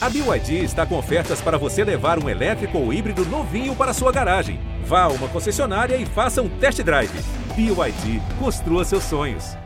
A 0.00 0.08
BYD 0.08 0.62
está 0.62 0.86
com 0.86 0.96
ofertas 0.96 1.40
para 1.40 1.58
você 1.58 1.82
levar 1.82 2.22
um 2.22 2.28
elétrico 2.28 2.78
ou 2.78 2.92
híbrido 2.92 3.24
novinho 3.24 3.74
para 3.74 3.92
sua 3.92 4.12
garagem. 4.12 4.60
Vá 4.84 5.02
a 5.02 5.08
uma 5.08 5.26
concessionária 5.26 5.96
e 5.96 6.06
faça 6.06 6.40
um 6.40 6.48
test 6.48 6.80
drive. 6.84 7.10
BYD, 7.56 8.22
construa 8.38 8.84
seus 8.84 9.02
sonhos. 9.02 9.56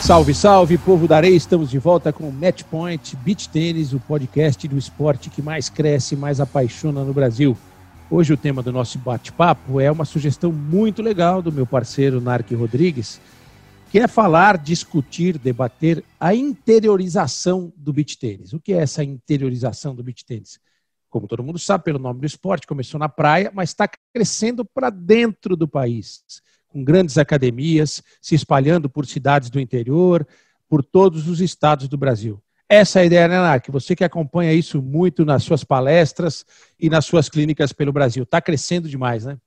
Salve, 0.00 0.32
salve, 0.32 0.78
povo 0.78 1.06
da 1.06 1.16
areia! 1.16 1.36
Estamos 1.36 1.68
de 1.68 1.78
volta 1.78 2.10
com 2.10 2.26
o 2.26 2.32
Match 2.32 2.62
Point 2.62 3.14
Beach 3.16 3.50
Tênis, 3.50 3.92
o 3.92 4.00
podcast 4.00 4.66
do 4.66 4.78
esporte 4.78 5.28
que 5.28 5.42
mais 5.42 5.68
cresce 5.68 6.14
e 6.14 6.18
mais 6.18 6.40
apaixona 6.40 7.04
no 7.04 7.12
Brasil. 7.12 7.54
Hoje 8.10 8.32
o 8.32 8.36
tema 8.38 8.62
do 8.62 8.72
nosso 8.72 8.98
bate-papo 8.98 9.78
é 9.78 9.92
uma 9.92 10.06
sugestão 10.06 10.50
muito 10.50 11.02
legal 11.02 11.42
do 11.42 11.52
meu 11.52 11.66
parceiro 11.66 12.22
Narc 12.22 12.50
Rodrigues, 12.52 13.20
que 13.90 13.98
é 13.98 14.06
falar, 14.06 14.58
discutir, 14.58 15.38
debater 15.38 16.04
a 16.20 16.34
interiorização 16.34 17.72
do 17.76 17.92
beach 17.92 18.18
tênis. 18.18 18.52
O 18.52 18.60
que 18.60 18.72
é 18.72 18.78
essa 18.78 19.02
interiorização 19.02 19.94
do 19.94 20.02
beach 20.02 20.24
tênis? 20.24 20.60
Como 21.08 21.26
todo 21.26 21.42
mundo 21.42 21.58
sabe, 21.58 21.84
pelo 21.84 21.98
nome 21.98 22.20
do 22.20 22.26
esporte, 22.26 22.66
começou 22.66 23.00
na 23.00 23.08
praia, 23.08 23.50
mas 23.54 23.70
está 23.70 23.88
crescendo 24.12 24.64
para 24.64 24.90
dentro 24.90 25.56
do 25.56 25.66
país, 25.66 26.22
com 26.66 26.84
grandes 26.84 27.16
academias, 27.16 28.02
se 28.20 28.34
espalhando 28.34 28.90
por 28.90 29.06
cidades 29.06 29.48
do 29.48 29.58
interior, 29.58 30.26
por 30.68 30.84
todos 30.84 31.26
os 31.26 31.40
estados 31.40 31.88
do 31.88 31.96
Brasil. 31.96 32.42
Essa 32.68 32.98
é 32.98 33.02
a 33.02 33.06
ideia, 33.06 33.26
né, 33.26 33.38
Narc? 33.38 33.70
Você 33.70 33.96
que 33.96 34.04
acompanha 34.04 34.52
isso 34.52 34.82
muito 34.82 35.24
nas 35.24 35.42
suas 35.42 35.64
palestras 35.64 36.44
e 36.78 36.90
nas 36.90 37.06
suas 37.06 37.30
clínicas 37.30 37.72
pelo 37.72 37.90
Brasil. 37.90 38.24
Está 38.24 38.42
crescendo 38.42 38.86
demais, 38.86 39.24
né? 39.24 39.38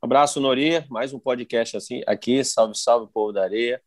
Abraço, 0.00 0.40
Nori. 0.40 0.84
Mais 0.88 1.12
um 1.12 1.18
podcast 1.18 1.76
assim 1.76 2.02
aqui. 2.06 2.42
Salve, 2.42 2.76
salve, 2.76 3.12
povo 3.12 3.32
da 3.32 3.42
areia. 3.42 3.82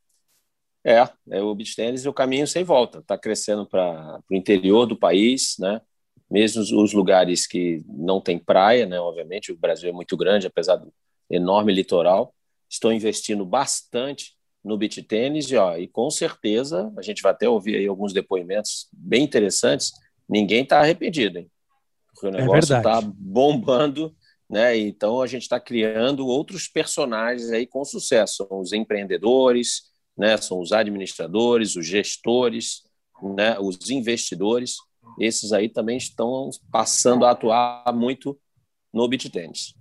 É, 0.83 1.07
é 1.31 1.41
o 1.41 1.55
beach 1.55 1.75
tênis 1.75 2.03
e 2.03 2.09
o 2.09 2.13
caminho 2.13 2.47
sem 2.47 2.63
volta. 2.63 2.99
Está 2.99 3.17
crescendo 3.17 3.65
para 3.65 4.19
o 4.29 4.35
interior 4.35 4.85
do 4.85 4.97
país, 4.97 5.55
né? 5.59 5.81
Mesmo 6.29 6.61
os 6.61 6.93
lugares 6.93 7.47
que 7.47 7.83
não 7.87 8.21
tem 8.21 8.37
praia, 8.37 8.85
né? 8.85 8.99
Obviamente, 8.99 9.51
o 9.51 9.57
Brasil 9.57 9.89
é 9.89 9.93
muito 9.93 10.15
grande, 10.17 10.47
apesar 10.47 10.75
do 10.75 10.93
enorme 11.29 11.73
litoral. 11.73 12.33
Estão 12.69 12.91
investindo 12.91 13.45
bastante 13.45 14.35
no 14.63 14.77
beach 14.77 15.01
tênis 15.03 15.49
e, 15.51 15.57
ó, 15.57 15.77
e 15.77 15.87
com 15.87 16.09
certeza 16.09 16.91
a 16.97 17.01
gente 17.01 17.21
vai 17.21 17.31
até 17.31 17.47
ouvir 17.47 17.75
aí 17.75 17.87
alguns 17.87 18.13
depoimentos 18.13 18.87
bem 18.91 19.23
interessantes. 19.23 19.91
Ninguém 20.27 20.63
está 20.63 20.79
arrependido, 20.79 21.39
hein? 21.39 21.51
Porque 22.13 22.27
o 22.27 22.29
é 22.29 22.41
negócio 22.41 22.75
está 22.75 22.99
é 22.99 23.01
bombando, 23.03 24.15
né? 24.53 24.77
Então 24.77 25.19
a 25.19 25.25
gente 25.25 25.41
está 25.41 25.59
criando 25.59 26.27
outros 26.27 26.67
personagens 26.67 27.49
aí 27.49 27.65
com 27.65 27.83
sucesso. 27.83 28.45
São 28.47 28.59
os 28.59 28.71
empreendedores, 28.71 29.81
né? 30.15 30.37
São 30.37 30.59
os 30.59 30.71
administradores, 30.71 31.75
os 31.75 31.87
gestores, 31.87 32.83
né? 33.35 33.57
Os 33.59 33.89
investidores. 33.89 34.75
Esses 35.19 35.51
aí 35.51 35.69
também 35.69 35.97
estão 35.97 36.51
passando 36.71 37.25
a 37.25 37.31
atuar 37.31 37.91
muito 37.95 38.39
no 38.93 39.09
tênis. 39.09 39.73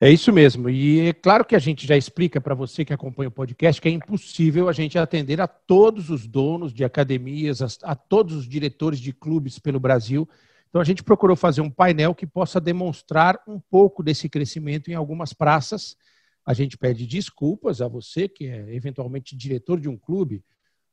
É 0.00 0.08
isso 0.08 0.32
mesmo. 0.32 0.70
E 0.70 1.08
é 1.08 1.12
claro 1.12 1.44
que 1.44 1.56
a 1.56 1.58
gente 1.58 1.84
já 1.84 1.96
explica 1.96 2.40
para 2.40 2.54
você 2.54 2.84
que 2.84 2.92
acompanha 2.92 3.28
o 3.28 3.32
podcast 3.32 3.82
que 3.82 3.88
é 3.88 3.90
impossível 3.90 4.68
a 4.68 4.72
gente 4.72 4.96
atender 4.96 5.40
a 5.40 5.48
todos 5.48 6.10
os 6.10 6.28
donos 6.28 6.72
de 6.72 6.84
academias, 6.84 7.60
a, 7.60 7.66
a, 7.90 7.96
todos 7.96 8.36
os 8.36 8.48
diretores 8.48 9.00
de 9.00 9.12
clubes 9.12 9.58
pelo 9.58 9.80
Brasil. 9.80 10.28
Então 10.74 10.82
a 10.82 10.84
gente 10.84 11.04
procurou 11.04 11.36
fazer 11.36 11.60
um 11.60 11.70
painel 11.70 12.12
que 12.16 12.26
possa 12.26 12.60
demonstrar 12.60 13.38
um 13.46 13.60
pouco 13.60 14.02
desse 14.02 14.28
crescimento 14.28 14.90
em 14.90 14.94
algumas 14.94 15.32
praças. 15.32 15.96
A 16.44 16.52
gente 16.52 16.76
pede 16.76 17.06
desculpas 17.06 17.80
a 17.80 17.86
você 17.86 18.28
que 18.28 18.48
é 18.48 18.74
eventualmente 18.74 19.36
diretor 19.36 19.78
de 19.78 19.88
um 19.88 19.96
clube 19.96 20.42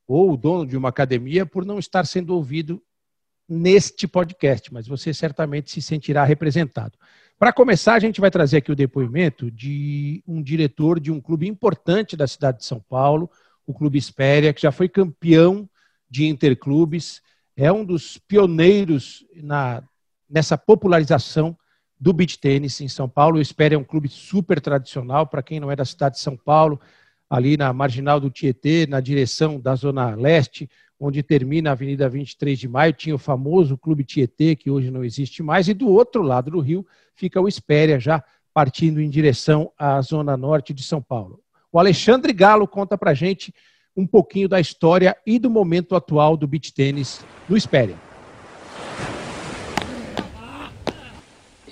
ou 0.07 0.38
dono 0.38 0.67
de 0.67 0.77
uma 0.77 0.89
academia 0.89 1.47
por 1.47 1.65
não 1.65 1.79
estar 1.79 2.05
sendo 2.05 2.35
ouvido 2.35 2.79
neste 3.49 4.07
podcast, 4.07 4.71
mas 4.71 4.85
você 4.85 5.16
certamente 5.16 5.72
se 5.72 5.81
sentirá 5.81 6.23
representado. 6.23 6.95
Para 7.39 7.51
começar, 7.51 7.95
a 7.95 8.00
gente 8.00 8.22
vai 8.22 8.29
trazer 8.29 8.57
aqui 8.57 8.72
o 8.72 8.75
depoimento 8.75 9.50
de 9.50 10.23
um 10.27 10.44
diretor 10.44 11.00
de 11.00 11.11
um 11.11 11.19
clube 11.19 11.47
importante 11.47 12.16
da 12.16 12.27
cidade 12.27 12.59
de 12.59 12.66
São 12.66 12.79
Paulo, 12.79 13.31
o 13.66 13.73
Clube 13.73 13.97
Espéria, 13.97 14.53
que 14.53 14.61
já 14.61 14.72
foi 14.72 14.88
campeão 14.88 15.67
de 16.07 16.27
interclubes, 16.27 17.19
é 17.56 17.72
um 17.72 17.84
dos 17.84 18.17
pioneiros 18.17 19.25
na, 19.35 19.84
nessa 20.29 20.57
popularização 20.57 21.57
do 22.00 22.13
beach 22.13 22.39
tênis 22.39 22.81
em 22.81 22.88
São 22.88 23.07
Paulo. 23.07 23.38
O 23.38 23.41
Espéria 23.41 23.75
é 23.75 23.78
um 23.78 23.84
clube 23.84 24.07
super 24.09 24.59
tradicional, 24.59 25.28
para 25.28 25.44
quem 25.44 25.59
não 25.59 25.72
é 25.72 25.75
da 25.75 25.85
cidade 25.85 26.16
de 26.16 26.22
São 26.22 26.35
Paulo, 26.35 26.79
ali 27.29 27.56
na 27.56 27.72
marginal 27.72 28.19
do 28.19 28.31
Tietê, 28.31 28.88
na 28.88 29.00
direção 29.00 29.59
da 29.59 29.75
Zona 29.75 30.16
Leste, 30.16 30.69
onde 31.00 31.23
termina 31.23 31.69
a 31.69 31.73
Avenida 31.73 32.07
23 32.07 32.59
de 32.59 32.67
Maio, 32.67 32.94
tinha 32.94 33.16
o 33.16 33.19
famoso 33.19 33.78
Clube 33.78 34.03
Tietê, 34.03 34.56
que 34.56 34.69
hoje 34.69 34.91
não 34.91 35.03
existe 35.03 35.41
mais, 35.41 35.68
e 35.68 35.73
do 35.73 35.89
outro 35.89 36.22
lado 36.22 36.51
do 36.51 36.59
rio 36.59 36.85
fica 37.16 37.41
o 37.41 37.47
Espéria, 37.47 38.00
já 38.00 38.23
partindo 38.53 39.01
em 39.01 39.09
direção 39.09 39.72
à 39.78 40.01
Zona 40.01 40.35
Norte 40.35 40.73
de 40.73 40.83
São 40.83 41.01
Paulo. 41.01 41.39
O 41.72 41.79
Alexandre 41.79 42.33
Galo 42.33 42.68
conta 42.68 42.97
para 42.97 43.13
gente 43.13 43.53
um 43.96 44.07
pouquinho 44.07 44.47
da 44.47 44.59
história 44.59 45.16
e 45.25 45.38
do 45.38 45.50
momento 45.50 45.96
atual 45.96 46.38
do 46.38 46.47
beach 46.47 46.74
tênis 46.74 47.24
no 47.47 47.57
Espéria. 47.57 47.96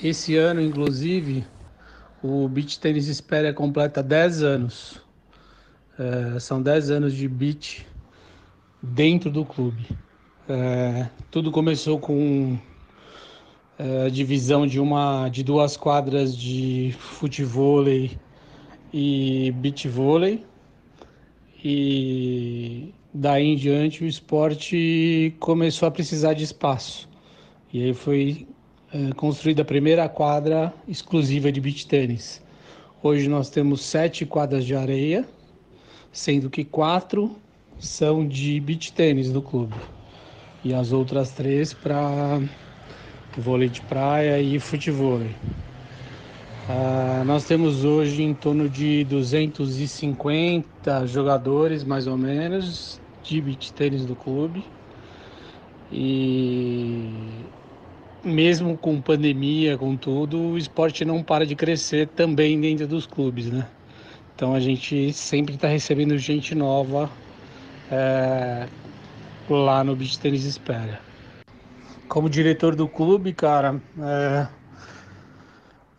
Esse 0.02 0.36
ano, 0.36 0.62
inclusive, 0.62 1.46
o 2.24 2.48
beach 2.48 2.80
tênis 2.80 3.08
Espéria 3.08 3.54
completa 3.54 4.02
10 4.02 4.44
anos. 4.44 5.02
É, 5.98 6.40
são 6.40 6.62
10 6.62 6.92
anos 6.92 7.14
de 7.14 7.28
beach 7.28 7.86
dentro 8.82 9.30
do 9.30 9.44
clube. 9.44 9.86
É, 10.48 11.10
tudo 11.30 11.52
começou 11.52 12.00
com 12.00 12.58
é, 13.78 14.06
a 14.06 14.10
divisão 14.10 14.66
de 14.66 14.80
uma 14.80 15.30
de 15.30 15.44
duas 15.44 15.78
quadras 15.78 16.36
de 16.36 16.96
futevôlei 16.98 18.18
e 18.92 19.52
beach 19.58 19.88
vôlei 19.88 20.46
e 21.64 22.94
daí 23.14 23.48
em 23.48 23.56
diante 23.56 24.04
o 24.04 24.08
esporte 24.08 25.36
começou 25.40 25.88
a 25.88 25.92
precisar 25.92 26.34
de 26.34 26.44
espaço 26.44 27.10
e 27.72 27.84
aí 27.84 27.94
foi 27.94 28.48
é, 28.92 29.14
construída 29.14 29.62
a 29.62 29.66
primeira 29.66 30.10
quadra 30.10 30.74
exclusiva 30.88 31.52
de 31.52 31.62
beach 31.62 31.86
tênis. 31.86 32.42
Hoje 33.04 33.30
nós 33.30 33.50
temos 33.50 33.82
sete 33.82 34.26
quadras 34.26 34.66
de 34.66 34.76
areia, 34.76 35.28
sendo 36.12 36.50
que 36.50 36.66
quatro 36.66 37.36
são 37.78 38.28
de 38.28 38.60
beach 38.60 38.92
tênis 38.92 39.32
do 39.32 39.42
clube 39.42 39.76
e 40.64 40.74
as 40.74 40.92
outras 40.92 41.32
três 41.32 41.74
para 41.74 42.42
vôlei 43.38 43.70
de 43.70 43.82
praia 43.82 44.42
e 44.42 44.60
futebol. 44.60 45.22
Ah, 46.72 47.24
nós 47.26 47.46
temos 47.46 47.84
hoje 47.84 48.22
em 48.22 48.32
torno 48.32 48.70
de 48.70 49.04
250 49.06 51.08
jogadores, 51.08 51.84
mais 51.84 52.06
ou 52.06 52.16
menos, 52.16 53.02
de 53.24 53.42
beach 53.42 53.74
tênis 53.74 54.06
do 54.06 54.16
clube. 54.16 54.64
E 55.92 57.10
mesmo 58.24 58.78
com 58.78 59.02
pandemia, 59.02 59.80
com 59.80 59.98
tudo, 59.98 60.40
o 60.40 60.58
esporte 60.60 61.04
não 61.04 61.24
para 61.24 61.44
de 61.44 61.56
crescer 61.56 62.08
também 62.10 62.62
dentro 62.62 62.86
dos 62.86 63.08
clubes, 63.08 63.48
né? 63.48 63.68
Então 64.36 64.54
a 64.54 64.60
gente 64.60 65.12
sempre 65.12 65.56
está 65.56 65.68
recebendo 65.68 66.16
gente 66.20 66.54
nova 66.54 67.10
é, 67.92 68.68
lá 69.50 69.84
no 69.84 69.96
Beach 69.96 70.20
Tênis 70.20 70.46
Espera. 70.46 71.02
Como 72.08 72.30
diretor 72.30 72.76
do 72.76 72.88
clube, 72.88 73.34
cara, 73.34 73.82
é, 74.00 74.59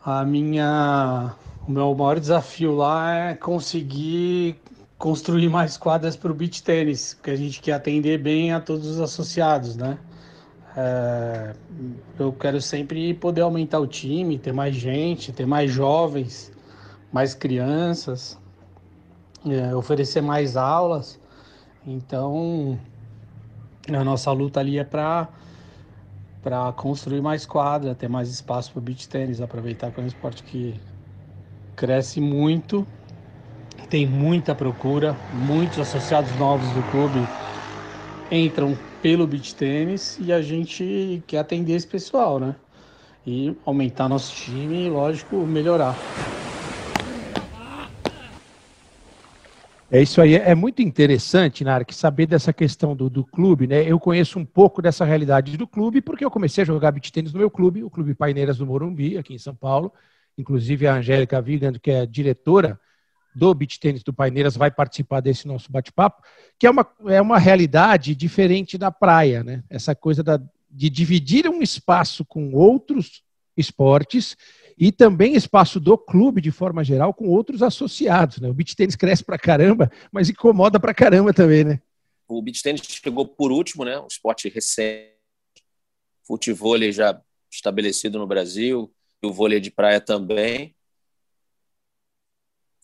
a 0.05 0.25
minha, 0.25 1.35
o 1.67 1.71
meu 1.71 1.95
maior 1.95 2.19
desafio 2.19 2.75
lá 2.75 3.15
é 3.15 3.35
conseguir 3.35 4.61
construir 4.97 5.49
mais 5.49 5.77
quadras 5.77 6.17
para 6.17 6.31
o 6.31 6.35
beach 6.35 6.63
tênis, 6.63 7.15
porque 7.15 7.31
a 7.31 7.37
gente 7.37 7.61
quer 7.61 7.73
atender 7.73 8.19
bem 8.19 8.53
a 8.53 8.61
todos 8.61 8.87
os 8.87 9.01
associados, 9.01 9.77
né? 9.77 9.99
É, 10.77 11.53
eu 12.19 12.33
quero 12.33 12.61
sempre 12.61 13.13
poder 13.15 13.41
aumentar 13.41 13.81
o 13.81 13.87
time, 13.87 14.39
ter 14.39 14.53
mais 14.53 14.75
gente, 14.75 15.33
ter 15.33 15.47
mais 15.47 15.71
jovens, 15.71 16.53
mais 17.13 17.35
crianças, 17.35 18.39
é, 19.47 19.75
oferecer 19.75 20.21
mais 20.21 20.57
aulas. 20.57 21.19
Então, 21.87 22.79
a 23.89 24.05
nossa 24.05 24.31
luta 24.33 24.61
ali 24.61 24.79
é 24.79 24.85
para 24.85 25.29
para 26.43 26.73
construir 26.73 27.21
mais 27.21 27.47
quadra, 27.47 27.95
ter 27.95 28.09
mais 28.09 28.31
espaço 28.31 28.73
para 28.73 28.79
o 28.81 28.83
beach 28.83 29.09
tênis, 29.09 29.41
aproveitar 29.41 29.93
que 29.93 30.01
é 30.01 30.03
um 30.03 30.07
esporte 30.07 30.43
que 30.43 30.81
cresce 31.77 32.21
muito, 32.21 32.87
tem 33.89 34.07
muita 34.07 34.55
procura, 34.55 35.21
muitos 35.31 35.79
associados 35.79 36.37
novos 36.37 36.73
do 36.73 36.83
clube 36.85 37.31
entram 38.31 38.79
pelo 39.01 39.27
beach 39.27 39.55
tênis 39.55 40.19
e 40.19 40.33
a 40.33 40.41
gente 40.43 41.23
quer 41.27 41.39
atender 41.39 41.75
esse 41.75 41.87
pessoal, 41.87 42.39
né? 42.39 42.57
E 43.27 43.57
aumentar 43.65 44.09
nosso 44.09 44.35
time 44.35 44.87
e, 44.87 44.91
lógico, 44.91 45.47
melhorar. 45.47 46.07
É 49.93 50.01
isso 50.01 50.21
aí, 50.21 50.37
é 50.37 50.55
muito 50.55 50.81
interessante, 50.81 51.65
Narc, 51.65 51.91
saber 51.93 52.27
dessa 52.27 52.53
questão 52.53 52.95
do, 52.95 53.11
do 53.11 53.25
clube, 53.25 53.67
né? 53.67 53.83
Eu 53.83 53.99
conheço 53.99 54.39
um 54.39 54.45
pouco 54.45 54.81
dessa 54.81 55.05
realidade 55.05 55.57
do 55.57 55.67
clube, 55.67 56.01
porque 56.01 56.25
eu 56.25 56.31
comecei 56.31 56.63
a 56.63 56.65
jogar 56.65 56.93
beat 56.93 57.11
tênis 57.11 57.33
no 57.33 57.41
meu 57.41 57.51
clube, 57.51 57.83
o 57.83 57.91
Clube 57.91 58.15
Paineiras 58.15 58.59
do 58.59 58.67
Morumbi, 58.67 59.19
aqui 59.19 59.35
em 59.35 59.39
São 59.39 59.53
Paulo. 59.53 59.93
Inclusive 60.39 60.87
a 60.87 60.95
Angélica 60.95 61.43
Vigand, 61.43 61.81
que 61.83 61.91
é 61.91 62.07
diretora 62.07 62.79
do 63.35 63.53
beat 63.53 63.79
tênis 63.81 64.05
do 64.05 64.13
Paineiras, 64.13 64.57
vai 64.57 64.71
participar 64.71 65.19
desse 65.19 65.49
nosso 65.49 65.73
bate-papo, 65.73 66.23
que 66.57 66.69
é 66.69 66.71
uma, 66.71 66.87
é 67.09 67.21
uma 67.21 67.39
realidade 67.41 68.15
diferente 68.15 68.79
da 68.79 68.93
praia, 68.93 69.43
né? 69.43 69.65
Essa 69.69 69.93
coisa 69.93 70.23
da, 70.23 70.41
de 70.71 70.89
dividir 70.89 71.49
um 71.49 71.63
espaço 71.63 72.25
com 72.25 72.53
outros 72.53 73.25
esportes 73.57 74.37
e 74.81 74.91
também 74.91 75.35
espaço 75.35 75.79
do 75.79 75.99
clube, 75.99 76.41
de 76.41 76.51
forma 76.51 76.83
geral, 76.83 77.13
com 77.13 77.29
outros 77.29 77.63
associados. 77.63 78.39
Né? 78.39 78.49
O 78.49 78.55
beach 78.55 78.75
tênis 78.75 78.97
cresce 78.97 79.23
pra 79.23 79.39
caramba, 79.39 79.93
mas 80.11 80.31
incomoda 80.31 80.81
pra 80.81 80.95
caramba 80.95 81.35
também, 81.35 81.65
né? 81.65 81.83
O 82.27 82.41
beach 82.41 82.63
tênis 82.63 82.81
chegou 82.83 83.29
por 83.29 83.53
último, 83.53 83.85
né? 83.85 84.01
Um 84.01 84.07
esporte 84.07 84.49
recente. 84.49 85.13
Futebol 86.27 86.81
já 86.91 87.21
estabelecido 87.53 88.19
no 88.19 88.27
Brasil, 88.27 88.91
e 89.23 89.27
o 89.27 89.33
vôlei 89.33 89.61
de 89.61 89.71
praia 89.71 90.01
também. 90.01 90.75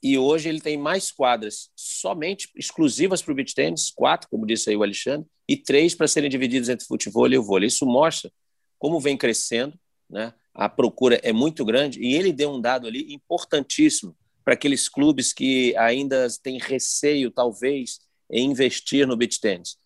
E 0.02 0.19
hoje 0.19 0.50
ele 0.50 0.60
tem 0.60 0.76
mais 0.76 1.10
quadras 1.10 1.70
somente 1.75 2.50
exclusivas 2.54 3.22
para 3.22 3.32
o 3.32 3.34
beach 3.34 3.54
tênis, 3.54 3.90
quatro, 3.90 4.28
como 4.28 4.46
disse 4.46 4.69
aí 4.69 4.76
o 4.76 4.82
Alexandre, 4.82 5.26
e 5.48 5.56
três 5.56 5.94
para 5.94 6.06
serem 6.06 6.28
divididos 6.28 6.69
entre 6.69 6.84
futebol 6.84 7.26
e 7.26 7.38
o 7.38 7.43
vôlei. 7.43 7.69
Isso 7.69 7.87
mostra 7.87 8.31
como 8.78 9.00
vem 9.00 9.16
crescendo, 9.16 9.78
né? 10.10 10.34
A 10.56 10.69
procura 10.69 11.20
é 11.23 11.32
muito 11.32 11.64
grande, 11.64 12.00
e 12.00 12.14
ele 12.14 12.32
deu 12.32 12.50
um 12.50 12.61
dado 12.61 12.87
ali 12.87 13.12
importantíssimo 13.12 14.17
para 14.44 14.55
aqueles 14.55 14.88
clubes 14.88 15.32
que 15.32 15.76
ainda 15.76 16.26
têm 16.43 16.58
receio, 16.58 17.31
talvez, 17.31 17.99
em 18.31 18.50
investir 18.50 19.06
no 19.06 19.17
beach 19.17 19.41
tennis. 19.41 19.76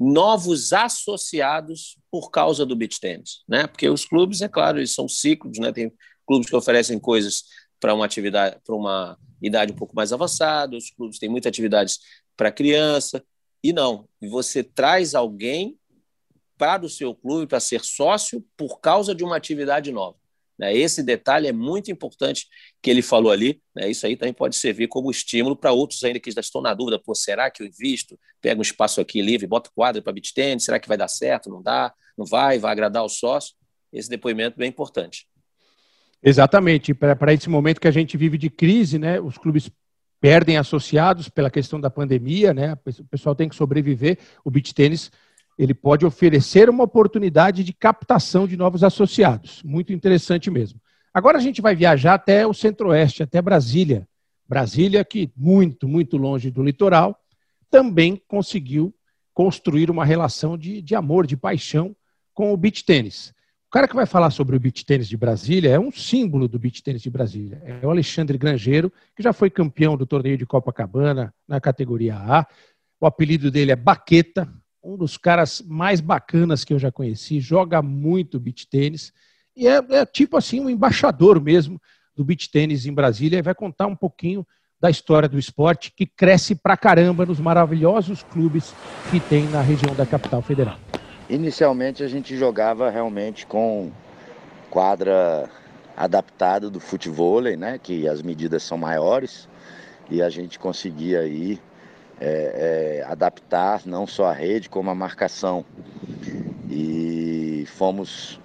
Novos 0.00 0.72
associados 0.72 1.98
por 2.10 2.30
causa 2.30 2.64
do 2.64 2.74
beach 2.74 2.98
tennis, 2.98 3.42
né? 3.48 3.66
Porque 3.66 3.88
os 3.88 4.04
clubes, 4.04 4.40
é 4.40 4.48
claro, 4.48 4.78
eles 4.78 4.94
são 4.94 5.08
ciclos, 5.08 5.58
né? 5.58 5.72
Tem 5.72 5.92
clubes 6.26 6.48
que 6.48 6.56
oferecem 6.56 6.98
coisas 6.98 7.44
para 7.78 7.94
uma 7.94 8.04
atividade, 8.04 8.56
para 8.64 8.74
uma 8.74 9.18
idade 9.42 9.72
um 9.72 9.76
pouco 9.76 9.94
mais 9.94 10.12
avançada, 10.12 10.76
os 10.76 10.90
clubes 10.90 11.18
têm 11.18 11.28
muitas 11.28 11.50
atividades 11.50 11.98
para 12.36 12.50
criança, 12.50 13.22
e 13.62 13.72
não, 13.72 14.08
você 14.20 14.62
traz 14.62 15.14
alguém 15.14 15.78
para 16.56 16.84
o 16.84 16.88
seu 16.88 17.14
clube 17.14 17.46
para 17.46 17.60
ser 17.60 17.84
sócio 17.84 18.44
por 18.56 18.80
causa 18.80 19.14
de 19.14 19.24
uma 19.24 19.36
atividade 19.36 19.90
nova. 19.90 20.16
Né? 20.58 20.76
Esse 20.76 21.02
detalhe 21.02 21.48
é 21.48 21.52
muito 21.52 21.90
importante 21.90 22.46
que 22.80 22.90
ele 22.90 23.02
falou 23.02 23.32
ali. 23.32 23.60
Né? 23.74 23.90
Isso 23.90 24.06
aí 24.06 24.16
também 24.16 24.32
pode 24.32 24.56
servir 24.56 24.88
como 24.88 25.10
estímulo 25.10 25.56
para 25.56 25.72
outros 25.72 26.02
ainda 26.04 26.20
que 26.20 26.30
já 26.30 26.40
estão 26.40 26.60
na 26.60 26.74
dúvida: 26.74 26.98
Pô, 26.98 27.14
será 27.14 27.50
que 27.50 27.62
eu 27.62 27.66
invisto? 27.66 28.18
Pega 28.40 28.58
um 28.58 28.62
espaço 28.62 29.00
aqui 29.00 29.20
livre, 29.20 29.46
bota 29.46 29.70
quadro 29.74 30.02
para 30.02 30.12
beat 30.12 30.32
tennis, 30.32 30.64
será 30.64 30.78
que 30.78 30.88
vai 30.88 30.96
dar 30.96 31.08
certo? 31.08 31.50
Não 31.50 31.62
dá? 31.62 31.92
Não 32.16 32.24
vai? 32.24 32.58
Vai 32.58 32.72
agradar 32.72 33.04
o 33.04 33.08
sócio? 33.08 33.54
Esse 33.92 34.08
depoimento 34.08 34.56
é 34.56 34.58
bem 34.58 34.68
importante. 34.68 35.26
Exatamente. 36.22 36.94
Para 36.94 37.34
esse 37.34 37.50
momento 37.50 37.80
que 37.80 37.88
a 37.88 37.92
gente 37.92 38.16
vive 38.16 38.38
de 38.38 38.48
crise, 38.48 38.98
né? 38.98 39.20
os 39.20 39.36
clubes 39.36 39.70
perdem 40.20 40.56
associados 40.56 41.28
pela 41.28 41.50
questão 41.50 41.78
da 41.78 41.90
pandemia, 41.90 42.54
né? 42.54 42.72
o 42.72 43.04
pessoal 43.04 43.34
tem 43.34 43.48
que 43.48 43.54
sobreviver. 43.54 44.18
O 44.42 44.50
beat 44.50 44.72
tênis 44.72 45.12
ele 45.58 45.74
pode 45.74 46.04
oferecer 46.04 46.68
uma 46.68 46.84
oportunidade 46.84 47.62
de 47.62 47.72
captação 47.72 48.46
de 48.46 48.56
novos 48.56 48.82
associados. 48.82 49.62
Muito 49.62 49.92
interessante 49.92 50.50
mesmo. 50.50 50.80
Agora 51.12 51.38
a 51.38 51.40
gente 51.40 51.62
vai 51.62 51.76
viajar 51.76 52.14
até 52.14 52.46
o 52.46 52.52
Centro-Oeste, 52.52 53.22
até 53.22 53.40
Brasília. 53.40 54.08
Brasília, 54.48 55.04
que 55.04 55.32
muito, 55.36 55.86
muito 55.86 56.16
longe 56.16 56.50
do 56.50 56.62
litoral, 56.62 57.18
também 57.70 58.20
conseguiu 58.26 58.94
construir 59.32 59.90
uma 59.90 60.04
relação 60.04 60.58
de, 60.58 60.82
de 60.82 60.94
amor, 60.94 61.26
de 61.26 61.36
paixão 61.36 61.94
com 62.32 62.52
o 62.52 62.56
beach 62.56 62.84
tênis. 62.84 63.32
O 63.68 63.70
cara 63.74 63.88
que 63.88 63.96
vai 63.96 64.06
falar 64.06 64.30
sobre 64.30 64.56
o 64.56 64.60
beach 64.60 64.84
tênis 64.84 65.08
de 65.08 65.16
Brasília 65.16 65.70
é 65.70 65.78
um 65.78 65.90
símbolo 65.90 66.46
do 66.46 66.58
beach 66.58 66.82
tênis 66.82 67.02
de 67.02 67.10
Brasília. 67.10 67.60
É 67.64 67.86
o 67.86 67.90
Alexandre 67.90 68.38
Grangeiro, 68.38 68.92
que 69.16 69.22
já 69.22 69.32
foi 69.32 69.50
campeão 69.50 69.96
do 69.96 70.06
torneio 70.06 70.38
de 70.38 70.46
Copacabana 70.46 71.34
na 71.46 71.60
categoria 71.60 72.16
A. 72.16 72.46
O 73.00 73.06
apelido 73.06 73.50
dele 73.50 73.72
é 73.72 73.76
Baqueta, 73.76 74.48
um 74.84 74.96
dos 74.96 75.16
caras 75.16 75.62
mais 75.66 76.00
bacanas 76.00 76.62
que 76.62 76.74
eu 76.74 76.78
já 76.78 76.92
conheci, 76.92 77.40
joga 77.40 77.80
muito 77.80 78.38
beach 78.38 78.68
tênis 78.68 79.12
e 79.56 79.66
é, 79.66 79.82
é, 79.90 80.04
tipo 80.04 80.36
assim 80.36 80.60
um 80.60 80.68
embaixador 80.68 81.40
mesmo 81.40 81.80
do 82.14 82.22
beach 82.22 82.50
tênis 82.50 82.84
em 82.84 82.92
Brasília 82.92 83.38
e 83.38 83.42
vai 83.42 83.54
contar 83.54 83.86
um 83.86 83.96
pouquinho 83.96 84.46
da 84.78 84.90
história 84.90 85.28
do 85.28 85.38
esporte 85.38 85.90
que 85.90 86.04
cresce 86.04 86.54
pra 86.54 86.76
caramba 86.76 87.24
nos 87.24 87.40
maravilhosos 87.40 88.22
clubes 88.24 88.74
que 89.10 89.18
tem 89.18 89.44
na 89.48 89.62
região 89.62 89.94
da 89.94 90.04
capital 90.04 90.42
federal. 90.42 90.78
Inicialmente 91.30 92.02
a 92.02 92.08
gente 92.08 92.36
jogava 92.36 92.90
realmente 92.90 93.46
com 93.46 93.90
quadra 94.68 95.48
adaptada 95.96 96.68
do 96.68 96.80
futebol, 96.80 97.40
né, 97.40 97.78
que 97.82 98.06
as 98.06 98.20
medidas 98.20 98.62
são 98.62 98.76
maiores 98.76 99.48
e 100.10 100.20
a 100.20 100.28
gente 100.28 100.58
conseguia 100.58 101.20
aí 101.20 101.58
é, 102.24 103.00
é, 103.00 103.04
adaptar 103.06 103.82
não 103.84 104.06
só 104.06 104.24
a 104.26 104.32
rede, 104.32 104.70
como 104.70 104.88
a 104.88 104.94
marcação. 104.94 105.62
E 106.70 107.66
fomos 107.68 108.40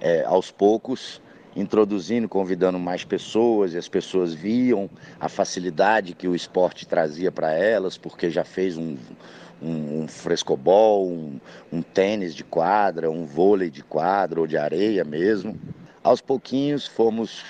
é, 0.00 0.22
aos 0.24 0.52
poucos 0.52 1.20
introduzindo, 1.56 2.28
convidando 2.28 2.78
mais 2.78 3.04
pessoas, 3.04 3.74
e 3.74 3.78
as 3.78 3.88
pessoas 3.88 4.34
viam 4.34 4.88
a 5.20 5.28
facilidade 5.28 6.14
que 6.14 6.28
o 6.28 6.34
esporte 6.34 6.86
trazia 6.86 7.30
para 7.30 7.52
elas, 7.52 7.96
porque 7.96 8.30
já 8.30 8.44
fez 8.44 8.76
um, 8.76 8.96
um, 9.62 10.02
um 10.02 10.08
frescobol, 10.08 11.08
um, 11.08 11.40
um 11.72 11.82
tênis 11.82 12.34
de 12.34 12.44
quadra, 12.44 13.10
um 13.10 13.24
vôlei 13.24 13.70
de 13.70 13.82
quadra 13.82 14.40
ou 14.40 14.46
de 14.46 14.56
areia 14.56 15.04
mesmo. 15.04 15.58
Aos 16.02 16.20
pouquinhos 16.20 16.86
fomos 16.86 17.44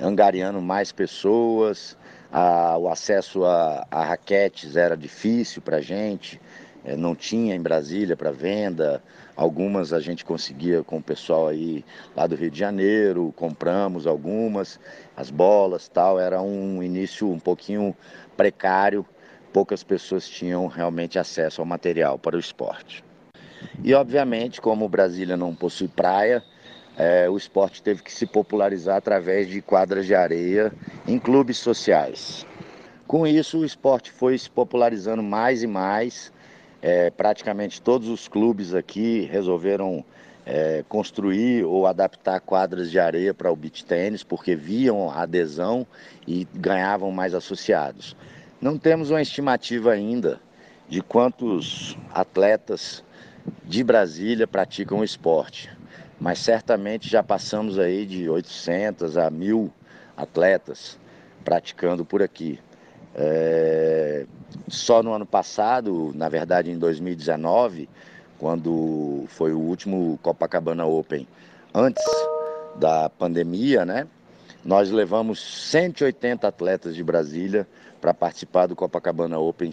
angariando 0.00 0.60
mais 0.60 0.90
pessoas, 0.90 1.96
a, 2.34 2.76
o 2.76 2.88
acesso 2.88 3.44
a, 3.44 3.86
a, 3.88 4.04
raquetes 4.04 4.74
era 4.74 4.96
difícil 4.96 5.62
para 5.62 5.76
a 5.76 5.80
gente, 5.80 6.40
é, 6.84 6.96
não 6.96 7.14
tinha 7.14 7.54
em 7.54 7.60
Brasília 7.60 8.16
para 8.16 8.32
venda. 8.32 9.00
Algumas 9.36 9.92
a 9.92 10.00
gente 10.00 10.24
conseguia 10.24 10.82
com 10.82 10.96
o 10.96 11.02
pessoal 11.02 11.46
aí 11.46 11.84
lá 12.16 12.26
do 12.26 12.34
Rio 12.34 12.50
de 12.50 12.58
Janeiro, 12.58 13.32
compramos 13.36 14.04
algumas, 14.04 14.80
as 15.16 15.30
bolas 15.30 15.86
tal. 15.86 16.18
Era 16.18 16.42
um 16.42 16.82
início 16.82 17.30
um 17.30 17.38
pouquinho 17.38 17.94
precário, 18.36 19.06
poucas 19.52 19.84
pessoas 19.84 20.28
tinham 20.28 20.66
realmente 20.66 21.20
acesso 21.20 21.60
ao 21.60 21.66
material 21.66 22.18
para 22.18 22.34
o 22.34 22.40
esporte. 22.40 23.04
E 23.84 23.94
obviamente, 23.94 24.60
como 24.60 24.88
Brasília 24.88 25.36
não 25.36 25.54
possui 25.54 25.86
praia, 25.86 26.42
é, 26.96 27.28
o 27.28 27.36
esporte 27.36 27.82
teve 27.82 28.02
que 28.02 28.12
se 28.12 28.24
popularizar 28.24 28.96
através 28.96 29.48
de 29.48 29.60
quadras 29.60 30.06
de 30.06 30.14
areia 30.14 30.72
em 31.06 31.18
clubes 31.18 31.58
sociais. 31.58 32.46
Com 33.06 33.26
isso, 33.26 33.58
o 33.58 33.64
esporte 33.64 34.12
foi 34.12 34.38
se 34.38 34.48
popularizando 34.48 35.22
mais 35.22 35.62
e 35.62 35.66
mais. 35.66 36.32
É, 36.80 37.10
praticamente 37.10 37.80
todos 37.80 38.08
os 38.08 38.28
clubes 38.28 38.74
aqui 38.74 39.28
resolveram 39.30 40.04
é, 40.46 40.84
construir 40.88 41.64
ou 41.64 41.86
adaptar 41.86 42.40
quadras 42.40 42.90
de 42.90 42.98
areia 42.98 43.32
para 43.32 43.50
o 43.50 43.56
beach 43.56 43.84
tênis, 43.84 44.22
porque 44.22 44.54
viam 44.54 45.10
a 45.10 45.22
adesão 45.22 45.86
e 46.28 46.46
ganhavam 46.54 47.10
mais 47.10 47.34
associados. 47.34 48.14
Não 48.60 48.78
temos 48.78 49.10
uma 49.10 49.22
estimativa 49.22 49.92
ainda 49.92 50.40
de 50.88 51.00
quantos 51.00 51.96
atletas 52.12 53.02
de 53.64 53.82
Brasília 53.82 54.46
praticam 54.46 55.00
o 55.00 55.04
esporte 55.04 55.70
mas 56.20 56.38
certamente 56.38 57.08
já 57.08 57.22
passamos 57.22 57.78
aí 57.78 58.06
de 58.06 58.28
800 58.28 59.16
a 59.16 59.30
1.000 59.30 59.70
atletas 60.16 60.98
praticando 61.44 62.04
por 62.04 62.22
aqui. 62.22 62.58
É... 63.14 64.26
Só 64.68 65.02
no 65.02 65.12
ano 65.12 65.26
passado, 65.26 66.12
na 66.14 66.28
verdade 66.28 66.70
em 66.70 66.78
2019, 66.78 67.88
quando 68.38 69.24
foi 69.28 69.52
o 69.52 69.58
último 69.58 70.18
Copacabana 70.22 70.84
Open, 70.84 71.26
antes 71.72 72.04
da 72.76 73.08
pandemia, 73.08 73.84
né? 73.84 74.06
Nós 74.64 74.90
levamos 74.90 75.40
180 75.70 76.48
atletas 76.48 76.94
de 76.94 77.04
Brasília 77.04 77.68
para 78.00 78.14
participar 78.14 78.66
do 78.66 78.74
Copacabana 78.74 79.38
Open 79.38 79.70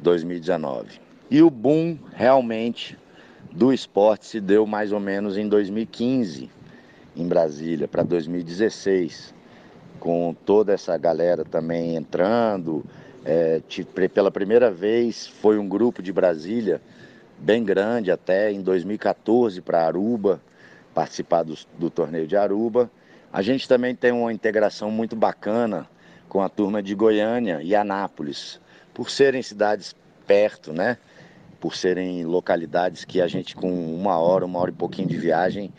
2019. 0.00 1.00
E 1.30 1.42
o 1.42 1.50
boom 1.50 1.98
realmente 2.14 2.98
do 3.54 3.72
esporte 3.72 4.26
se 4.26 4.40
deu 4.40 4.66
mais 4.66 4.92
ou 4.92 5.00
menos 5.00 5.36
em 5.36 5.46
2015, 5.46 6.50
em 7.14 7.28
Brasília, 7.28 7.86
para 7.86 8.02
2016, 8.02 9.34
com 10.00 10.34
toda 10.46 10.72
essa 10.72 10.96
galera 10.96 11.44
também 11.44 11.94
entrando. 11.94 12.82
É, 13.24 13.60
pela 14.12 14.30
primeira 14.30 14.70
vez 14.70 15.26
foi 15.26 15.58
um 15.58 15.68
grupo 15.68 16.02
de 16.02 16.12
Brasília 16.12 16.80
bem 17.38 17.62
grande 17.62 18.10
até 18.10 18.50
em 18.50 18.62
2014 18.62 19.60
para 19.60 19.86
Aruba, 19.86 20.40
participar 20.94 21.42
do, 21.42 21.56
do 21.78 21.90
torneio 21.90 22.26
de 22.26 22.36
Aruba. 22.36 22.90
A 23.32 23.42
gente 23.42 23.68
também 23.68 23.94
tem 23.94 24.12
uma 24.12 24.32
integração 24.32 24.90
muito 24.90 25.14
bacana 25.14 25.88
com 26.28 26.40
a 26.40 26.48
turma 26.48 26.82
de 26.82 26.94
Goiânia 26.94 27.60
e 27.62 27.74
Anápolis, 27.74 28.58
por 28.94 29.10
serem 29.10 29.42
cidades 29.42 29.94
perto, 30.26 30.72
né? 30.72 30.96
Por 31.62 31.76
serem 31.76 32.24
localidades 32.24 33.04
que 33.04 33.20
a 33.20 33.28
gente 33.28 33.54
com 33.54 33.70
uma 33.94 34.18
hora, 34.18 34.44
uma 34.44 34.58
hora 34.58 34.72
e 34.72 34.74
pouquinho 34.74 35.06
de 35.06 35.16
viagem, 35.16 35.72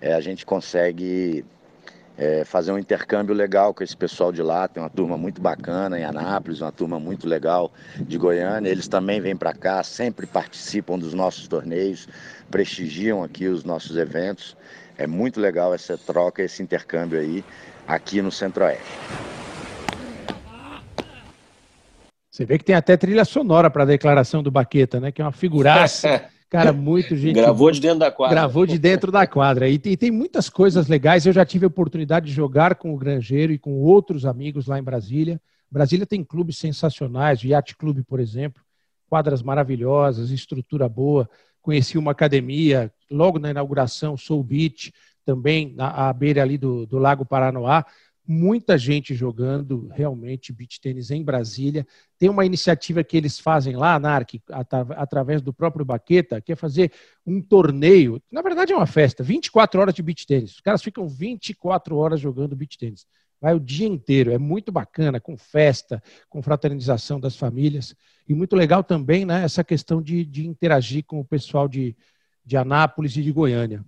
é, 0.00 0.14
a 0.14 0.20
gente 0.22 0.46
consegue 0.46 1.44
é, 2.16 2.42
fazer 2.42 2.72
um 2.72 2.78
intercâmbio 2.78 3.34
legal 3.34 3.74
com 3.74 3.84
esse 3.84 3.94
pessoal 3.94 4.32
de 4.32 4.40
lá. 4.40 4.66
Tem 4.66 4.82
uma 4.82 4.88
turma 4.88 5.18
muito 5.18 5.38
bacana 5.38 6.00
em 6.00 6.04
Anápolis, 6.04 6.62
uma 6.62 6.72
turma 6.72 6.98
muito 6.98 7.28
legal 7.28 7.70
de 8.00 8.16
Goiânia. 8.16 8.70
Eles 8.70 8.88
também 8.88 9.20
vêm 9.20 9.36
para 9.36 9.52
cá, 9.52 9.82
sempre 9.82 10.26
participam 10.26 10.98
dos 10.98 11.12
nossos 11.12 11.46
torneios, 11.46 12.08
prestigiam 12.50 13.22
aqui 13.22 13.46
os 13.46 13.62
nossos 13.62 13.98
eventos. 13.98 14.56
É 14.96 15.06
muito 15.06 15.38
legal 15.38 15.74
essa 15.74 15.98
troca, 15.98 16.42
esse 16.42 16.62
intercâmbio 16.62 17.20
aí 17.20 17.44
aqui 17.86 18.22
no 18.22 18.32
Centro-Oeste. 18.32 19.45
Você 22.36 22.44
vê 22.44 22.58
que 22.58 22.64
tem 22.64 22.74
até 22.74 22.98
trilha 22.98 23.24
sonora 23.24 23.70
para 23.70 23.84
a 23.84 23.86
declaração 23.86 24.42
do 24.42 24.50
Baqueta, 24.50 25.00
né? 25.00 25.10
Que 25.10 25.22
é 25.22 25.24
uma 25.24 25.32
figuraça. 25.32 26.22
Cara, 26.50 26.70
muito 26.70 27.16
gente. 27.16 27.32
Gravou 27.34 27.70
de 27.70 27.80
dentro 27.80 27.98
da 27.98 28.10
quadra. 28.10 28.34
Gravou 28.34 28.66
de 28.66 28.78
dentro 28.78 29.10
da 29.10 29.26
quadra. 29.26 29.66
E 29.70 29.78
tem, 29.78 29.96
tem 29.96 30.10
muitas 30.10 30.50
coisas 30.50 30.86
legais. 30.86 31.24
Eu 31.24 31.32
já 31.32 31.46
tive 31.46 31.64
a 31.64 31.68
oportunidade 31.68 32.26
de 32.26 32.32
jogar 32.32 32.74
com 32.74 32.92
o 32.92 32.96
Grangeiro 32.98 33.54
e 33.54 33.58
com 33.58 33.80
outros 33.80 34.26
amigos 34.26 34.66
lá 34.66 34.78
em 34.78 34.82
Brasília. 34.82 35.40
Brasília 35.70 36.04
tem 36.04 36.22
clubes 36.22 36.58
sensacionais, 36.58 37.42
o 37.42 37.46
Yacht 37.46 37.74
Clube, 37.74 38.02
por 38.02 38.20
exemplo, 38.20 38.62
quadras 39.08 39.42
maravilhosas, 39.42 40.30
estrutura 40.30 40.90
boa. 40.90 41.26
Conheci 41.62 41.96
uma 41.96 42.12
academia 42.12 42.92
logo 43.10 43.38
na 43.38 43.50
inauguração, 43.50 44.14
Soul 44.14 44.44
Beach, 44.44 44.92
também 45.24 45.74
à 45.78 46.12
beira 46.12 46.42
ali 46.42 46.58
do, 46.58 46.84
do 46.84 46.98
Lago 46.98 47.24
Paranoá 47.24 47.82
muita 48.26 48.76
gente 48.76 49.14
jogando 49.14 49.88
realmente 49.92 50.52
beach 50.52 50.80
tênis 50.80 51.10
em 51.10 51.22
Brasília. 51.22 51.86
Tem 52.18 52.28
uma 52.28 52.44
iniciativa 52.44 53.04
que 53.04 53.16
eles 53.16 53.38
fazem 53.38 53.76
lá, 53.76 53.98
NARC, 53.98 54.40
através 54.96 55.40
do 55.40 55.52
próprio 55.52 55.84
Baqueta, 55.84 56.40
que 56.40 56.52
é 56.52 56.56
fazer 56.56 56.92
um 57.24 57.40
torneio. 57.40 58.20
Na 58.30 58.42
verdade, 58.42 58.72
é 58.72 58.76
uma 58.76 58.86
festa, 58.86 59.22
24 59.22 59.80
horas 59.80 59.94
de 59.94 60.02
beach 60.02 60.26
tênis. 60.26 60.52
Os 60.52 60.60
caras 60.60 60.82
ficam 60.82 61.06
24 61.06 61.96
horas 61.96 62.20
jogando 62.20 62.56
beach 62.56 62.76
tênis. 62.76 63.06
Vai 63.40 63.54
o 63.54 63.60
dia 63.60 63.86
inteiro, 63.86 64.32
é 64.32 64.38
muito 64.38 64.72
bacana, 64.72 65.20
com 65.20 65.36
festa, 65.36 66.02
com 66.28 66.42
fraternização 66.42 67.20
das 67.20 67.36
famílias. 67.36 67.94
E 68.26 68.34
muito 68.34 68.56
legal 68.56 68.82
também 68.82 69.24
né, 69.24 69.44
essa 69.44 69.62
questão 69.62 70.02
de, 70.02 70.24
de 70.24 70.46
interagir 70.46 71.04
com 71.04 71.20
o 71.20 71.24
pessoal 71.24 71.68
de, 71.68 71.94
de 72.44 72.56
Anápolis 72.56 73.14
e 73.16 73.22
de 73.22 73.30
Goiânia. 73.30 73.84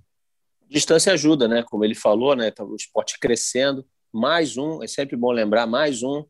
Distância 0.68 1.14
ajuda, 1.14 1.48
né? 1.48 1.62
Como 1.62 1.82
ele 1.82 1.94
falou, 1.94 2.36
né? 2.36 2.50
Tá 2.50 2.62
o 2.62 2.76
esporte 2.76 3.18
crescendo 3.18 3.86
mais 4.12 4.56
um, 4.56 4.82
é 4.82 4.86
sempre 4.86 5.16
bom 5.16 5.30
lembrar, 5.30 5.66
mais 5.66 6.02
um 6.02 6.24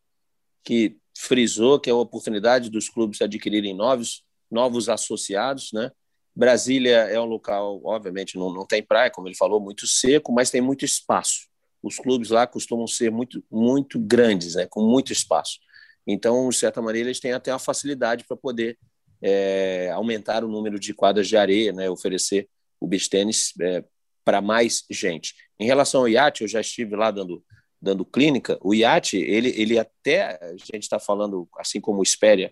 que 0.65 0.97
frisou 1.17 1.81
que 1.81 1.91
é 1.91 1.93
a 1.93 1.97
oportunidade 1.97 2.71
dos 2.71 2.89
clubes 2.89 3.21
adquirirem 3.21 3.75
novos, 3.75 4.25
novos 4.51 4.89
associados, 4.89 5.71
né? 5.73 5.91
Brasília 6.39 6.99
é 6.99 7.19
um 7.21 7.25
local, 7.25 7.81
obviamente, 7.85 8.39
não, 8.39 8.53
não 8.53 8.65
tem 8.65 8.81
praia, 8.81 9.11
como 9.11 9.27
ele 9.27 9.35
falou, 9.35 9.59
muito 9.59 9.89
seco, 9.89 10.33
mas 10.33 10.51
tem 10.51 10.61
muito 10.61 10.85
espaço. 10.85 11.49
Os 11.83 11.99
clubes 11.99 12.31
lá 12.31 12.47
costumam 12.47 12.87
ser 12.87 13.11
muito, 13.11 13.43
muito 13.51 13.99
grandes, 13.99 14.55
né? 14.55 14.65
com 14.71 14.81
muito 14.81 15.13
espaço. 15.13 15.59
Então, 16.07 16.49
de 16.49 16.55
certa 16.55 16.81
maneira, 16.81 17.09
eles 17.09 17.19
têm 17.19 17.33
até 17.33 17.51
a 17.51 17.59
facilidade 17.59 18.25
para 18.25 18.37
poder 18.37 18.79
é, 19.21 19.91
aumentar 19.93 20.45
o 20.45 20.49
número 20.49 20.79
de 20.79 20.95
quadras 20.95 21.27
de 21.27 21.37
areia, 21.37 21.73
né? 21.73 21.91
oferecer 21.91 22.49
o 22.81 22.87
beach 22.87 23.11
tênis 23.11 23.53
é, 23.61 23.85
para 24.25 24.41
mais 24.41 24.85
gente. 24.89 25.35
Em 25.59 25.67
relação 25.67 26.03
ao 26.03 26.09
iate, 26.09 26.43
eu 26.43 26.49
já 26.49 26.61
estive 26.61 26.95
lá 26.95 27.11
dando 27.11 27.45
dando 27.81 28.05
clínica, 28.05 28.59
o 28.61 28.75
IAT, 28.75 29.17
ele, 29.17 29.53
ele 29.57 29.79
até, 29.79 30.39
a 30.43 30.57
gente 30.57 30.83
está 30.83 30.99
falando, 30.99 31.49
assim 31.57 31.81
como 31.81 32.01
o 32.01 32.03
Espéria, 32.03 32.51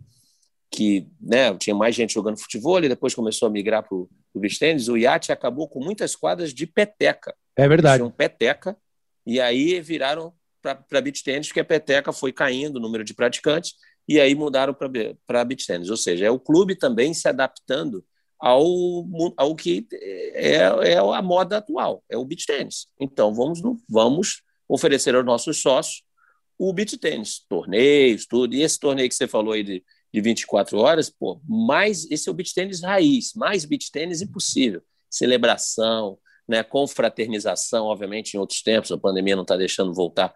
que 0.71 1.09
né, 1.21 1.55
tinha 1.57 1.75
mais 1.75 1.95
gente 1.95 2.15
jogando 2.15 2.39
futebol, 2.39 2.83
e 2.83 2.89
depois 2.89 3.15
começou 3.15 3.49
a 3.49 3.51
migrar 3.51 3.83
para 3.83 3.97
o 3.97 4.09
beach 4.37 4.59
tênis, 4.59 4.89
o 4.89 4.97
IAT 4.97 5.33
acabou 5.33 5.69
com 5.69 5.83
muitas 5.83 6.15
quadras 6.15 6.53
de 6.53 6.67
peteca. 6.67 7.35
É 7.57 7.69
verdade. 7.69 7.99
Tinham 7.99 8.11
peteca, 8.11 8.77
e 9.27 9.41
aí 9.41 9.81
viraram 9.81 10.33
para 10.63 11.01
beach 11.01 11.23
tênis, 11.23 11.49
porque 11.49 11.61
a 11.61 11.65
peteca 11.65 12.13
foi 12.13 12.33
caindo 12.33 12.77
o 12.77 12.81
número 12.81 13.05
de 13.05 13.15
praticantes, 13.15 13.75
e 14.09 14.21
aí 14.21 14.35
mudaram 14.35 14.75
para 14.75 15.45
beach 15.45 15.67
tênis. 15.67 15.91
Ou 15.91 15.97
seja, 15.97 16.27
é 16.27 16.31
o 16.31 16.39
clube 16.39 16.77
também 16.77 17.13
se 17.13 17.29
adaptando 17.29 18.05
ao, 18.39 19.05
ao 19.37 19.57
que 19.57 19.87
é, 19.93 20.93
é 20.93 20.99
a 20.99 21.23
moda 21.23 21.59
atual, 21.59 22.05
é 22.09 22.17
o 22.17 22.25
beach 22.25 22.47
tênis. 22.47 22.87
Então, 23.01 23.35
vamos, 23.35 23.61
vamos 23.89 24.43
oferecer 24.69 25.15
aos 25.15 25.25
nossos 25.25 25.61
sócios 25.61 26.03
o 26.59 26.73
beat 26.73 26.97
tênis, 26.99 27.41
torneios, 27.49 28.27
tudo. 28.27 28.55
E 28.55 28.63
esse 28.63 28.79
torneio 28.79 29.09
que 29.09 29.15
você 29.15 29.29
falou 29.29 29.53
aí 29.53 29.63
de, 29.63 29.85
de 30.13 30.21
24 30.21 30.79
horas, 30.79 31.11
pô, 31.11 31.41
mais 31.47 32.11
esse 32.11 32.29
é 32.29 32.33
o 32.33 32.35
beat 32.35 32.53
tênis 32.53 32.83
raiz, 32.83 33.35
mais 33.35 33.65
beat 33.65 33.91
tênis 33.91 34.23
impossível. 34.23 34.83
Celebração, 35.11 36.19
né, 36.49 36.63
confraternização, 36.63 37.87
obviamente, 37.87 38.35
em 38.35 38.39
outros 38.39 38.63
tempos, 38.63 38.91
a 38.91 38.99
pandemia 38.99 39.37
não 39.37 39.43
está 39.43 39.57
deixando 39.57 39.93
voltar. 39.93 40.35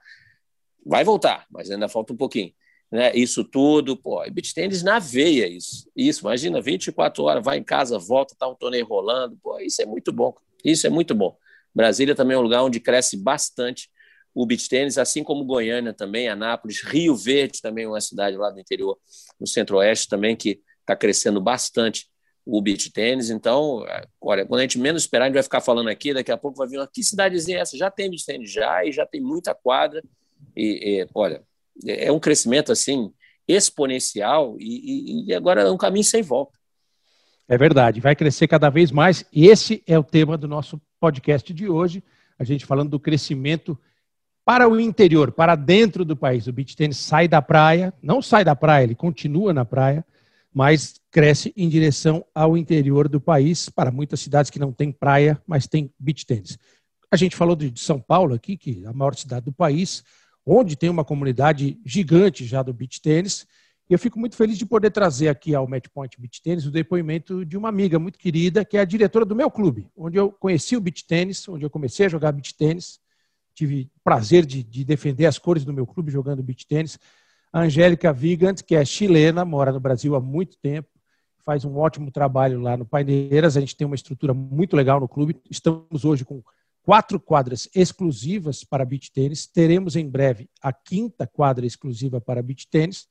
Vai 0.85 1.05
voltar, 1.05 1.47
mas 1.51 1.71
ainda 1.71 1.89
falta 1.89 2.13
um 2.13 2.17
pouquinho. 2.17 2.53
Né? 2.91 3.13
Isso 3.15 3.45
tudo, 3.45 3.97
pô, 3.97 4.25
e 4.25 4.31
beat 4.31 4.53
tênis 4.53 4.83
na 4.83 4.99
veia, 4.99 5.47
isso. 5.47 5.89
Isso, 5.95 6.21
imagina, 6.23 6.61
24 6.61 7.23
horas, 7.25 7.45
vai 7.45 7.59
em 7.59 7.63
casa, 7.63 7.99
volta, 7.99 8.35
tá 8.39 8.49
um 8.49 8.55
torneio 8.55 8.87
rolando, 8.87 9.39
pô, 9.43 9.59
isso 9.61 9.81
é 9.81 9.87
muito 9.87 10.13
bom. 10.13 10.35
Isso 10.65 10.87
é 10.87 10.91
muito 10.91 11.15
bom. 11.15 11.37
Brasília 11.75 12.15
também 12.15 12.35
é 12.35 12.39
um 12.39 12.43
lugar 12.43 12.63
onde 12.63 12.81
cresce 12.81 13.17
bastante 13.17 13.89
o 14.35 14.47
beach 14.47 14.69
tênis, 14.69 14.99
assim 14.99 15.25
como 15.25 15.45
Goiânia 15.45 15.93
também, 15.93 16.29
Anápolis, 16.29 16.83
Rio 16.83 17.17
Verde 17.17 17.61
também 17.61 17.85
é 17.85 17.89
uma 17.89 18.01
cidade 18.01 18.37
lá 18.37 18.51
do 18.51 18.61
interior, 18.61 18.99
no 19.39 19.47
centro-oeste 19.47 20.09
também, 20.09 20.37
que 20.37 20.61
está 20.81 20.95
crescendo 20.95 21.41
bastante 21.41 22.09
o 22.45 22.61
beach 22.63 22.91
tênis. 22.93 23.31
Então, 23.31 23.85
olha, 24.21 24.47
quando 24.47 24.61
a 24.61 24.63
gente 24.63 24.79
menos 24.79 25.03
esperar, 25.03 25.25
a 25.25 25.29
gente 25.29 25.35
vai 25.35 25.43
ficar 25.43 25.61
falando 25.61 25.89
aqui, 25.89 26.15
daqui 26.15 26.31
a 26.31 26.37
pouco 26.37 26.59
vai 26.59 26.69
vir, 26.69 26.87
que 26.93 27.03
cidadezinha 27.03 27.59
é 27.59 27.61
essa? 27.61 27.77
Já 27.77 27.91
tem 27.91 28.09
beach 28.09 28.25
tênis 28.25 28.51
já, 28.51 28.85
e 28.85 28.93
já 28.93 29.05
tem 29.05 29.21
muita 29.21 29.55
quadra, 29.55 30.03
e, 30.57 31.01
e 31.01 31.09
olha, 31.15 31.43
é 31.87 32.11
um 32.11 32.21
crescimento 32.21 32.73
assim 32.73 33.13
exponencial 33.49 34.57
e, 34.59 35.27
e 35.27 35.35
agora 35.35 35.63
é 35.63 35.71
um 35.71 35.77
caminho 35.77 36.05
sem 36.05 36.23
volta. 36.23 36.59
É 37.49 37.59
verdade, 37.59 38.01
vai 38.01 38.15
crescer 38.15 38.47
cada 38.47 38.71
vez 38.71 38.93
mais. 38.93 39.25
E 39.33 39.49
esse 39.49 39.83
é 39.87 39.99
o 39.99 40.05
tema 40.05 40.39
do 40.39 40.47
nosso 40.47 40.81
podcast 41.01 41.53
de 41.53 41.69
hoje. 41.69 42.03
A 42.39 42.45
gente 42.45 42.65
falando 42.65 42.91
do 42.91 43.01
crescimento 43.01 43.77
para 44.51 44.69
o 44.69 44.81
interior, 44.81 45.31
para 45.31 45.55
dentro 45.55 46.05
do 46.05 46.17
país. 46.17 46.49
O 46.49 46.53
beach 46.53 46.75
tennis 46.75 46.97
sai 46.97 47.29
da 47.29 47.41
praia, 47.41 47.95
não 48.03 48.21
sai 48.21 48.45
da 48.45 48.57
praia, 48.57 48.83
ele 48.83 48.97
continua 48.97 49.55
na 49.55 49.65
praia, 49.65 50.05
mas 50.53 51.01
cresce 51.09 51.53
em 51.57 51.69
direção 51.69 52.25
ao 52.35 52.57
interior 52.57 53.09
do 53.09 53.21
país, 53.21 53.69
para 53.69 53.93
muitas 53.93 54.19
cidades 54.19 54.51
que 54.51 54.59
não 54.59 54.73
têm 54.73 54.91
praia, 54.91 55.41
mas 55.47 55.69
tem 55.69 55.95
beach 56.01 56.27
tennis. 56.27 56.59
A 57.13 57.17
gente 57.17 57.37
falou 57.37 57.55
de 57.55 57.73
São 57.79 58.01
Paulo 58.01 58.35
aqui, 58.35 58.57
que 58.57 58.83
é 58.85 58.89
a 58.89 58.93
maior 58.93 59.15
cidade 59.15 59.45
do 59.45 59.53
país, 59.53 60.03
onde 60.45 60.75
tem 60.75 60.91
uma 60.91 61.05
comunidade 61.05 61.79
gigante 61.87 62.45
já 62.45 62.61
do 62.61 62.75
beach 62.75 63.01
tennis. 63.01 63.47
E 63.89 63.93
eu 63.93 64.01
fico 64.01 64.19
muito 64.19 64.35
feliz 64.35 64.59
de 64.59 64.67
poder 64.67 64.91
trazer 64.91 65.29
aqui 65.29 65.55
ao 65.55 65.69
Matchpoint 65.69 66.21
Beach 66.21 66.43
Tennis 66.43 66.67
o 66.67 66.73
depoimento 66.73 67.45
de 67.45 67.57
uma 67.57 67.69
amiga 67.69 68.01
muito 68.01 68.19
querida, 68.19 68.65
que 68.65 68.77
é 68.77 68.81
a 68.81 68.85
diretora 68.85 69.25
do 69.25 69.37
meu 69.37 69.49
clube, 69.49 69.87
onde 69.97 70.19
eu 70.19 70.33
conheci 70.33 70.77
o 70.77 70.81
beach 70.81 71.07
tennis, 71.07 71.49
onde 71.49 71.65
eu 71.65 71.71
comecei 71.71 72.07
a 72.07 72.09
jogar 72.09 72.33
beach 72.33 72.57
tennis 72.57 72.99
tive 73.61 73.91
prazer 74.03 74.47
de, 74.47 74.63
de, 74.63 74.85
defender 74.85 75.27
as 75.27 75.39
cores 75.39 75.65
do 75.65 75.73
meu 75.73 75.87
clube 75.87 76.11
jogando 76.11 76.43
beach 76.43 76.67
tênis. 76.67 76.99
Angélica 77.53 78.11
Vigant, 78.11 78.63
que 78.63 78.75
é 78.75 78.85
chilena, 78.85 79.45
mora 79.45 79.71
no 79.71 79.81
Brasil 79.81 80.15
há 80.15 80.21
muito 80.21 80.57
tempo, 80.59 80.89
faz 81.45 81.65
um 81.65 81.77
ótimo 81.77 82.11
trabalho 82.11 82.61
lá 82.61 82.75
no 82.77 82.87
Paineiras. 82.87 83.57
A 83.57 83.61
gente 83.61 83.77
tem 83.77 83.87
uma 83.87 83.97
estrutura 83.97 84.33
muito 84.33 84.75
legal 84.75 84.99
no 84.99 85.09
clube. 85.09 85.39
Estamos 85.51 86.07
hoje 86.07 86.25
com 86.25 86.43
quatro 86.83 87.21
quadras 87.21 87.69
exclusivas 87.75 88.65
para 88.65 88.85
beach 88.85 89.13
tênis. 89.13 89.47
Teremos 89.47 89.95
em 89.95 90.09
breve 90.09 90.49
a 90.63 90.73
quinta 90.73 91.27
quadra 91.27 91.67
exclusiva 91.67 92.19
para 92.19 92.43
beach 92.43 92.67
tênis. 92.67 93.09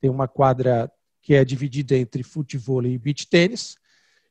Tem 0.00 0.10
uma 0.10 0.26
quadra 0.26 0.90
que 1.20 1.34
é 1.34 1.44
dividida 1.44 1.96
entre 1.96 2.24
futebol 2.24 2.84
e 2.84 2.98
beach 2.98 3.28
tênis 3.28 3.76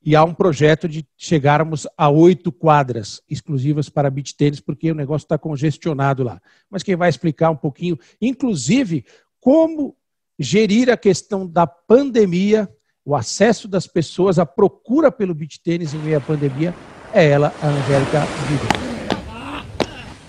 e 0.04 0.16
há 0.16 0.24
um 0.24 0.34
projeto 0.34 0.88
de 0.88 1.06
chegarmos 1.16 1.88
a 1.96 2.10
oito 2.10 2.52
quadras 2.52 3.22
exclusivas 3.30 3.88
para 3.88 4.10
beach 4.10 4.36
tênis, 4.36 4.60
porque 4.60 4.92
o 4.92 4.96
negócio 4.96 5.26
está 5.26 5.38
congestionado 5.38 6.24
lá. 6.24 6.42
Mas 6.70 6.82
quem 6.82 6.96
vai 6.96 7.10
explicar 7.10 7.52
um 7.52 7.56
pouquinho, 7.56 8.00
inclusive, 8.20 9.06
como 9.40 9.96
gerir 10.40 10.90
a 10.90 10.98
questão 10.98 11.48
da 11.48 11.68
pandemia, 11.68 12.68
o 13.06 13.16
acesso 13.16 13.68
das 13.68 13.86
pessoas, 13.86 14.40
a 14.40 14.46
procura 14.46 15.12
pelo 15.12 15.36
beach 15.36 15.62
tênis 15.62 15.94
em 15.94 16.00
meio 16.00 16.18
à 16.18 16.22
pandemia, 16.22 16.74
é 17.14 17.30
ela, 17.30 17.54
a 17.62 17.68
Angélica 17.68 18.22
Vitor. 18.50 18.92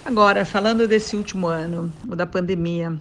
Agora, 0.04 0.44
falando 0.44 0.86
desse 0.86 1.16
último 1.16 1.46
ano, 1.46 1.90
o 2.06 2.14
da 2.14 2.26
pandemia, 2.26 2.98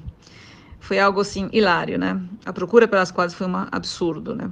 foi 0.79 0.99
algo 0.99 1.19
assim 1.19 1.49
hilário, 1.51 1.97
né? 1.99 2.21
A 2.45 2.53
procura 2.53 2.87
pelas 2.87 3.11
quadras 3.11 3.33
foi 3.33 3.47
um 3.47 3.55
absurdo, 3.71 4.33
né? 4.33 4.49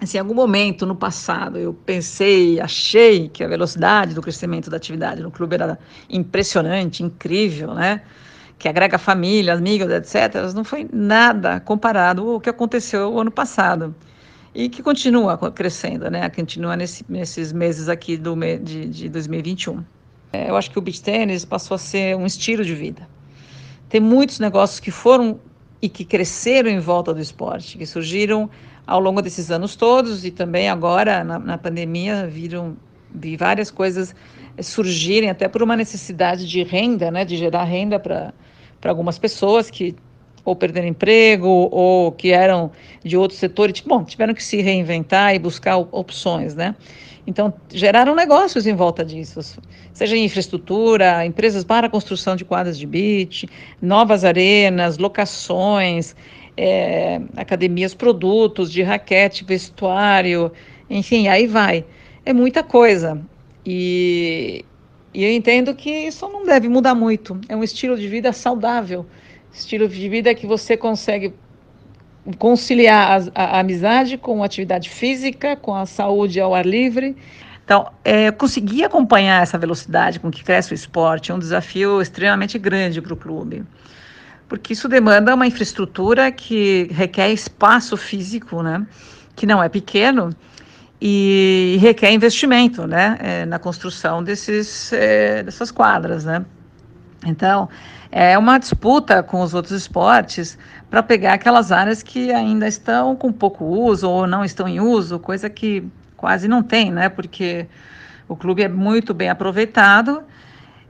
Assim, 0.00 0.16
em 0.16 0.20
algum 0.20 0.34
momento 0.34 0.86
no 0.86 0.94
passado 0.94 1.58
eu 1.58 1.74
pensei, 1.74 2.60
achei 2.60 3.28
que 3.28 3.44
a 3.44 3.48
velocidade 3.48 4.14
do 4.14 4.22
crescimento 4.22 4.70
da 4.70 4.76
atividade 4.76 5.22
no 5.22 5.30
clube 5.30 5.54
era 5.54 5.78
impressionante, 6.08 7.02
incrível, 7.02 7.74
né? 7.74 8.02
que 8.60 8.68
agrega 8.68 8.98
família, 8.98 9.54
amigos, 9.54 9.90
etc., 9.90 10.52
não 10.54 10.62
foi 10.62 10.86
nada 10.92 11.58
comparado 11.60 12.32
ao 12.32 12.40
que 12.40 12.50
aconteceu 12.50 13.10
o 13.10 13.18
ano 13.18 13.30
passado 13.30 13.94
e 14.54 14.68
que 14.68 14.82
continua 14.82 15.38
crescendo, 15.50 16.10
né? 16.10 16.28
Continua 16.28 16.76
nesse, 16.76 17.02
nesses 17.08 17.52
meses 17.54 17.88
aqui 17.88 18.18
do, 18.18 18.36
de, 18.62 18.86
de 18.86 19.08
2021. 19.08 19.82
É, 20.30 20.50
eu 20.50 20.56
acho 20.56 20.70
que 20.70 20.78
o 20.78 20.82
beach 20.82 21.02
tennis 21.02 21.42
passou 21.42 21.76
a 21.76 21.78
ser 21.78 22.14
um 22.16 22.26
estilo 22.26 22.62
de 22.62 22.74
vida. 22.74 23.08
Tem 23.88 24.00
muitos 24.00 24.38
negócios 24.38 24.78
que 24.78 24.90
foram 24.90 25.40
e 25.80 25.88
que 25.88 26.04
cresceram 26.04 26.68
em 26.68 26.80
volta 26.80 27.14
do 27.14 27.20
esporte, 27.20 27.78
que 27.78 27.86
surgiram 27.86 28.50
ao 28.90 28.98
longo 28.98 29.22
desses 29.22 29.52
anos 29.52 29.76
todos 29.76 30.24
e 30.24 30.32
também 30.32 30.68
agora 30.68 31.22
na, 31.22 31.38
na 31.38 31.56
pandemia 31.56 32.26
viram 32.26 32.76
vi 33.14 33.36
várias 33.36 33.70
coisas 33.70 34.14
surgirem 34.60 35.30
até 35.30 35.46
por 35.46 35.62
uma 35.62 35.76
necessidade 35.76 36.46
de 36.46 36.64
renda, 36.64 37.08
né, 37.08 37.24
de 37.24 37.36
gerar 37.36 37.62
renda 37.62 38.00
para 38.00 38.32
algumas 38.84 39.16
pessoas 39.16 39.70
que 39.70 39.94
ou 40.44 40.56
perderam 40.56 40.88
emprego 40.88 41.68
ou 41.70 42.10
que 42.10 42.32
eram 42.32 42.72
de 43.04 43.16
outros 43.16 43.38
setores, 43.38 43.80
bom, 43.80 44.02
tiveram 44.02 44.34
que 44.34 44.42
se 44.42 44.60
reinventar 44.60 45.34
e 45.34 45.38
buscar 45.38 45.76
opções, 45.76 46.56
né? 46.56 46.74
Então, 47.26 47.52
geraram 47.68 48.14
negócios 48.14 48.66
em 48.66 48.74
volta 48.74 49.04
disso, 49.04 49.40
seja 49.92 50.16
em 50.16 50.24
infraestrutura, 50.24 51.24
empresas 51.24 51.62
para 51.62 51.88
construção 51.88 52.34
de 52.34 52.44
quadras 52.44 52.78
de 52.78 52.86
beach, 52.86 53.46
novas 53.80 54.24
arenas, 54.24 54.96
locações, 54.96 56.16
é, 56.56 57.20
academias, 57.36 57.94
produtos 57.94 58.70
de 58.70 58.82
raquete, 58.82 59.44
vestuário, 59.44 60.52
enfim, 60.88 61.28
aí 61.28 61.46
vai. 61.46 61.84
É 62.24 62.32
muita 62.32 62.62
coisa. 62.62 63.20
E, 63.64 64.64
e 65.12 65.24
eu 65.24 65.32
entendo 65.32 65.74
que 65.74 65.90
isso 65.90 66.28
não 66.28 66.44
deve 66.44 66.68
mudar 66.68 66.94
muito. 66.94 67.40
É 67.48 67.56
um 67.56 67.62
estilo 67.62 67.96
de 67.96 68.08
vida 68.08 68.32
saudável, 68.32 69.06
estilo 69.52 69.88
de 69.88 70.08
vida 70.08 70.34
que 70.34 70.46
você 70.46 70.76
consegue 70.76 71.32
conciliar 72.38 73.22
a, 73.34 73.42
a, 73.42 73.60
amizade 73.60 74.18
com 74.18 74.42
a 74.42 74.46
atividade 74.46 74.90
física, 74.90 75.56
com 75.56 75.74
a 75.74 75.86
saúde 75.86 76.40
ao 76.40 76.54
ar 76.54 76.66
livre. 76.66 77.16
Então, 77.64 77.90
é, 78.04 78.30
conseguir 78.30 78.84
acompanhar 78.84 79.42
essa 79.42 79.56
velocidade 79.56 80.18
com 80.18 80.30
que 80.30 80.42
cresce 80.42 80.72
o 80.72 80.74
esporte 80.74 81.30
é 81.30 81.34
um 81.34 81.38
desafio 81.38 82.02
extremamente 82.02 82.58
grande 82.58 83.00
para 83.00 83.14
o 83.14 83.16
clube, 83.16 83.62
porque 84.50 84.72
isso 84.72 84.88
demanda 84.88 85.32
uma 85.32 85.46
infraestrutura 85.46 86.32
que 86.32 86.88
requer 86.90 87.30
espaço 87.30 87.96
físico, 87.96 88.64
né, 88.64 88.84
que 89.36 89.46
não 89.46 89.62
é 89.62 89.68
pequeno, 89.68 90.34
e 91.00 91.78
requer 91.80 92.10
investimento, 92.10 92.84
né, 92.84 93.16
é, 93.20 93.46
na 93.46 93.60
construção 93.60 94.24
desses, 94.24 94.92
é, 94.92 95.44
dessas 95.44 95.70
quadras, 95.70 96.24
né. 96.24 96.44
Então, 97.24 97.68
é 98.10 98.36
uma 98.36 98.58
disputa 98.58 99.22
com 99.22 99.40
os 99.40 99.54
outros 99.54 99.72
esportes 99.82 100.58
para 100.90 101.00
pegar 101.00 101.34
aquelas 101.34 101.70
áreas 101.70 102.02
que 102.02 102.32
ainda 102.32 102.66
estão 102.66 103.14
com 103.14 103.30
pouco 103.32 103.64
uso 103.64 104.10
ou 104.10 104.26
não 104.26 104.44
estão 104.44 104.66
em 104.66 104.80
uso, 104.80 105.20
coisa 105.20 105.48
que 105.48 105.84
quase 106.16 106.48
não 106.48 106.60
tem, 106.60 106.90
né? 106.90 107.08
Porque 107.08 107.68
o 108.26 108.34
clube 108.34 108.62
é 108.62 108.68
muito 108.68 109.14
bem 109.14 109.28
aproveitado 109.28 110.24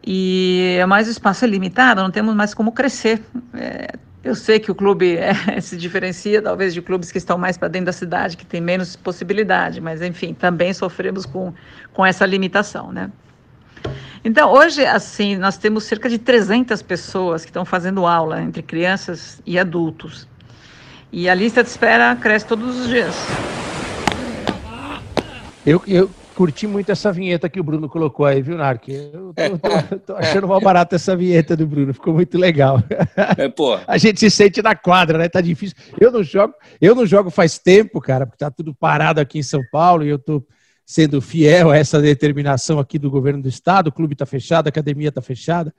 e 0.06 0.78
mais 0.88 1.08
o 1.08 1.10
espaço 1.10 1.44
é 1.44 1.48
limitado, 1.48 2.02
não 2.02 2.10
temos 2.10 2.34
mais 2.34 2.54
como 2.54 2.72
crescer. 2.72 3.22
É, 3.54 3.94
eu 4.22 4.34
sei 4.34 4.58
que 4.58 4.70
o 4.70 4.74
clube 4.74 5.16
é, 5.18 5.60
se 5.60 5.76
diferencia 5.76 6.40
talvez 6.42 6.74
de 6.74 6.82
clubes 6.82 7.10
que 7.10 7.18
estão 7.18 7.38
mais 7.38 7.56
para 7.56 7.68
dentro 7.68 7.86
da 7.86 7.92
cidade, 7.92 8.36
que 8.36 8.46
tem 8.46 8.60
menos 8.60 8.96
possibilidade, 8.96 9.80
mas 9.80 10.02
enfim, 10.02 10.34
também 10.34 10.72
sofremos 10.72 11.26
com, 11.26 11.52
com 11.92 12.04
essa 12.04 12.24
limitação, 12.26 12.92
né? 12.92 13.10
Então, 14.22 14.52
hoje, 14.52 14.84
assim, 14.84 15.36
nós 15.36 15.56
temos 15.56 15.84
cerca 15.84 16.06
de 16.08 16.18
300 16.18 16.82
pessoas 16.82 17.42
que 17.42 17.48
estão 17.48 17.64
fazendo 17.64 18.04
aula 18.04 18.42
entre 18.42 18.62
crianças 18.62 19.40
e 19.46 19.58
adultos. 19.58 20.28
E 21.10 21.26
a 21.26 21.34
lista 21.34 21.62
de 21.62 21.70
espera 21.70 22.14
cresce 22.16 22.46
todos 22.46 22.80
os 22.80 22.88
dias. 22.88 23.14
Eu, 25.64 25.82
eu 25.86 26.10
curti 26.40 26.66
muito 26.66 26.90
essa 26.90 27.12
vinheta 27.12 27.50
que 27.50 27.60
o 27.60 27.62
Bruno 27.62 27.86
colocou 27.86 28.24
aí, 28.24 28.40
viu, 28.40 28.56
Narc? 28.56 28.88
Eu 28.88 29.34
tô, 29.34 29.58
tô, 29.58 29.98
tô 29.98 30.16
achando 30.16 30.48
mal 30.48 30.58
barato 30.58 30.94
essa 30.94 31.14
vinheta 31.14 31.54
do 31.54 31.66
Bruno, 31.66 31.92
ficou 31.92 32.14
muito 32.14 32.38
legal. 32.38 32.82
É, 33.36 33.46
pô. 33.46 33.78
A 33.86 33.98
gente 33.98 34.20
se 34.20 34.30
sente 34.30 34.62
na 34.62 34.74
quadra, 34.74 35.18
né? 35.18 35.28
Tá 35.28 35.42
difícil. 35.42 35.76
Eu 36.00 36.10
não 36.10 36.22
jogo, 36.22 36.54
eu 36.80 36.94
não 36.94 37.04
jogo 37.04 37.28
faz 37.28 37.58
tempo, 37.58 38.00
cara, 38.00 38.24
porque 38.24 38.42
tá 38.42 38.50
tudo 38.50 38.74
parado 38.74 39.20
aqui 39.20 39.38
em 39.38 39.42
São 39.42 39.60
Paulo 39.70 40.02
e 40.02 40.08
eu 40.08 40.18
tô 40.18 40.42
sendo 40.86 41.20
fiel 41.20 41.70
a 41.72 41.76
essa 41.76 42.00
determinação 42.00 42.78
aqui 42.78 42.98
do 42.98 43.10
governo 43.10 43.42
do 43.42 43.48
estado, 43.48 43.88
o 43.88 43.92
clube 43.92 44.14
está 44.14 44.24
fechado, 44.24 44.66
a 44.66 44.70
academia 44.70 45.10
está 45.10 45.20
fechada, 45.20 45.74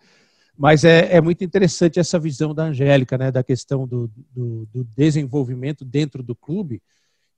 mas 0.55 0.83
é, 0.83 1.15
é, 1.15 1.19
muito 1.19 1.43
interessante 1.43 1.99
essa 1.99 2.19
visão 2.19 2.53
da 2.53 2.65
Angélica, 2.65 3.17
né, 3.17 3.31
da 3.31 3.43
questão 3.43 3.87
do, 3.87 4.11
do, 4.31 4.67
do 4.71 4.83
desenvolvimento 4.95 5.83
dentro 5.83 6.21
do 6.21 6.35
clube 6.35 6.83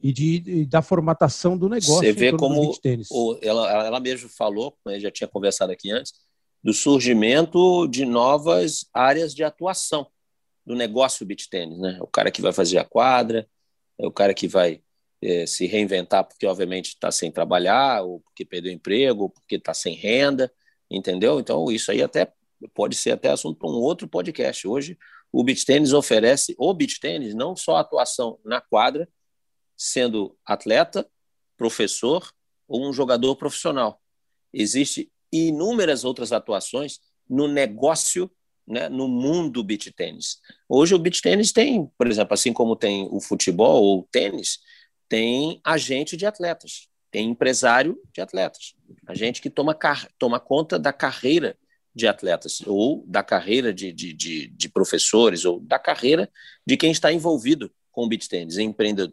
e 0.04 0.12
de, 0.12 0.66
da 0.66 0.82
formatação 0.82 1.58
do 1.58 1.70
negócio. 1.70 1.96
Você 1.96 2.12
vê 2.12 2.36
como 2.36 2.76
o, 3.10 3.40
ela, 3.42 3.86
ela 3.86 4.00
mesmo 4.02 4.28
falou, 4.28 4.78
né, 4.86 5.00
já 5.00 5.10
tinha 5.10 5.30
conversado 5.30 5.72
aqui 5.72 5.90
antes, 5.92 6.12
do 6.62 6.74
surgimento 6.74 7.88
de 7.88 8.06
novas 8.06 8.86
áreas 8.94 9.34
de 9.34 9.46
atuação 9.46 10.06
do 10.66 10.76
negócio 10.76 11.26
beach 11.26 11.50
tênis, 11.50 11.80
né? 11.80 11.98
O 12.02 12.08
cara 12.08 12.32
que 12.32 12.42
vai 12.42 12.52
fazer 12.52 12.78
a 12.80 12.86
quadra, 12.86 13.48
é 13.98 14.06
o 14.06 14.12
cara 14.12 14.34
que 14.34 14.48
vai 14.48 14.82
é, 15.22 15.46
se 15.46 15.66
reinventar 15.68 16.26
porque, 16.26 16.46
obviamente, 16.46 16.90
está 16.90 17.10
sem 17.10 17.32
trabalhar, 17.32 18.04
ou 18.04 18.20
porque 18.20 18.44
perdeu 18.44 18.72
emprego, 18.72 19.24
ou 19.24 19.30
porque 19.30 19.56
está 19.56 19.74
sem 19.74 19.96
renda, 19.96 20.52
entendeu? 20.92 21.40
Então, 21.40 21.72
isso 21.72 21.92
aí 21.92 22.02
até 22.02 22.32
pode 22.74 22.96
ser 22.96 23.12
até 23.12 23.30
assunto 23.30 23.58
para 23.58 23.70
um 23.70 23.76
outro 23.76 24.08
podcast. 24.08 24.68
Hoje, 24.68 24.98
o 25.32 25.44
beach 25.44 25.66
tênis 25.66 25.94
oferece, 25.94 26.56
o 26.58 26.74
beach 26.74 27.00
tênis, 27.00 27.34
não 27.34 27.56
só 27.56 27.78
atuação 27.78 28.40
na 28.44 28.62
quadra, 28.62 29.08
sendo 29.84 30.38
atleta, 30.46 31.06
professor 31.58 32.32
ou 32.68 32.88
um 32.88 32.94
jogador 32.94 33.36
profissional. 33.36 34.02
Existem 34.54 35.12
inúmeras 35.30 36.06
outras 36.06 36.32
atuações 36.32 37.00
no 37.30 37.50
negócio, 37.50 38.32
né, 38.66 38.88
no 38.88 39.10
mundo 39.10 39.62
beach 39.62 39.92
tênis. 39.92 40.40
Hoje 40.70 40.96
o 40.96 41.00
beach 41.00 41.22
tênis 41.22 41.52
tem, 41.52 41.86
por 41.98 42.08
exemplo, 42.08 42.34
assim 42.34 42.54
como 42.54 42.78
tem 42.78 43.10
o 43.12 43.20
futebol 43.20 43.84
ou 43.84 44.00
o 44.00 44.08
tênis, 44.10 44.60
tem 45.10 45.60
agente 45.66 46.16
de 46.16 46.26
atletas, 46.26 46.88
tem 47.12 47.30
empresário 47.30 48.00
de 48.14 48.22
atletas, 48.22 48.76
a 49.06 49.14
gente 49.14 49.42
que 49.42 49.50
toma, 49.50 49.78
toma 50.18 50.40
conta 50.40 50.80
da 50.80 50.94
carreira 50.94 51.58
de 51.94 52.08
atletas, 52.08 52.62
ou 52.66 53.04
da 53.06 53.22
carreira 53.22 53.74
de, 53.74 53.92
de, 53.92 54.14
de, 54.14 54.48
de, 54.48 54.70
professores, 54.70 55.46
ou 55.46 55.60
da 55.60 55.78
carreira 55.78 56.32
de 56.66 56.76
quem 56.76 56.92
está 56.92 57.12
envolvido 57.14 57.72
com 57.94 58.04
o 58.04 58.08
beat 58.10 58.28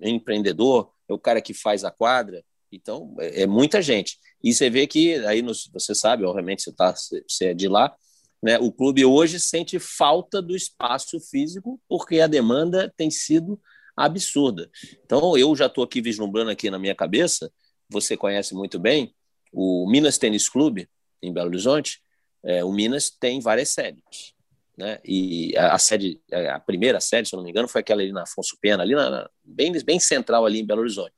empreendedor, 0.03 0.91
é 1.09 1.13
o 1.13 1.19
cara 1.19 1.41
que 1.41 1.55
faz 1.55 1.85
a 1.85 1.91
quadra, 1.91 2.43
então 2.73 3.15
é, 3.21 3.43
é 3.43 3.47
muita 3.47 3.81
gente. 3.81 4.19
E 4.43 4.53
você 4.53 4.69
vê 4.69 4.87
que, 4.87 5.15
aí 5.27 5.43
no, 5.43 5.53
você 5.73 5.95
sabe, 5.95 6.25
obviamente 6.25 6.63
você, 6.63 6.73
tá, 6.73 6.93
você 6.93 7.47
é 7.47 7.55
de 7.55 7.69
lá, 7.69 7.95
né, 8.43 8.59
o 8.59 8.73
clube 8.73 9.05
hoje 9.05 9.39
sente 9.39 9.79
falta 9.79 10.41
do 10.41 10.57
espaço 10.57 11.21
físico, 11.21 11.81
porque 11.87 12.21
a 12.21 12.27
demanda 12.27 12.93
tem 12.97 13.11
sido 13.11 13.61
absurda. 13.95 14.71
Então, 15.05 15.37
eu 15.37 15.55
já 15.55 15.67
estou 15.67 15.85
aqui 15.85 16.01
vislumbrando 16.01 16.51
aqui 16.51 16.71
na 16.71 16.79
minha 16.79 16.95
cabeça, 16.95 17.53
você 17.89 18.17
conhece 18.17 18.55
muito 18.55 18.79
bem, 18.79 19.15
o 19.53 19.87
Minas 19.91 20.17
Tênis 20.17 20.49
Clube, 20.49 20.89
em 21.23 21.33
Belo 21.33 21.49
Horizonte, 21.49 22.01
é, 22.43 22.65
o 22.65 22.73
Minas 22.73 23.11
tem 23.11 23.41
várias 23.41 23.69
sedes. 23.69 24.35
Né? 24.81 24.99
E 25.05 25.55
a, 25.59 25.75
a, 25.75 25.79
sede, 25.79 26.19
a 26.33 26.59
primeira 26.59 26.99
sede, 27.01 27.29
se 27.29 27.35
eu 27.35 27.37
não 27.37 27.45
me 27.45 27.51
engano, 27.51 27.69
foi 27.69 27.83
aquela 27.83 28.01
ali 28.01 28.13
na 28.13 28.23
Afonso 28.23 28.57
Pena, 28.61 28.83
ali 28.83 28.95
na, 28.95 29.11
na 29.11 29.31
bem, 29.45 29.73
bem 29.85 30.01
central 30.01 30.47
ali 30.47 30.59
em 30.59 30.67
Belo 30.67 30.81
Horizonte. 30.81 31.13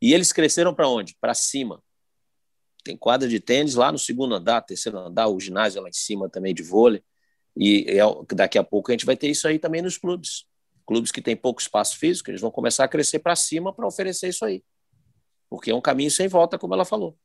E 0.00 0.14
eles 0.14 0.32
cresceram 0.32 0.72
para 0.72 0.88
onde? 0.88 1.16
Para 1.20 1.34
cima. 1.34 1.82
Tem 2.84 2.96
quadra 2.96 3.28
de 3.28 3.40
tênis 3.40 3.74
lá 3.74 3.90
no 3.90 3.98
segundo 3.98 4.34
andar, 4.34 4.62
terceiro 4.62 4.96
andar, 4.96 5.26
o 5.26 5.40
ginásio 5.40 5.82
lá 5.82 5.88
em 5.88 5.92
cima 5.92 6.28
também 6.28 6.54
de 6.54 6.62
vôlei. 6.62 7.02
E 7.56 7.84
é, 7.88 8.00
daqui 8.34 8.56
a 8.56 8.64
pouco 8.64 8.90
a 8.90 8.94
gente 8.94 9.04
vai 9.04 9.16
ter 9.16 9.28
isso 9.28 9.48
aí 9.48 9.58
também 9.58 9.82
nos 9.82 9.98
clubes 9.98 10.46
clubes 10.90 11.12
que 11.12 11.22
têm 11.22 11.36
pouco 11.36 11.60
espaço 11.60 11.96
físico, 11.96 12.32
eles 12.32 12.40
vão 12.40 12.50
começar 12.50 12.82
a 12.82 12.88
crescer 12.88 13.20
para 13.20 13.36
cima 13.36 13.72
para 13.72 13.86
oferecer 13.86 14.28
isso 14.28 14.44
aí. 14.44 14.60
Porque 15.48 15.70
é 15.70 15.74
um 15.74 15.80
caminho 15.80 16.10
sem 16.10 16.26
volta, 16.26 16.58
como 16.58 16.74
ela 16.74 16.84
falou. 16.84 17.16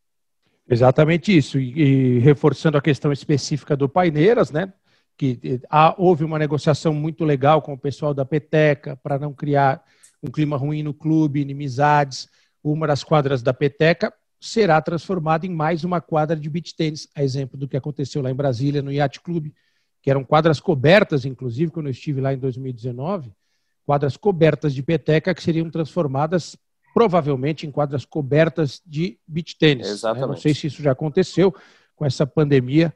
Exatamente 0.70 1.36
isso. 1.36 1.60
E, 1.60 1.74
e 1.82 2.20
reforçando 2.20 2.78
a 2.78 2.82
questão 2.82 3.12
específica 3.12 3.76
do 3.76 3.90
Paineiras, 3.90 4.52
né? 4.52 4.72
Que 5.18 5.62
há, 5.70 5.96
houve 5.98 6.24
uma 6.24 6.40
negociação 6.40 6.94
muito 6.94 7.24
legal 7.24 7.62
com 7.62 7.74
o 7.74 7.78
pessoal 7.78 8.14
da 8.14 8.26
Peteca 8.26 8.96
para 8.98 9.18
não 9.18 9.34
criar 9.34 9.84
um 10.22 10.30
clima 10.30 10.58
ruim 10.58 10.84
no 10.84 10.94
clube, 10.94 11.42
inimizades. 11.42 12.28
Uma 12.64 12.88
das 12.88 13.04
quadras 13.04 13.42
da 13.42 13.54
Peteca 13.54 14.14
será 14.40 14.82
transformada 14.82 15.46
em 15.46 15.50
mais 15.50 15.84
uma 15.84 16.02
quadra 16.02 16.36
de 16.36 16.50
beach 16.50 16.76
tênis, 16.76 17.08
a 17.16 17.24
exemplo 17.24 17.58
do 17.58 17.68
que 17.68 17.78
aconteceu 17.78 18.22
lá 18.22 18.30
em 18.30 18.36
Brasília, 18.36 18.82
no 18.82 18.92
Yacht 18.92 19.22
Clube, 19.22 19.54
que 20.02 20.10
eram 20.10 20.24
quadras 20.24 20.60
cobertas, 20.60 21.26
inclusive, 21.26 21.72
quando 21.72 21.88
eu 21.88 21.92
estive 21.92 22.22
lá 22.22 22.34
em 22.34 22.38
2019 22.38 23.32
quadras 23.86 24.18
cobertas 24.18 24.74
de 24.74 24.82
peteca 24.82 25.34
que 25.34 25.44
seriam 25.44 25.70
transformadas 25.70 26.58
provavelmente 26.94 27.68
em 27.68 27.72
quadras 27.72 28.06
cobertas 28.06 28.82
de 28.86 29.20
beach 29.28 29.58
tênis. 29.58 29.88
Exatamente. 29.88 30.22
Né? 30.22 30.28
Não 30.28 30.38
sei 30.38 30.54
se 30.54 30.68
isso 30.68 30.82
já 30.82 30.92
aconteceu 30.92 31.54
com 31.96 32.06
essa 32.06 32.26
pandemia, 32.26 32.94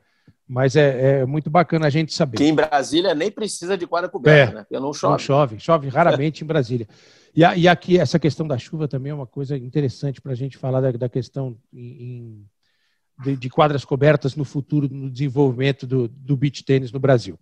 Mas 0.50 0.76
é, 0.76 1.20
é, 1.20 1.26
muito 1.28 1.48
bacana 1.48 1.86
a 1.86 1.90
gente 1.92 2.12
saber. 2.12 2.38
Que 2.38 2.46
em 2.46 2.56
Brasília 2.56 3.14
nem 3.14 3.30
precisa 3.30 3.78
de 3.78 3.86
quadra 3.86 4.10
coberta, 4.10 4.52
é, 4.52 4.56
né? 4.56 4.62
Porque 4.64 4.80
não 4.80 4.92
chove. 4.92 5.12
Não 5.12 5.20
chove, 5.20 5.60
chove 5.60 5.90
raramente 5.90 6.44
em 6.44 6.48
Brasília. 6.48 6.88
E, 7.36 7.42
e, 7.42 7.68
aqui, 7.68 8.00
essa 8.00 8.18
questão 8.18 8.48
da 8.48 8.58
chuva 8.58 8.88
também 8.88 9.12
é 9.12 9.14
uma 9.14 9.28
coisa 9.28 9.56
interessante 9.56 10.20
para 10.20 10.32
a 10.32 10.36
gente 10.36 10.58
falar 10.58 10.82
da, 10.82 10.92
da 10.92 11.08
questão 11.08 11.56
em, 11.72 12.44
de, 13.24 13.36
de, 13.36 13.48
quadras 13.48 13.86
cobertas 13.86 14.36
no 14.36 14.44
futuro, 14.44 14.90
no 14.92 15.12
desenvolvimento 15.12 15.86
do, 15.86 16.08
do 16.08 16.36
beach 16.36 16.64
tênis 16.66 16.92
no 16.92 17.00
Brasil. 17.00 17.38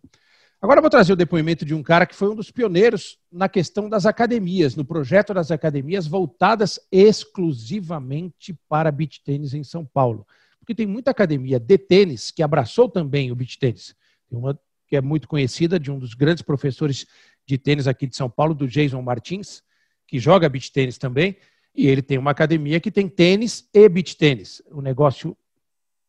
Agora 0.62 0.82
vou 0.82 0.90
trazer 0.90 1.14
o 1.14 1.16
depoimento 1.18 1.64
de 1.64 1.74
um 1.74 1.82
cara 1.82 2.06
que 2.06 2.16
foi 2.16 2.28
um 2.30 2.36
dos 2.36 2.52
pioneiros 2.52 3.18
na 3.32 3.48
questão 3.48 3.88
das 3.88 4.06
academias, 4.06 4.76
no 4.76 4.84
projeto 4.84 5.34
das 5.34 5.50
academias 5.50 6.08
voltadas 6.08 6.78
exclusivamente 6.92 8.54
para 8.68 8.92
beach 8.92 9.24
tênis 9.24 9.54
em 9.54 9.64
São 9.64 9.86
Paulo. 9.86 10.28
Porque 10.68 10.76
tem 10.76 10.86
muita 10.86 11.12
academia 11.12 11.62
de 11.62 11.78
tênis 11.78 12.30
que 12.30 12.44
abraçou 12.44 12.90
também 12.90 13.32
o 13.32 13.36
beach 13.38 13.58
tênis. 13.58 13.96
Tem 14.30 14.38
uma 14.38 14.60
que 14.86 14.98
é 14.98 15.02
muito 15.02 15.26
conhecida 15.26 15.80
de 15.80 15.90
um 15.90 15.98
dos 15.98 16.14
grandes 16.14 16.44
professores 16.44 17.08
de 17.46 17.58
tênis 17.58 17.88
aqui 17.88 18.06
de 18.06 18.18
São 18.18 18.30
Paulo, 18.30 18.54
do 18.54 18.68
Jason 18.68 19.02
Martins, 19.02 19.64
que 20.06 20.20
joga 20.20 20.50
beach 20.50 20.70
tênis 20.70 20.98
também, 20.98 21.38
e 21.74 21.88
ele 21.88 22.02
tem 22.02 22.18
uma 22.18 22.32
academia 22.32 22.82
que 22.82 22.92
tem 22.92 23.08
tênis 23.08 23.70
e 23.74 23.88
beach 23.88 24.18
tênis. 24.18 24.62
O 24.70 24.82
negócio 24.82 25.38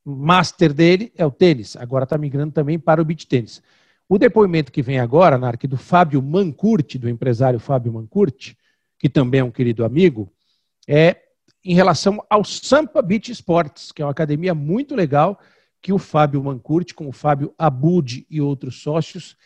master 0.04 0.72
dele 0.72 1.12
é 1.16 1.24
o 1.24 1.30
tênis, 1.30 1.76
agora 1.76 2.02
está 2.02 2.18
migrando 2.18 2.52
também 2.52 2.80
para 2.80 3.00
o 3.00 3.04
beach 3.04 3.28
tênis. 3.28 3.62
O 4.08 4.18
depoimento 4.18 4.72
que 4.72 4.82
vem 4.82 4.98
agora, 4.98 5.38
Narc, 5.38 5.68
do 5.68 5.76
Fábio 5.76 6.20
Mancurti, 6.20 6.98
do 6.98 7.08
empresário 7.08 7.60
Fábio 7.60 7.92
Mancurti, 7.92 8.58
que 8.98 9.08
também 9.08 9.38
é 9.38 9.44
um 9.44 9.52
querido 9.52 9.84
amigo, 9.84 10.28
é 10.88 11.27
em 11.70 11.74
relação 11.74 12.24
ao 12.30 12.42
Sampa 12.42 13.02
Beach 13.02 13.30
Sports, 13.30 13.92
que 13.92 14.00
é 14.00 14.04
uma 14.04 14.10
academia 14.10 14.54
muito 14.54 14.94
legal 14.94 15.38
que 15.82 15.92
o 15.92 15.98
Fábio 15.98 16.42
Mancurti, 16.42 16.94
com 16.94 17.06
o 17.06 17.12
Fábio 17.12 17.54
Abud 17.58 18.26
e 18.30 18.40
outros 18.40 18.80
sócios, 18.80 19.36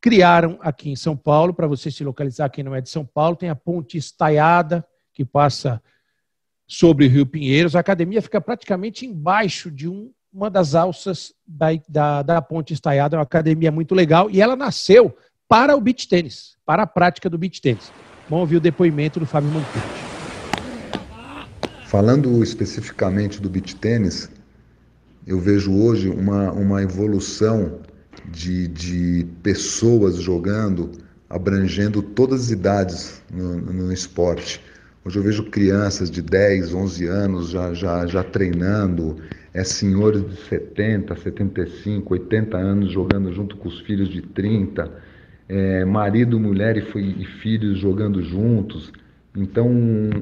criaram 0.00 0.56
aqui 0.60 0.88
em 0.88 0.94
São 0.94 1.16
Paulo. 1.16 1.52
Para 1.52 1.66
você 1.66 1.90
se 1.90 2.04
localizar, 2.04 2.48
quem 2.48 2.62
não 2.62 2.76
é 2.76 2.80
de 2.80 2.88
São 2.88 3.04
Paulo, 3.04 3.34
tem 3.34 3.48
a 3.48 3.56
Ponte 3.56 3.98
Estaiada, 3.98 4.86
que 5.12 5.24
passa 5.24 5.82
sobre 6.64 7.06
o 7.06 7.10
Rio 7.10 7.26
Pinheiros. 7.26 7.74
A 7.74 7.80
academia 7.80 8.22
fica 8.22 8.40
praticamente 8.40 9.04
embaixo 9.04 9.68
de 9.68 9.88
um 9.88 10.12
uma 10.32 10.50
das 10.50 10.74
alças 10.74 11.32
da, 11.46 11.68
da, 11.88 12.22
da 12.22 12.42
Ponte 12.42 12.74
Estaiada, 12.74 13.14
é 13.14 13.18
uma 13.18 13.22
academia 13.22 13.70
muito 13.70 13.94
legal, 13.94 14.28
e 14.28 14.40
ela 14.40 14.56
nasceu 14.56 15.16
para 15.46 15.76
o 15.76 15.80
beach 15.80 16.08
tênis, 16.08 16.56
para 16.66 16.82
a 16.82 16.86
prática 16.88 17.30
do 17.30 17.38
beach 17.38 17.60
tênis. 17.60 17.92
Vamos 18.28 18.40
ouvir 18.42 18.56
o 18.56 18.60
depoimento 18.60 19.20
do 19.20 19.26
Fábio 19.26 19.50
Mancucci. 19.50 20.03
Falando 21.94 22.42
especificamente 22.42 23.40
do 23.40 23.48
beach 23.48 23.76
tênis, 23.76 24.28
eu 25.24 25.38
vejo 25.38 25.72
hoje 25.72 26.08
uma, 26.08 26.50
uma 26.50 26.82
evolução 26.82 27.78
de, 28.32 28.66
de 28.66 29.24
pessoas 29.44 30.16
jogando, 30.16 30.90
abrangendo 31.30 32.02
todas 32.02 32.46
as 32.46 32.50
idades 32.50 33.22
no, 33.32 33.60
no 33.60 33.92
esporte. 33.92 34.60
Hoje 35.04 35.20
eu 35.20 35.22
vejo 35.22 35.44
crianças 35.44 36.10
de 36.10 36.20
10, 36.20 36.74
11 36.74 37.06
anos 37.06 37.50
já, 37.50 37.72
já, 37.72 38.04
já 38.08 38.24
treinando, 38.24 39.18
é 39.52 39.62
senhores 39.62 40.28
de 40.28 40.36
70, 40.48 41.14
75, 41.14 42.12
80 42.12 42.56
anos 42.56 42.90
jogando 42.90 43.32
junto 43.32 43.56
com 43.56 43.68
os 43.68 43.78
filhos 43.82 44.08
de 44.08 44.20
30, 44.20 44.90
é, 45.48 45.84
marido, 45.84 46.40
mulher 46.40 46.76
e, 46.76 47.22
e 47.22 47.24
filhos 47.40 47.78
jogando 47.78 48.20
juntos. 48.20 48.92
Então 49.36 49.68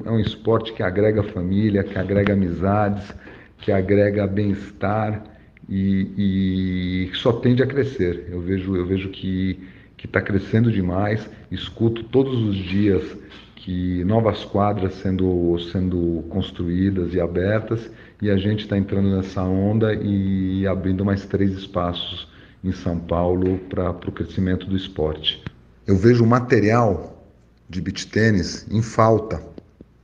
é 0.05 0.11
um 0.11 0.19
esporte 0.19 0.73
que 0.73 0.83
agrega 0.83 1.23
família, 1.23 1.85
que 1.85 1.99
agrega 1.99 2.33
amizades, 2.33 3.13
que 3.59 3.71
agrega 3.71 4.27
bem-estar 4.27 5.23
e, 5.69 7.09
e, 7.11 7.17
só 7.17 7.33
tende 7.33 7.63
a 7.63 7.67
crescer. 7.67 8.27
Eu 8.31 8.41
vejo, 8.41 8.75
eu 8.75 8.87
vejo 8.87 9.11
que 9.11 9.59
está 10.03 10.21
crescendo 10.21 10.71
demais, 10.73 11.31
escuto 11.51 12.03
todos 12.05 12.35
os 12.43 12.57
dias 12.57 13.17
que 13.55 14.03
novas 14.05 14.45
quadras 14.45 14.95
sendo, 14.95 15.57
sendo 15.71 16.25
construídas 16.29 17.15
e 17.15 17.21
abertas 17.21 17.89
e 18.21 18.29
a 18.29 18.37
gente 18.37 18.61
está 18.61 18.77
entrando 18.77 19.15
nessa 19.15 19.43
onda 19.43 19.95
e 19.95 20.67
abrindo 20.67 21.05
mais 21.05 21.25
três 21.27 21.53
espaços 21.53 22.29
em 22.65 22.73
São 22.73 22.99
Paulo 22.99 23.59
para 23.69 23.91
o 23.91 24.13
crescimento 24.13 24.67
do 24.67 24.77
esporte. 24.77 25.41
Eu 25.87 25.97
vejo 25.97 26.27
material 26.27 27.22
de 27.73 27.81
beach 27.81 28.07
tênis 28.07 28.67
em 28.71 28.83
falta. 28.83 29.43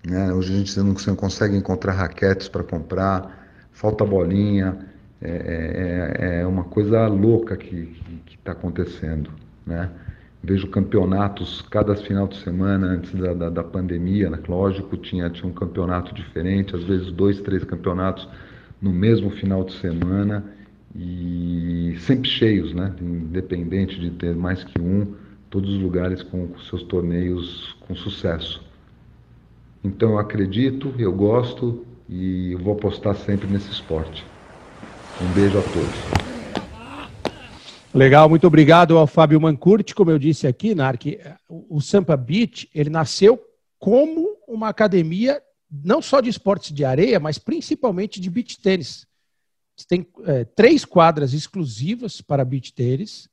Né? 0.05 0.33
Hoje 0.33 0.55
a 0.55 0.57
gente 0.57 0.81
não, 0.81 1.15
consegue 1.15 1.55
encontrar 1.55 1.93
raquetes 1.93 2.49
para 2.49 2.65
comprar, 2.65 3.47
falta 3.73 4.05
bolinha, 4.07 4.79
é, 5.21 5.31
é, 5.31 6.41
é, 6.41 6.47
uma 6.47 6.65
coisa 6.65 7.07
louca 7.09 7.57
que 7.59 7.95
está 8.31 8.53
acontecendo. 8.53 9.31
Né? 9.67 9.91
Vejo 10.43 10.69
campeonatos 10.69 11.61
cada 11.71 11.95
final 11.95 12.27
de 12.27 12.39
semana 12.39 12.87
antes 12.87 13.15
da, 13.15 13.35
da, 13.35 13.51
da 13.51 13.63
pandemia, 13.63 14.31
né? 14.31 14.39
lógico, 14.49 14.97
tinha, 14.97 15.29
tinha 15.29 15.51
um 15.51 15.55
campeonato 15.55 16.15
diferente, 16.15 16.75
às 16.75 16.85
vezes 16.85 17.13
dois, 17.13 17.39
três 17.43 17.65
campeonatos 17.65 18.27
no 18.81 18.93
mesmo 18.95 19.31
final 19.31 19.63
de 19.63 19.75
semana 19.75 20.43
e 20.97 21.97
sempre 22.01 22.31
cheios, 22.31 22.73
né? 22.73 22.95
independente 22.99 24.01
de 24.01 24.11
ter 24.11 24.35
mais 24.35 24.65
que 24.65 24.81
um, 24.81 25.15
todos 25.51 25.71
os 25.71 25.81
lugares 25.81 26.23
com, 26.23 26.59
seus 26.69 26.83
torneios 26.83 27.77
com 27.81 27.95
sucesso. 27.95 28.63
Então 29.83 30.11
eu 30.11 30.19
acredito, 30.19 30.95
eu 30.99 31.13
gosto 31.13 31.87
e 32.09 32.55
vou 32.57 32.75
apostar 32.75 33.15
sempre 33.17 33.47
nesse 33.47 33.71
esporte. 33.71 34.25
Um 35.21 35.33
beijo 35.33 35.59
a 35.59 35.63
todos. 35.63 36.29
Legal, 37.95 38.29
muito 38.29 38.47
obrigado 38.47 38.99
ao 38.99 39.07
Fábio 39.07 39.41
Mancurti. 39.41 39.95
Como 39.95 40.11
eu 40.11 40.19
disse 40.19 40.47
aqui, 40.47 40.75
Narc, 40.75 41.07
o 41.49 41.81
Sampa 41.81 42.17
Beach, 42.17 42.69
ele 42.75 42.91
nasceu 42.91 43.41
como 43.79 44.37
uma 44.47 44.69
academia 44.69 45.41
não 45.71 46.01
só 46.01 46.21
de 46.21 46.31
esportes 46.31 46.73
de 46.73 46.85
areia, 46.85 47.21
mas 47.21 47.39
principalmente 47.39 48.21
de 48.21 48.31
beach 48.31 48.61
tênis. 48.61 49.07
Tem 49.89 50.07
é, 50.25 50.45
três 50.45 50.85
quadras 50.85 51.33
exclusivas 51.33 52.21
para 52.21 52.45
beach 52.45 52.73
tênis, 52.73 53.29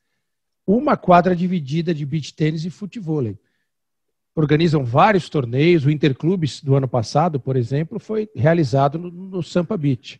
uma 0.65 0.97
quadra 0.97 1.36
dividida 1.36 1.93
de 1.93 2.06
beach 2.06 2.34
tênis 2.34 2.65
e 2.65 2.69
futebol. 2.69 3.23
Organizam 4.36 4.84
vários 4.84 5.30
torneios. 5.30 5.86
O 5.86 5.91
Interclubes 5.91 6.62
do 6.62 6.75
ano 6.75 6.88
passado, 6.88 7.39
por 7.39 7.56
exemplo, 7.56 7.99
foi 7.99 8.30
realizado 8.36 8.97
no, 8.97 9.10
no 9.10 9.43
Sampa 9.43 9.78
Beach. 9.78 10.19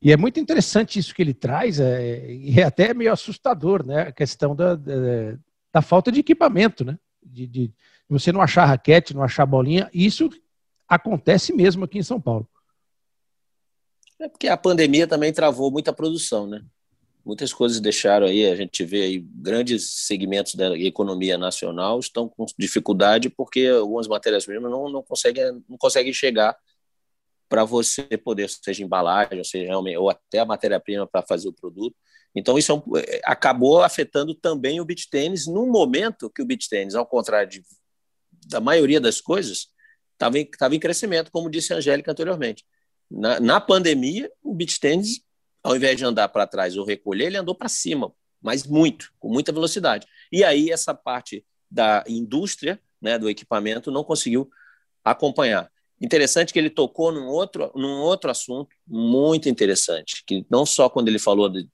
E 0.00 0.12
é 0.12 0.16
muito 0.16 0.38
interessante 0.38 0.98
isso 0.98 1.14
que 1.14 1.22
ele 1.22 1.32
traz, 1.32 1.80
é, 1.80 2.30
e 2.30 2.60
é 2.60 2.64
até 2.64 2.92
meio 2.92 3.12
assustador, 3.12 3.86
né? 3.86 4.02
A 4.02 4.12
questão 4.12 4.54
da, 4.54 4.74
da, 4.74 5.38
da 5.72 5.80
falta 5.80 6.12
de 6.12 6.20
equipamento, 6.20 6.84
né? 6.84 6.98
De, 7.22 7.46
de, 7.46 7.72
você 8.08 8.30
não 8.30 8.42
achar 8.42 8.66
raquete, 8.66 9.14
não 9.14 9.22
achar 9.22 9.46
bolinha. 9.46 9.88
Isso 9.94 10.28
acontece 10.86 11.54
mesmo 11.54 11.84
aqui 11.84 11.98
em 11.98 12.02
São 12.02 12.20
Paulo. 12.20 12.46
É 14.18 14.28
porque 14.28 14.48
a 14.48 14.56
pandemia 14.56 15.06
também 15.06 15.32
travou 15.32 15.70
muita 15.70 15.92
produção, 15.92 16.46
né? 16.46 16.62
Muitas 17.24 17.52
coisas 17.52 17.80
deixaram 17.80 18.26
aí, 18.26 18.46
a 18.46 18.54
gente 18.54 18.84
vê 18.84 19.02
aí 19.02 19.18
grandes 19.18 20.06
segmentos 20.06 20.54
da 20.54 20.76
economia 20.78 21.38
nacional 21.38 21.98
estão 21.98 22.28
com 22.28 22.44
dificuldade 22.58 23.30
porque 23.30 23.66
algumas 23.66 24.06
matérias-primas 24.06 24.70
não, 24.70 24.90
não, 24.90 25.02
conseguem, 25.02 25.64
não 25.68 25.78
conseguem 25.78 26.12
chegar 26.12 26.54
para 27.48 27.64
você 27.64 28.02
poder, 28.18 28.50
seja 28.50 28.82
embalagem, 28.82 29.38
ou, 29.38 29.44
seja, 29.44 29.78
ou 29.78 30.10
até 30.10 30.40
a 30.40 30.44
matéria-prima 30.44 31.06
para 31.06 31.22
fazer 31.22 31.48
o 31.48 31.52
produto. 31.52 31.96
Então, 32.34 32.58
isso 32.58 32.72
é 32.72 32.74
um, 32.74 32.96
é, 32.96 33.20
acabou 33.24 33.82
afetando 33.82 34.34
também 34.34 34.80
o 34.80 34.84
beach 34.84 35.08
tênis 35.08 35.46
num 35.46 35.70
momento 35.70 36.28
que 36.28 36.42
o 36.42 36.46
beach 36.46 36.68
tênis, 36.68 36.94
ao 36.94 37.06
contrário 37.06 37.48
de, 37.48 37.62
da 38.48 38.60
maioria 38.60 39.00
das 39.00 39.20
coisas, 39.20 39.68
estava 40.12 40.38
em, 40.38 40.48
em 40.72 40.80
crescimento, 40.80 41.30
como 41.30 41.48
disse 41.48 41.72
a 41.72 41.76
Angélica 41.76 42.10
anteriormente. 42.10 42.64
Na, 43.10 43.38
na 43.38 43.60
pandemia, 43.60 44.30
o 44.42 44.52
beach 44.52 44.80
tênis, 44.80 45.20
ao 45.64 45.74
invés 45.74 45.96
de 45.96 46.04
andar 46.04 46.28
para 46.28 46.46
trás 46.46 46.76
ou 46.76 46.84
recolher, 46.84 47.24
ele 47.24 47.38
andou 47.38 47.54
para 47.54 47.70
cima, 47.70 48.12
mas 48.40 48.66
muito, 48.66 49.10
com 49.18 49.30
muita 49.30 49.50
velocidade. 49.50 50.06
E 50.30 50.44
aí, 50.44 50.70
essa 50.70 50.94
parte 50.94 51.44
da 51.70 52.04
indústria, 52.06 52.78
né, 53.00 53.18
do 53.18 53.30
equipamento, 53.30 53.90
não 53.90 54.04
conseguiu 54.04 54.50
acompanhar. 55.02 55.72
Interessante 56.00 56.52
que 56.52 56.58
ele 56.58 56.68
tocou 56.68 57.10
num 57.10 57.26
outro, 57.26 57.72
num 57.74 58.00
outro 58.02 58.30
assunto 58.30 58.76
muito 58.86 59.48
interessante, 59.48 60.22
que 60.26 60.44
não 60.50 60.66
só 60.66 60.90
quando 60.90 61.08
ele 61.08 61.18
falou 61.18 61.48
de 61.48 61.66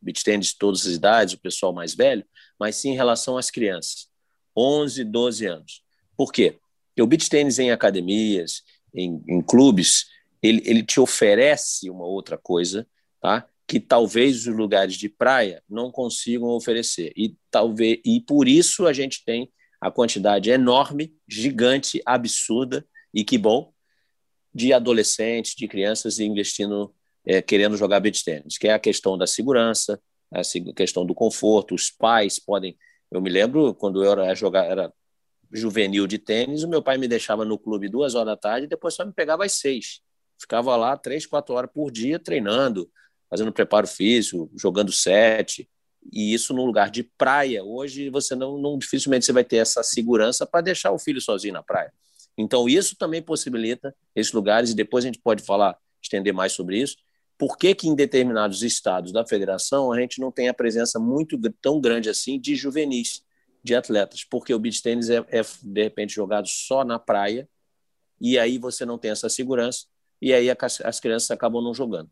beach 0.00 0.24
tennis 0.24 0.48
de 0.48 0.58
todas 0.58 0.86
as 0.86 0.94
idades, 0.94 1.34
o 1.34 1.38
pessoal 1.38 1.72
mais 1.72 1.94
velho, 1.94 2.24
mas 2.58 2.76
sim 2.76 2.90
em 2.90 2.96
relação 2.96 3.36
às 3.36 3.50
crianças, 3.50 4.08
11, 4.56 5.04
12 5.04 5.46
anos. 5.46 5.82
Por 6.16 6.32
quê? 6.32 6.58
Porque 6.88 7.02
o 7.02 7.06
beach 7.06 7.28
tennis 7.28 7.58
em 7.58 7.70
academias, 7.70 8.62
em, 8.94 9.22
em 9.28 9.42
clubes, 9.42 10.06
ele, 10.42 10.62
ele 10.64 10.82
te 10.82 11.00
oferece 11.00 11.90
uma 11.90 12.06
outra 12.06 12.38
coisa, 12.38 12.86
tá? 13.24 13.48
que 13.66 13.80
talvez 13.80 14.46
os 14.46 14.54
lugares 14.54 14.94
de 14.96 15.08
praia 15.08 15.62
não 15.66 15.90
consigam 15.90 16.48
oferecer. 16.48 17.10
E 17.16 17.34
talvez 17.50 17.98
e 18.04 18.20
por 18.20 18.46
isso 18.46 18.86
a 18.86 18.92
gente 18.92 19.24
tem 19.24 19.50
a 19.80 19.90
quantidade 19.90 20.50
enorme, 20.50 21.14
gigante, 21.26 22.02
absurda 22.04 22.86
e 23.14 23.24
que 23.24 23.38
bom 23.38 23.72
de 24.54 24.74
adolescentes, 24.74 25.54
de 25.56 25.66
crianças 25.66 26.18
investindo, 26.18 26.94
é, 27.24 27.40
querendo 27.40 27.78
jogar 27.78 28.00
beach 28.00 28.22
tênis, 28.22 28.58
que 28.58 28.68
é 28.68 28.74
a 28.74 28.78
questão 28.78 29.16
da 29.16 29.26
segurança, 29.26 29.98
essa 30.30 30.60
questão 30.76 31.06
do 31.06 31.14
conforto, 31.14 31.74
os 31.74 31.90
pais 31.90 32.38
podem. 32.38 32.76
Eu 33.10 33.22
me 33.22 33.30
lembro 33.30 33.74
quando 33.74 34.04
eu 34.04 34.12
era 34.12 34.34
jogar, 34.34 34.66
era 34.66 34.92
juvenil 35.50 36.06
de 36.06 36.18
tênis, 36.18 36.62
o 36.62 36.68
meu 36.68 36.82
pai 36.82 36.98
me 36.98 37.08
deixava 37.08 37.46
no 37.46 37.58
clube 37.58 37.88
duas 37.88 38.14
horas 38.14 38.26
da 38.26 38.36
tarde 38.36 38.66
e 38.66 38.68
depois 38.68 38.92
só 38.92 39.06
me 39.06 39.12
pegava 39.12 39.46
às 39.46 39.52
seis. 39.52 40.00
Ficava 40.38 40.76
lá 40.76 40.96
três, 40.96 41.24
quatro 41.24 41.54
horas 41.54 41.70
por 41.72 41.90
dia 41.90 42.18
treinando, 42.18 42.90
fazendo 43.34 43.52
preparo 43.52 43.86
físico, 43.86 44.50
jogando 44.56 44.92
sete. 44.92 45.68
E 46.12 46.32
isso 46.32 46.54
num 46.54 46.64
lugar 46.64 46.90
de 46.90 47.02
praia. 47.02 47.64
Hoje 47.64 48.10
você 48.10 48.36
não, 48.36 48.58
não 48.58 48.78
dificilmente 48.78 49.24
você 49.24 49.32
vai 49.32 49.42
ter 49.42 49.56
essa 49.56 49.82
segurança 49.82 50.46
para 50.46 50.60
deixar 50.60 50.92
o 50.92 50.98
filho 50.98 51.20
sozinho 51.20 51.54
na 51.54 51.62
praia. 51.62 51.92
Então 52.38 52.68
isso 52.68 52.96
também 52.96 53.22
possibilita 53.22 53.94
esses 54.14 54.32
lugares 54.32 54.70
e 54.70 54.74
depois 54.74 55.04
a 55.04 55.08
gente 55.08 55.18
pode 55.18 55.42
falar, 55.42 55.76
estender 56.00 56.32
mais 56.32 56.52
sobre 56.52 56.78
isso. 56.78 56.96
Por 57.36 57.56
que, 57.56 57.74
que 57.74 57.88
em 57.88 57.94
determinados 57.94 58.62
estados 58.62 59.12
da 59.12 59.26
federação 59.26 59.90
a 59.90 59.98
gente 59.98 60.20
não 60.20 60.30
tem 60.30 60.48
a 60.48 60.54
presença 60.54 61.00
muito 61.00 61.38
tão 61.60 61.80
grande 61.80 62.08
assim 62.08 62.38
de 62.38 62.54
juvenis? 62.54 63.24
de 63.64 63.74
atletas, 63.74 64.22
porque 64.22 64.52
o 64.52 64.58
beach 64.58 64.82
tênis 64.82 65.08
é, 65.08 65.24
é, 65.30 65.40
de 65.62 65.82
repente 65.82 66.12
jogado 66.12 66.46
só 66.46 66.84
na 66.84 66.98
praia 66.98 67.48
e 68.20 68.38
aí 68.38 68.58
você 68.58 68.84
não 68.84 68.98
tem 68.98 69.10
essa 69.10 69.30
segurança 69.30 69.86
e 70.20 70.34
aí 70.34 70.48
as 70.84 71.00
crianças 71.00 71.30
acabam 71.30 71.64
não 71.64 71.72
jogando. 71.72 72.10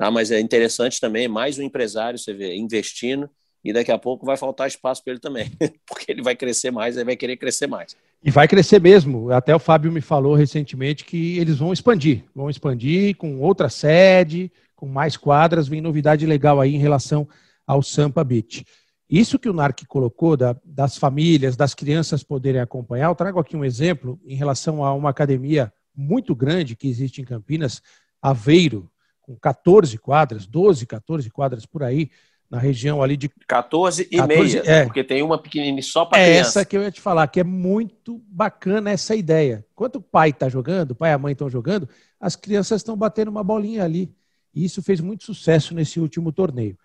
Tá? 0.00 0.10
Mas 0.10 0.30
é 0.30 0.40
interessante 0.40 0.98
também, 0.98 1.28
mais 1.28 1.58
um 1.58 1.62
empresário, 1.62 2.18
você 2.18 2.32
vê, 2.32 2.56
investindo 2.56 3.28
e 3.62 3.70
daqui 3.70 3.92
a 3.92 3.98
pouco 3.98 4.24
vai 4.24 4.34
faltar 4.34 4.66
espaço 4.66 5.04
para 5.04 5.12
ele 5.12 5.20
também, 5.20 5.52
porque 5.86 6.10
ele 6.10 6.22
vai 6.22 6.34
crescer 6.34 6.70
mais, 6.70 6.96
ele 6.96 7.04
vai 7.04 7.16
querer 7.16 7.36
crescer 7.36 7.66
mais. 7.66 7.94
E 8.24 8.30
vai 8.30 8.48
crescer 8.48 8.80
mesmo. 8.80 9.30
Até 9.30 9.54
o 9.54 9.58
Fábio 9.58 9.92
me 9.92 10.00
falou 10.00 10.34
recentemente 10.34 11.04
que 11.04 11.38
eles 11.38 11.58
vão 11.58 11.70
expandir, 11.70 12.24
vão 12.34 12.48
expandir 12.48 13.14
com 13.18 13.40
outra 13.40 13.68
sede, 13.68 14.50
com 14.74 14.86
mais 14.86 15.18
quadras, 15.18 15.68
vem 15.68 15.82
novidade 15.82 16.24
legal 16.24 16.62
aí 16.62 16.74
em 16.74 16.78
relação 16.78 17.28
ao 17.66 17.82
Sampa 17.82 18.24
Beach. 18.24 18.64
Isso 19.06 19.38
que 19.38 19.50
o 19.50 19.52
NARC 19.52 19.84
colocou, 19.86 20.34
da, 20.34 20.56
das 20.64 20.96
famílias, 20.96 21.56
das 21.56 21.74
crianças 21.74 22.22
poderem 22.22 22.62
acompanhar, 22.62 23.10
eu 23.10 23.14
trago 23.14 23.38
aqui 23.38 23.54
um 23.54 23.66
exemplo 23.66 24.18
em 24.24 24.34
relação 24.34 24.82
a 24.82 24.94
uma 24.94 25.10
academia 25.10 25.70
muito 25.94 26.34
grande 26.34 26.74
que 26.74 26.88
existe 26.88 27.20
em 27.20 27.24
Campinas, 27.26 27.82
Aveiro, 28.22 28.90
com 29.30 29.36
14 29.36 29.96
quadras, 29.98 30.46
12, 30.46 30.86
14 30.86 31.30
quadras 31.30 31.64
por 31.64 31.82
aí, 31.82 32.10
na 32.50 32.58
região 32.58 33.00
ali 33.00 33.16
de. 33.16 33.30
14 33.46 34.08
e 34.10 34.16
14, 34.16 34.26
meia, 34.26 34.62
é, 34.66 34.84
porque 34.84 35.04
tem 35.04 35.22
uma 35.22 35.40
pequenininha 35.40 35.82
só 35.82 36.04
para 36.04 36.18
é 36.18 36.30
criança. 36.30 36.48
essa 36.60 36.64
que 36.64 36.76
eu 36.76 36.82
ia 36.82 36.90
te 36.90 37.00
falar, 37.00 37.28
que 37.28 37.38
é 37.38 37.44
muito 37.44 38.20
bacana 38.26 38.90
essa 38.90 39.14
ideia. 39.14 39.64
Enquanto 39.72 39.96
o 39.96 40.02
pai 40.02 40.30
está 40.30 40.48
jogando, 40.48 40.90
o 40.90 40.94
pai 40.96 41.10
e 41.10 41.14
a 41.14 41.18
mãe 41.18 41.32
estão 41.32 41.48
jogando, 41.48 41.88
as 42.18 42.34
crianças 42.34 42.80
estão 42.80 42.96
batendo 42.96 43.28
uma 43.28 43.44
bolinha 43.44 43.84
ali. 43.84 44.12
E 44.52 44.64
isso 44.64 44.82
fez 44.82 45.00
muito 45.00 45.24
sucesso 45.24 45.74
nesse 45.74 46.00
último 46.00 46.32
torneio. 46.32 46.76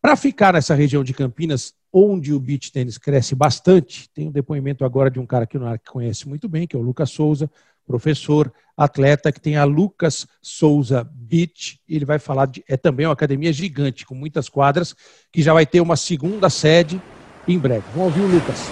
Para 0.00 0.16
ficar 0.16 0.54
nessa 0.54 0.74
região 0.74 1.04
de 1.04 1.14
Campinas, 1.14 1.72
onde 1.92 2.34
o 2.34 2.40
beach 2.40 2.72
tênis 2.72 2.98
cresce 2.98 3.36
bastante, 3.36 4.10
tem 4.12 4.26
um 4.26 4.32
depoimento 4.32 4.84
agora 4.84 5.08
de 5.08 5.20
um 5.20 5.26
cara 5.26 5.46
que 5.46 5.56
o 5.56 5.60
Narc 5.60 5.84
conhece 5.88 6.28
muito 6.28 6.48
bem, 6.48 6.66
que 6.66 6.74
é 6.74 6.78
o 6.78 6.82
Lucas 6.82 7.10
Souza, 7.10 7.48
professor, 7.86 8.52
atleta, 8.76 9.32
que 9.32 9.40
tem 9.40 9.56
a 9.56 9.64
Lucas 9.64 10.26
Souza 10.40 11.08
Beach. 11.12 11.80
Ele 11.88 12.04
vai 12.04 12.18
falar 12.18 12.46
de. 12.46 12.64
É 12.68 12.76
também 12.76 13.06
uma 13.06 13.12
academia 13.12 13.52
gigante, 13.52 14.06
com 14.06 14.14
muitas 14.14 14.48
quadras, 14.48 14.94
que 15.32 15.42
já 15.42 15.52
vai 15.52 15.66
ter 15.66 15.80
uma 15.80 15.96
segunda 15.96 16.48
sede 16.48 17.00
em 17.46 17.58
breve. 17.58 17.84
Vamos 17.94 18.16
ouvir 18.16 18.20
o 18.20 18.34
Lucas. 18.34 18.70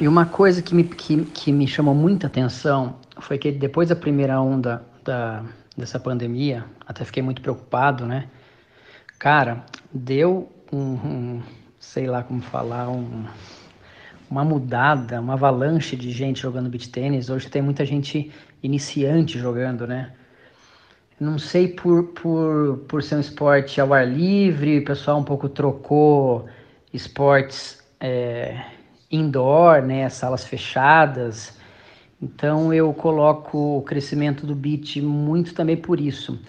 E 0.00 0.08
uma 0.08 0.26
coisa 0.26 0.62
que 0.62 0.74
me, 0.74 0.84
que, 0.84 1.24
que 1.26 1.52
me 1.52 1.66
chamou 1.66 1.94
muita 1.94 2.26
atenção 2.26 2.96
foi 3.20 3.38
que 3.38 3.52
depois 3.52 3.88
da 3.88 3.96
primeira 3.96 4.40
onda 4.40 4.84
da, 5.04 5.44
dessa 5.76 6.00
pandemia, 6.00 6.64
até 6.86 7.04
fiquei 7.04 7.22
muito 7.22 7.40
preocupado, 7.40 8.04
né? 8.04 8.28
Cara, 9.18 9.64
deu 9.92 10.50
um, 10.72 10.78
um 10.78 11.42
sei 11.78 12.06
lá 12.06 12.22
como 12.22 12.40
falar, 12.40 12.88
um, 12.88 13.24
uma 14.32 14.44
mudada, 14.46 15.20
uma 15.20 15.34
avalanche 15.34 15.94
de 15.94 16.10
gente 16.10 16.40
jogando 16.40 16.70
beach 16.70 16.88
tênis. 16.88 17.28
Hoje 17.28 17.50
tem 17.50 17.60
muita 17.60 17.84
gente 17.84 18.32
iniciante 18.62 19.38
jogando, 19.38 19.86
né? 19.86 20.12
Não 21.20 21.38
sei 21.38 21.68
por, 21.68 22.04
por, 22.14 22.78
por 22.88 23.02
ser 23.02 23.16
um 23.16 23.20
esporte 23.20 23.78
ao 23.78 23.92
ar 23.92 24.08
livre, 24.08 24.78
o 24.78 24.84
pessoal 24.86 25.18
um 25.18 25.22
pouco 25.22 25.50
trocou 25.50 26.46
esportes 26.94 27.82
é, 28.00 28.64
indoor, 29.10 29.82
né? 29.82 30.08
Salas 30.08 30.44
fechadas. 30.44 31.58
Então 32.20 32.72
eu 32.72 32.90
coloco 32.94 33.76
o 33.76 33.82
crescimento 33.82 34.46
do 34.46 34.54
beat 34.54 34.96
muito 34.96 35.52
também 35.52 35.76
por 35.76 36.00
isso. 36.00 36.40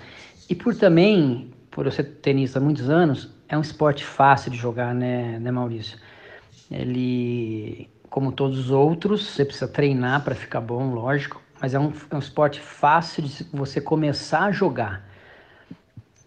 E 0.50 0.56
por 0.56 0.74
também 0.74 1.52
por 1.69 1.86
eu 1.86 1.91
ser 1.91 2.06
tenista 2.22 2.60
há 2.60 2.62
muitos 2.62 2.89
anos, 2.89 3.30
é 3.50 3.58
um 3.58 3.62
esporte 3.62 4.06
fácil 4.06 4.52
de 4.52 4.58
jogar, 4.58 4.96
né, 4.96 5.38
né 5.39 5.52
Maurício? 5.52 5.98
Ele, 6.73 7.89
como 8.09 8.31
todos 8.31 8.57
os 8.57 8.71
outros, 8.71 9.27
você 9.27 9.45
precisa 9.45 9.67
treinar 9.67 10.23
para 10.23 10.33
ficar 10.33 10.62
bom, 10.62 10.93
lógico, 10.93 11.41
mas 11.62 11.73
é 11.73 11.79
um, 11.79 11.93
é 12.09 12.15
um 12.15 12.19
esporte 12.19 12.59
fácil 12.59 13.23
de 13.23 13.43
você 13.53 13.79
começar 13.79 14.45
a 14.45 14.51
jogar, 14.51 15.07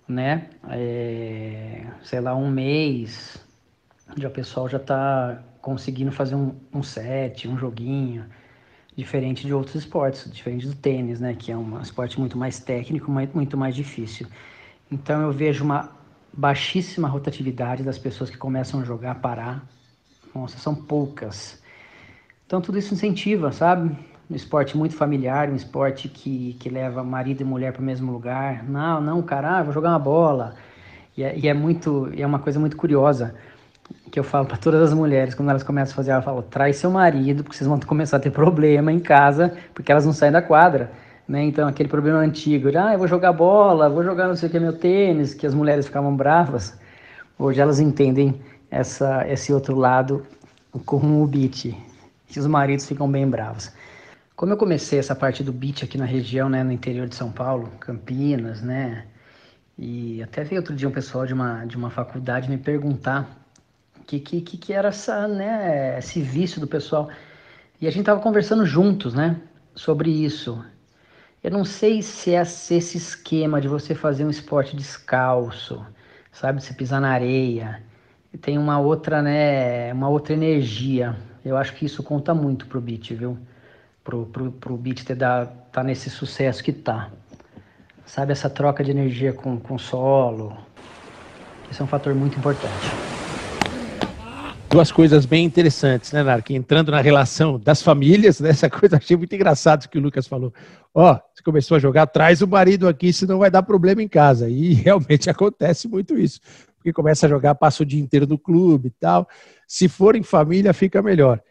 né? 0.08 0.48
É, 0.70 1.84
sei 2.02 2.20
lá, 2.20 2.34
um 2.34 2.50
mês, 2.50 3.44
já 4.16 4.28
o 4.28 4.30
pessoal 4.30 4.68
já 4.68 4.78
está 4.78 5.42
conseguindo 5.60 6.12
fazer 6.12 6.36
um, 6.36 6.54
um 6.72 6.82
set, 6.82 7.48
um 7.48 7.58
joguinho, 7.58 8.24
diferente 8.96 9.44
de 9.44 9.52
outros 9.52 9.74
esportes, 9.74 10.30
diferente 10.30 10.66
do 10.66 10.74
tênis, 10.74 11.20
né? 11.20 11.34
Que 11.34 11.52
é 11.52 11.56
um 11.56 11.80
esporte 11.80 12.18
muito 12.18 12.38
mais 12.38 12.60
técnico, 12.60 13.10
muito 13.10 13.56
mais 13.56 13.74
difícil. 13.74 14.26
Então 14.90 15.20
eu 15.22 15.32
vejo 15.32 15.64
uma 15.64 15.90
baixíssima 16.32 17.08
rotatividade 17.08 17.82
das 17.82 17.98
pessoas 17.98 18.30
que 18.30 18.36
começam 18.36 18.80
a 18.80 18.84
jogar, 18.84 19.16
parar. 19.16 19.66
São 20.48 20.74
poucas. 20.74 21.62
Então 22.46 22.60
tudo 22.60 22.78
isso 22.78 22.94
incentiva, 22.94 23.50
sabe? 23.52 23.96
Um 24.30 24.34
esporte 24.34 24.76
muito 24.76 24.94
familiar, 24.94 25.48
um 25.48 25.56
esporte 25.56 26.08
que, 26.08 26.54
que 26.60 26.68
leva 26.68 27.02
marido 27.02 27.40
e 27.40 27.44
mulher 27.44 27.72
para 27.72 27.82
o 27.82 27.84
mesmo 27.84 28.12
lugar. 28.12 28.64
Não, 28.64 29.00
não, 29.00 29.22
cara, 29.22 29.58
ah, 29.58 29.62
vou 29.62 29.72
jogar 29.72 29.90
uma 29.90 29.98
bola. 29.98 30.54
E 31.16 31.22
é, 31.22 31.38
e 31.38 31.48
é 31.48 31.54
muito, 31.54 32.10
é 32.16 32.26
uma 32.26 32.38
coisa 32.38 32.60
muito 32.60 32.76
curiosa 32.76 33.34
que 34.10 34.18
eu 34.18 34.24
falo 34.24 34.46
para 34.46 34.56
todas 34.56 34.80
as 34.82 34.92
mulheres 34.92 35.34
quando 35.34 35.50
elas 35.50 35.62
começam 35.62 35.92
a 35.92 35.96
fazer, 35.96 36.10
ela 36.10 36.22
fala, 36.22 36.42
traz 36.42 36.76
seu 36.76 36.90
marido, 36.90 37.42
porque 37.42 37.56
vocês 37.56 37.68
vão 37.68 37.78
começar 37.80 38.16
a 38.16 38.20
ter 38.20 38.30
problema 38.30 38.92
em 38.92 38.98
casa, 38.98 39.56
porque 39.74 39.92
elas 39.92 40.04
não 40.04 40.12
saem 40.12 40.32
da 40.32 40.42
quadra. 40.42 40.90
Né? 41.28 41.44
Então, 41.44 41.68
aquele 41.68 41.88
problema 41.88 42.18
antigo 42.18 42.70
de, 42.70 42.76
ah, 42.76 42.92
eu 42.92 42.98
vou 42.98 43.08
jogar 43.08 43.32
bola, 43.32 43.88
vou 43.88 44.02
jogar 44.02 44.28
não 44.28 44.36
sei 44.36 44.48
o 44.48 44.52
que, 44.52 44.60
meu 44.60 44.72
tênis, 44.72 45.34
que 45.34 45.46
as 45.46 45.54
mulheres 45.54 45.86
ficavam 45.86 46.14
bravas, 46.14 46.78
hoje 47.38 47.60
elas 47.60 47.80
entendem 47.80 48.40
essa, 48.70 49.26
esse 49.28 49.52
outro 49.52 49.76
lado 49.76 50.26
com 50.84 51.22
o 51.22 51.26
beat, 51.26 51.74
que 52.26 52.38
os 52.38 52.46
maridos 52.46 52.86
ficam 52.86 53.10
bem 53.10 53.28
bravos. 53.28 53.72
Como 54.34 54.52
eu 54.52 54.56
comecei 54.56 54.98
essa 54.98 55.14
parte 55.14 55.42
do 55.42 55.52
beat 55.52 55.82
aqui 55.82 55.96
na 55.96 56.04
região, 56.04 56.48
né, 56.48 56.62
no 56.62 56.72
interior 56.72 57.08
de 57.08 57.14
São 57.14 57.32
Paulo, 57.32 57.70
Campinas, 57.80 58.60
né, 58.60 59.06
e 59.78 60.22
até 60.22 60.44
veio 60.44 60.60
outro 60.60 60.74
dia 60.74 60.88
um 60.88 60.92
pessoal 60.92 61.26
de 61.26 61.32
uma, 61.32 61.64
de 61.64 61.76
uma 61.76 61.90
faculdade 61.90 62.48
me 62.48 62.58
perguntar 62.58 63.28
o 63.98 64.04
que, 64.04 64.20
que, 64.20 64.40
que 64.40 64.72
era 64.72 64.88
essa, 64.88 65.26
né, 65.26 65.98
esse 65.98 66.20
vício 66.20 66.60
do 66.60 66.66
pessoal. 66.66 67.08
E 67.80 67.86
a 67.86 67.90
gente 67.90 68.04
tava 68.04 68.20
conversando 68.20 68.64
juntos, 68.66 69.14
né, 69.14 69.36
sobre 69.74 70.10
isso. 70.10 70.62
Eu 71.42 71.50
não 71.50 71.64
sei 71.64 72.02
se 72.02 72.34
é 72.34 72.42
esse 72.42 72.96
esquema 72.96 73.60
de 73.60 73.68
você 73.68 73.94
fazer 73.94 74.24
um 74.24 74.30
esporte 74.30 74.74
descalço, 74.74 75.84
sabe, 76.32 76.62
você 76.62 76.74
pisar 76.74 77.00
na 77.00 77.10
areia, 77.10 77.82
tem 78.36 78.58
uma 78.58 78.78
outra, 78.78 79.22
né, 79.22 79.92
uma 79.92 80.08
outra 80.08 80.34
energia. 80.34 81.16
Eu 81.44 81.56
acho 81.56 81.74
que 81.74 81.84
isso 81.84 82.02
conta 82.02 82.34
muito 82.34 82.66
pro 82.66 82.80
beat, 82.80 83.12
viu? 83.12 83.38
Pro, 84.02 84.26
pro, 84.26 84.52
pro 84.52 84.76
beat 84.76 85.04
ter 85.04 85.14
da, 85.14 85.46
tá 85.46 85.82
nesse 85.82 86.10
sucesso 86.10 86.62
que 86.62 86.72
tá. 86.72 87.10
Sabe, 88.04 88.32
essa 88.32 88.48
troca 88.48 88.84
de 88.84 88.90
energia 88.90 89.32
com, 89.32 89.58
com 89.58 89.78
solo. 89.78 90.56
Isso 91.70 91.82
é 91.82 91.84
um 91.84 91.88
fator 91.88 92.14
muito 92.14 92.38
importante 92.38 93.06
duas 94.76 94.92
coisas 94.92 95.24
bem 95.24 95.44
interessantes, 95.44 96.12
né, 96.12 96.22
Nark? 96.22 96.50
Entrando 96.50 96.90
na 96.90 97.00
relação 97.00 97.58
das 97.58 97.80
famílias, 97.80 98.40
né? 98.40 98.50
Essa 98.50 98.68
coisa 98.68 98.98
achei 98.98 99.16
muito 99.16 99.34
engraçado 99.34 99.88
que 99.88 99.96
o 99.96 100.00
Lucas 100.02 100.26
falou. 100.26 100.52
Ó, 100.94 101.12
oh, 101.12 101.20
você 101.34 101.42
começou 101.42 101.76
a 101.76 101.80
jogar, 101.80 102.06
traz 102.06 102.42
o 102.42 102.46
marido 102.46 102.86
aqui, 102.86 103.10
senão 103.10 103.38
vai 103.38 103.50
dar 103.50 103.62
problema 103.62 104.02
em 104.02 104.08
casa. 104.08 104.50
E 104.50 104.74
realmente 104.74 105.30
acontece 105.30 105.88
muito 105.88 106.18
isso. 106.18 106.40
Porque 106.86 106.92
começa 106.92 107.26
a 107.26 107.28
jogar, 107.28 107.56
passa 107.56 107.82
o 107.82 107.86
dia 107.86 108.00
inteiro 108.00 108.28
no 108.28 108.38
clube 108.38 108.86
e 108.86 108.90
tal. 108.92 109.28
Se 109.66 109.88
for 109.88 110.14
em 110.14 110.22
família, 110.22 110.72
fica 110.72 111.02
melhor. 111.02 111.42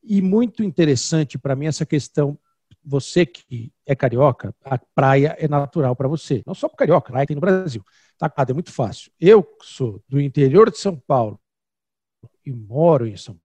E 0.00 0.22
muito 0.22 0.62
interessante 0.62 1.36
para 1.36 1.56
mim 1.56 1.66
essa 1.66 1.84
questão. 1.84 2.38
Você 2.84 3.26
que 3.26 3.72
é 3.84 3.96
carioca, 3.96 4.54
a 4.64 4.78
praia 4.78 5.34
é 5.36 5.48
natural 5.48 5.96
para 5.96 6.06
você. 6.06 6.44
Não 6.46 6.54
só 6.54 6.68
para 6.68 6.76
carioca, 6.76 7.12
lá 7.12 7.26
tem 7.26 7.34
no 7.34 7.40
Brasil. 7.40 7.84
Tá, 8.16 8.32
é 8.48 8.52
muito 8.52 8.70
fácil. 8.70 9.10
Eu 9.18 9.44
sou 9.62 10.00
do 10.08 10.20
interior 10.20 10.70
de 10.70 10.78
São 10.78 10.96
Paulo, 10.96 11.40
e 12.46 12.52
moro 12.52 13.04
em 13.04 13.16
São. 13.16 13.36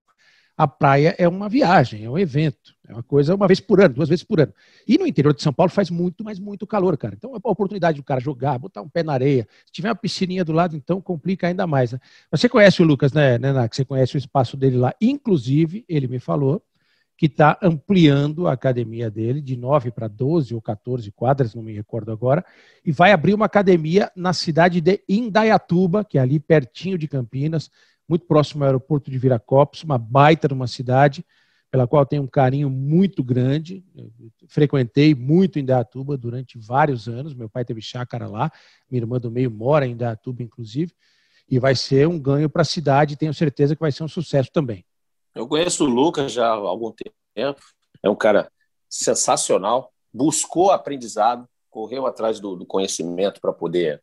A 0.60 0.68
praia 0.68 1.14
é 1.16 1.26
uma 1.26 1.48
viagem, 1.48 2.04
é 2.04 2.10
um 2.10 2.18
evento, 2.18 2.76
é 2.86 2.92
uma 2.92 3.02
coisa 3.02 3.34
uma 3.34 3.46
vez 3.46 3.60
por 3.60 3.80
ano, 3.80 3.94
duas 3.94 4.10
vezes 4.10 4.22
por 4.22 4.42
ano. 4.42 4.52
E 4.86 4.98
no 4.98 5.06
interior 5.06 5.32
de 5.32 5.42
São 5.42 5.54
Paulo 5.54 5.72
faz 5.72 5.88
muito, 5.88 6.22
mas 6.22 6.38
muito 6.38 6.66
calor, 6.66 6.98
cara. 6.98 7.14
Então, 7.16 7.34
a 7.34 7.50
oportunidade 7.50 7.96
do 7.96 8.04
cara 8.04 8.20
jogar, 8.20 8.58
botar 8.58 8.82
um 8.82 8.88
pé 8.88 9.02
na 9.02 9.14
areia. 9.14 9.48
Se 9.64 9.72
tiver 9.72 9.88
uma 9.88 9.94
piscininha 9.94 10.44
do 10.44 10.52
lado, 10.52 10.76
então 10.76 11.00
complica 11.00 11.46
ainda 11.46 11.66
mais. 11.66 11.92
Né? 11.92 11.98
Você 12.30 12.46
conhece 12.46 12.82
o 12.82 12.84
Lucas, 12.84 13.10
né, 13.10 13.38
Nenak? 13.38 13.74
Você 13.74 13.86
conhece 13.86 14.16
o 14.16 14.18
espaço 14.18 14.54
dele 14.54 14.76
lá. 14.76 14.94
Inclusive, 15.00 15.82
ele 15.88 16.06
me 16.06 16.18
falou 16.18 16.62
que 17.16 17.24
está 17.24 17.58
ampliando 17.62 18.46
a 18.46 18.52
academia 18.52 19.10
dele 19.10 19.40
de 19.40 19.56
9 19.56 19.90
para 19.90 20.08
12 20.08 20.54
ou 20.54 20.60
14 20.60 21.10
quadras, 21.12 21.54
não 21.54 21.62
me 21.62 21.72
recordo 21.72 22.12
agora, 22.12 22.44
e 22.84 22.92
vai 22.92 23.12
abrir 23.12 23.32
uma 23.32 23.46
academia 23.46 24.12
na 24.14 24.34
cidade 24.34 24.80
de 24.82 25.02
Indaiatuba, 25.08 26.04
que 26.04 26.18
é 26.18 26.20
ali 26.20 26.38
pertinho 26.38 26.98
de 26.98 27.08
Campinas, 27.08 27.70
muito 28.10 28.26
próximo 28.26 28.64
ao 28.64 28.66
aeroporto 28.66 29.08
de 29.08 29.16
Viracopos, 29.16 29.84
uma 29.84 29.96
baita 29.96 30.48
numa 30.48 30.66
cidade 30.66 31.24
pela 31.70 31.86
qual 31.86 32.04
tenho 32.04 32.24
um 32.24 32.26
carinho 32.26 32.68
muito 32.68 33.22
grande. 33.22 33.84
Eu 33.94 34.10
frequentei 34.48 35.14
muito 35.14 35.60
Indaiatuba 35.60 36.16
durante 36.16 36.58
vários 36.58 37.06
anos, 37.06 37.32
meu 37.32 37.48
pai 37.48 37.64
teve 37.64 37.80
chácara 37.80 38.26
lá, 38.26 38.50
minha 38.90 39.00
irmã 39.00 39.20
do 39.20 39.30
meio 39.30 39.48
mora 39.48 39.86
em 39.86 39.92
Indaiatuba, 39.92 40.42
inclusive, 40.42 40.92
e 41.48 41.60
vai 41.60 41.76
ser 41.76 42.08
um 42.08 42.18
ganho 42.18 42.50
para 42.50 42.62
a 42.62 42.64
cidade, 42.64 43.16
tenho 43.16 43.32
certeza 43.32 43.76
que 43.76 43.80
vai 43.80 43.92
ser 43.92 44.02
um 44.02 44.08
sucesso 44.08 44.50
também. 44.52 44.84
Eu 45.32 45.46
conheço 45.46 45.84
o 45.84 45.88
Lucas 45.88 46.32
já 46.32 46.48
há 46.48 46.54
algum 46.54 46.92
tempo, 47.34 47.60
é 48.02 48.10
um 48.10 48.16
cara 48.16 48.50
sensacional, 48.88 49.92
buscou 50.12 50.72
aprendizado, 50.72 51.48
correu 51.70 52.04
atrás 52.04 52.40
do, 52.40 52.56
do 52.56 52.66
conhecimento 52.66 53.40
para 53.40 53.52
poder 53.52 54.02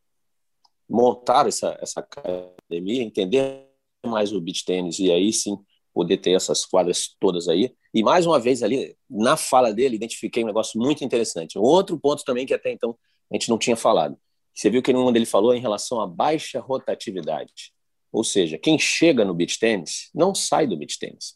montar 0.90 1.46
essa, 1.46 1.78
essa 1.82 2.00
academia, 2.00 3.04
entender 3.04 3.67
mais 4.08 4.32
o 4.32 4.42
beach 4.42 4.66
tênis 4.66 5.00
e 5.00 5.12
aí 5.12 5.32
sim 5.32 5.58
poder 5.94 6.18
ter 6.18 6.32
essas 6.32 6.64
quadras 6.64 7.10
todas 7.20 7.48
aí. 7.48 7.74
E 7.94 8.04
mais 8.04 8.26
uma 8.26 8.40
vez 8.40 8.62
ali, 8.62 8.96
na 9.10 9.36
fala 9.36 9.74
dele, 9.74 9.96
identifiquei 9.96 10.44
um 10.44 10.48
negócio 10.48 10.80
muito 10.80 11.04
interessante. 11.04 11.58
Outro 11.58 12.00
ponto 12.00 12.24
também 12.24 12.46
que 12.46 12.54
até 12.54 12.72
então 12.72 12.96
a 13.32 13.36
gente 13.36 13.50
não 13.50 13.58
tinha 13.58 13.76
falado. 13.76 14.18
Você 14.54 14.70
viu 14.70 14.82
que 14.82 14.94
um 14.94 15.16
ele 15.16 15.26
falou 15.26 15.54
em 15.54 15.60
relação 15.60 16.00
à 16.00 16.08
baixa 16.08 16.60
rotatividade. 16.60 17.74
Ou 18.12 18.24
seja, 18.24 18.58
quem 18.58 18.78
chega 18.78 19.26
no 19.26 19.34
beach 19.34 19.60
tênis 19.60 20.10
não 20.14 20.34
sai 20.34 20.68
do 20.68 20.78
beach 20.78 20.98
tênis. 20.98 21.36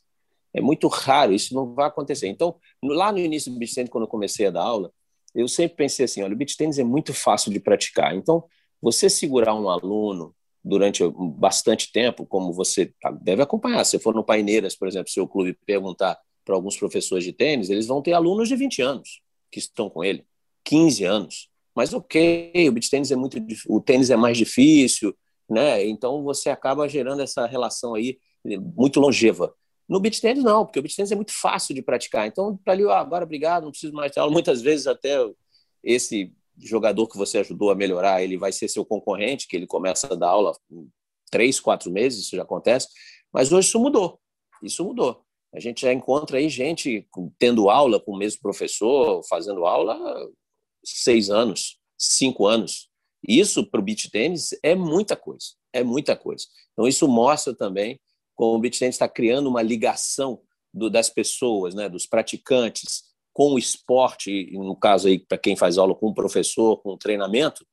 É 0.54 0.62
muito 0.62 0.88
raro, 0.88 1.34
isso 1.34 1.54
não 1.54 1.74
vai 1.74 1.88
acontecer. 1.88 2.28
Então, 2.28 2.56
lá 2.84 3.12
no 3.12 3.20
início 3.20 3.52
do 3.52 3.58
beach 3.58 3.74
tênis, 3.74 3.90
quando 3.90 4.04
eu 4.04 4.08
comecei 4.08 4.48
a 4.48 4.52
dar 4.52 4.64
aula, 4.64 4.92
eu 5.34 5.48
sempre 5.48 5.78
pensei 5.78 6.06
assim, 6.06 6.22
olha, 6.22 6.34
o 6.34 6.38
beach 6.38 6.58
tênis 6.58 6.78
é 6.78 6.84
muito 6.84 7.14
fácil 7.14 7.52
de 7.52 7.60
praticar. 7.60 8.16
Então, 8.16 8.44
você 8.82 9.10
segurar 9.10 9.54
um 9.54 9.70
aluno 9.70 10.36
durante 10.64 11.04
bastante 11.38 11.92
tempo, 11.92 12.26
como 12.26 12.54
você 12.54 12.94
deve 13.22 13.42
acompanhar, 13.42 13.84
se 13.84 13.98
for 14.00 14.14
no 14.14 14.24
Paineiras, 14.24 14.76
por 14.76 14.88
exemplo, 14.88 15.12
seu 15.12 15.28
clube 15.28 15.58
perguntar 15.66 16.18
para 16.46 16.56
alguns 16.56 16.78
professores 16.78 17.24
de 17.24 17.34
tênis, 17.34 17.70
eles 17.70 17.88
vão 17.88 18.02
ter 18.02 18.14
alunos 18.14 18.48
de 18.48 18.56
20 18.56 18.82
anos 18.82 19.22
que 19.52 19.60
estão 19.60 19.90
com 19.90 20.04
ele, 20.04 20.26
15 20.64 21.04
anos. 21.04 21.50
Mas 21.76 21.94
ok, 21.94 22.52
o 22.68 22.72
beach 22.72 22.90
tênis 22.90 23.12
é 23.12 23.16
muito 23.16 23.38
o 23.68 23.82
tênis 23.82 24.10
é 24.10 24.16
mais 24.16 24.38
difícil, 24.38 25.16
né? 25.50 25.86
Então 25.86 26.24
você 26.24 26.50
acaba 26.50 26.88
gerando 26.88 27.22
essa 27.22 27.46
relação 27.46 27.96
aí 27.96 28.18
muito 28.76 29.00
longeva. 29.00 29.54
No 29.88 30.00
beach 30.00 30.22
tennis 30.22 30.44
não, 30.44 30.66
porque 30.66 30.80
o 30.80 30.82
beach 30.82 30.96
tennis 30.96 31.12
é 31.12 31.16
muito 31.16 31.34
fácil 31.34 31.76
de 31.76 31.82
praticar. 31.82 32.28
Então, 32.28 32.58
para 32.64 32.74
ali, 32.74 32.84
ah, 32.86 33.00
agora 33.00 33.26
obrigado, 33.26 33.64
não 33.64 33.72
preciso 33.72 33.94
mais 33.94 34.12
ter 34.12 34.20
aula. 34.20 34.32
Muitas 34.32 34.62
vezes 34.62 34.88
até 34.88 35.18
esse 35.84 36.34
jogador 36.58 37.08
que 37.08 37.18
você 37.18 37.40
ajudou 37.40 37.72
a 37.72 37.76
melhorar, 37.76 38.24
ele 38.24 38.38
vai 38.38 38.52
ser 38.52 38.68
seu 38.68 38.86
concorrente, 38.86 39.48
que 39.48 39.56
ele 39.56 39.68
começa 39.68 40.12
a 40.12 40.16
dar 40.16 40.30
aula 40.30 40.56
em 40.70 40.90
três, 41.32 41.60
quatro 41.60 41.92
meses, 41.92 42.26
isso 42.26 42.36
já 42.36 42.44
acontece. 42.44 42.88
Mas 43.32 43.52
hoje 43.52 43.68
isso 43.68 43.80
mudou, 43.80 44.20
isso 44.62 44.84
mudou. 44.84 45.24
A 45.54 45.60
gente 45.60 45.82
já 45.82 45.92
encontra 45.92 46.38
aí 46.38 46.48
gente 46.48 47.08
tendo 47.38 47.70
aula 47.70 48.00
com 48.00 48.14
o 48.14 48.18
mesmo 48.18 48.42
professor, 48.42 49.22
fazendo 49.28 49.66
aula 49.66 49.98
seis 50.84 51.30
anos, 51.30 51.78
cinco 51.98 52.48
anos. 52.48 52.90
Isso 53.28 53.70
para 53.70 53.80
o 53.80 53.84
beach 53.84 54.10
tênis 54.10 54.50
é 54.64 54.74
muita 54.76 55.16
coisa, 55.16 55.48
é 55.74 55.84
muita 55.84 56.16
coisa. 56.16 56.46
Então 56.74 56.88
isso 56.88 57.08
mostra 57.08 57.54
também 57.56 58.00
como 58.36 58.56
o 58.56 58.60
beach 58.60 58.80
tênis 58.80 58.96
está 58.96 59.08
criando 59.08 59.48
uma 59.48 59.62
ligação 59.62 60.42
do, 60.74 60.90
das 60.90 61.10
pessoas, 61.10 61.76
né, 61.76 61.90
dos 61.90 62.08
praticantes 62.08 63.11
com 63.34 63.54
o 63.54 63.60
esporte, 63.60 64.52
no 64.54 64.76
caso 64.76 65.08
aí 65.08 65.20
para 65.20 65.38
quem 65.38 65.56
faz 65.56 65.78
aula 65.78 65.96
com 65.96 66.08
o 66.08 66.14
professor, 66.14 66.78
com 66.82 66.92
o 66.92 66.98
treinamento, 66.98 67.66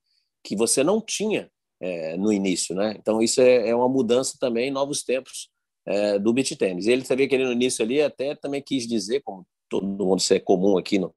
que 0.45 0.57
você 0.57 0.85
não 0.85 1.01
tinha 1.01 1.51
é, 1.81 2.17
no 2.17 2.33
início, 2.33 2.75
né? 2.75 2.95
Então 2.99 3.23
isso 3.23 3.41
é, 3.41 3.69
é, 3.69 3.75
uma 3.75 3.89
mudança 3.89 4.37
também, 4.41 4.71
novos 4.71 5.03
tempos 5.03 5.51
é, 5.87 6.19
do 6.19 6.33
beach 6.33 6.55
tênis. 6.57 6.87
Ele 6.87 7.03
que 7.03 7.35
ele 7.35 7.45
no 7.45 7.53
início 7.53 7.85
ali 7.85 8.01
até 8.01 8.35
também 8.35 8.63
quis 8.63 8.87
dizer, 8.87 9.23
como 9.23 9.47
todo 9.69 9.87
mundo 9.87 10.21
isso 10.21 10.33
é 10.35 10.41
comum 10.41 10.79
aqui 10.79 10.99
no 10.99 11.15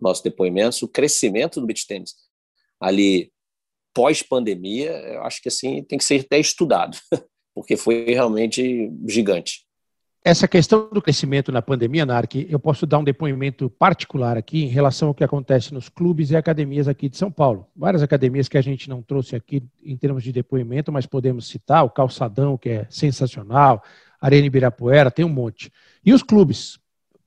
nosso 0.00 0.22
depoimento, 0.22 0.84
o 0.84 0.88
crescimento 0.88 1.60
do 1.60 1.66
beach 1.66 1.86
tênis 1.86 2.14
ali 2.80 3.32
pós-pandemia, 3.94 4.90
eu 4.90 5.22
acho 5.22 5.40
que 5.40 5.48
assim 5.48 5.82
tem 5.84 5.96
que 5.96 6.04
ser 6.04 6.20
até 6.20 6.38
estudado, 6.38 6.98
porque 7.54 7.76
foi 7.76 8.04
realmente 8.04 8.90
gigante. 9.08 9.63
Essa 10.26 10.48
questão 10.48 10.88
do 10.90 11.02
crescimento 11.02 11.52
na 11.52 11.60
pandemia, 11.60 12.06
Narc, 12.06 12.46
eu 12.48 12.58
posso 12.58 12.86
dar 12.86 12.98
um 12.98 13.04
depoimento 13.04 13.68
particular 13.68 14.38
aqui 14.38 14.64
em 14.64 14.68
relação 14.68 15.08
ao 15.08 15.14
que 15.14 15.22
acontece 15.22 15.74
nos 15.74 15.90
clubes 15.90 16.30
e 16.30 16.36
academias 16.36 16.88
aqui 16.88 17.10
de 17.10 17.18
São 17.18 17.30
Paulo. 17.30 17.68
Várias 17.76 18.02
academias 18.02 18.48
que 18.48 18.56
a 18.56 18.62
gente 18.62 18.88
não 18.88 19.02
trouxe 19.02 19.36
aqui 19.36 19.62
em 19.84 19.94
termos 19.98 20.24
de 20.24 20.32
depoimento, 20.32 20.90
mas 20.90 21.04
podemos 21.04 21.46
citar 21.46 21.84
o 21.84 21.90
Calçadão, 21.90 22.56
que 22.56 22.70
é 22.70 22.86
sensacional, 22.88 23.84
Arena 24.18 24.46
Ibirapuera, 24.46 25.10
tem 25.10 25.26
um 25.26 25.28
monte. 25.28 25.70
E 26.02 26.14
os 26.14 26.22
clubes? 26.22 26.78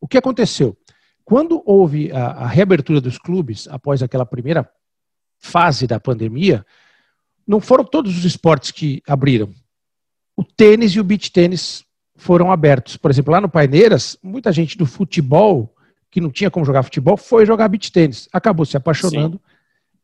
O 0.01 0.07
que 0.07 0.17
aconteceu? 0.17 0.75
Quando 1.23 1.61
houve 1.67 2.11
a, 2.11 2.29
a 2.29 2.47
reabertura 2.47 2.99
dos 2.99 3.19
clubes, 3.19 3.67
após 3.67 4.01
aquela 4.01 4.25
primeira 4.25 4.67
fase 5.37 5.85
da 5.85 5.99
pandemia, 5.99 6.65
não 7.45 7.61
foram 7.61 7.83
todos 7.83 8.17
os 8.17 8.25
esportes 8.25 8.71
que 8.71 9.03
abriram. 9.07 9.53
O 10.35 10.43
tênis 10.43 10.93
e 10.93 10.99
o 10.99 11.03
beach 11.03 11.31
tênis 11.31 11.85
foram 12.17 12.51
abertos. 12.51 12.97
Por 12.97 13.11
exemplo, 13.11 13.31
lá 13.31 13.39
no 13.39 13.47
Paineiras, 13.47 14.17
muita 14.21 14.51
gente 14.51 14.77
do 14.77 14.85
futebol, 14.85 15.73
que 16.09 16.19
não 16.19 16.31
tinha 16.31 16.49
como 16.51 16.65
jogar 16.65 16.83
futebol, 16.83 17.15
foi 17.15 17.45
jogar 17.45 17.67
beach 17.67 17.91
tênis. 17.91 18.27
Acabou 18.33 18.65
se 18.65 18.75
apaixonando 18.75 19.37
Sim. 19.37 19.41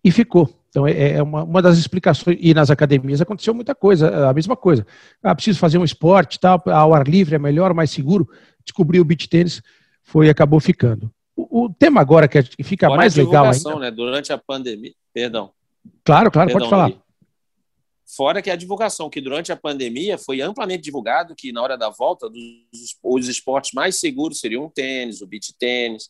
e 0.04 0.12
ficou. 0.12 0.50
Então, 0.70 0.88
é, 0.88 1.14
é 1.14 1.24
uma, 1.24 1.44
uma 1.44 1.62
das 1.62 1.78
explicações. 1.78 2.38
E 2.40 2.54
nas 2.54 2.70
academias 2.70 3.20
aconteceu 3.20 3.54
muita 3.54 3.76
coisa, 3.76 4.30
a 4.30 4.34
mesma 4.34 4.56
coisa. 4.56 4.86
Ah, 5.22 5.36
preciso 5.36 5.60
fazer 5.60 5.78
um 5.78 5.84
esporte, 5.84 6.40
tal, 6.40 6.62
ao 6.68 6.94
ar 6.94 7.08
livre 7.08 7.36
é 7.36 7.40
melhor, 7.40 7.74
mais 7.74 7.92
seguro. 7.92 8.30
Descobri 8.64 9.00
o 9.00 9.06
beach 9.06 9.28
tênis, 9.28 9.62
foi 10.04 10.30
acabou 10.30 10.60
ficando. 10.60 11.12
O, 11.36 11.66
o 11.66 11.70
tema 11.74 12.00
agora 12.00 12.28
que 12.28 12.64
fica 12.64 12.88
Fora 12.88 12.98
mais 12.98 13.16
legal 13.16 13.46
ainda. 13.46 13.80
Né? 13.80 13.92
Durante 13.92 14.32
a 14.32 14.38
pandemia, 14.38 14.94
Perdão. 15.14 15.52
Claro, 16.04 16.32
claro, 16.32 16.50
Perdão, 16.50 16.70
pode 16.70 16.70
falar. 16.70 17.03
Fora 18.16 18.42
que 18.42 18.50
a 18.50 18.56
divulgação, 18.56 19.10
que 19.10 19.20
durante 19.20 19.52
a 19.52 19.58
pandemia 19.58 20.18
foi 20.18 20.42
amplamente 20.42 20.84
divulgado 20.84 21.36
que 21.36 21.52
na 21.52 21.62
hora 21.62 21.78
da 21.78 21.90
volta 21.90 22.30
dos, 22.30 22.96
os 23.02 23.28
esportes 23.28 23.72
mais 23.74 24.00
seguros 24.00 24.40
seriam 24.40 24.66
o 24.66 24.70
tênis, 24.70 25.22
o 25.22 25.28
beach 25.28 25.54
tênis. 25.58 26.10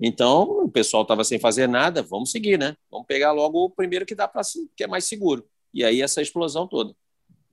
Então, 0.00 0.64
o 0.64 0.68
pessoal 0.68 1.02
estava 1.02 1.22
sem 1.24 1.38
fazer 1.38 1.68
nada, 1.68 2.02
vamos 2.02 2.30
seguir, 2.30 2.58
né? 2.58 2.74
Vamos 2.90 3.06
pegar 3.06 3.32
logo 3.32 3.64
o 3.64 3.70
primeiro 3.70 4.06
que 4.06 4.14
dá 4.14 4.26
para 4.26 4.42
que 4.76 4.84
é 4.84 4.86
mais 4.86 5.04
seguro. 5.04 5.44
E 5.74 5.84
aí 5.84 6.00
essa 6.00 6.22
explosão 6.22 6.66
toda. 6.66 6.94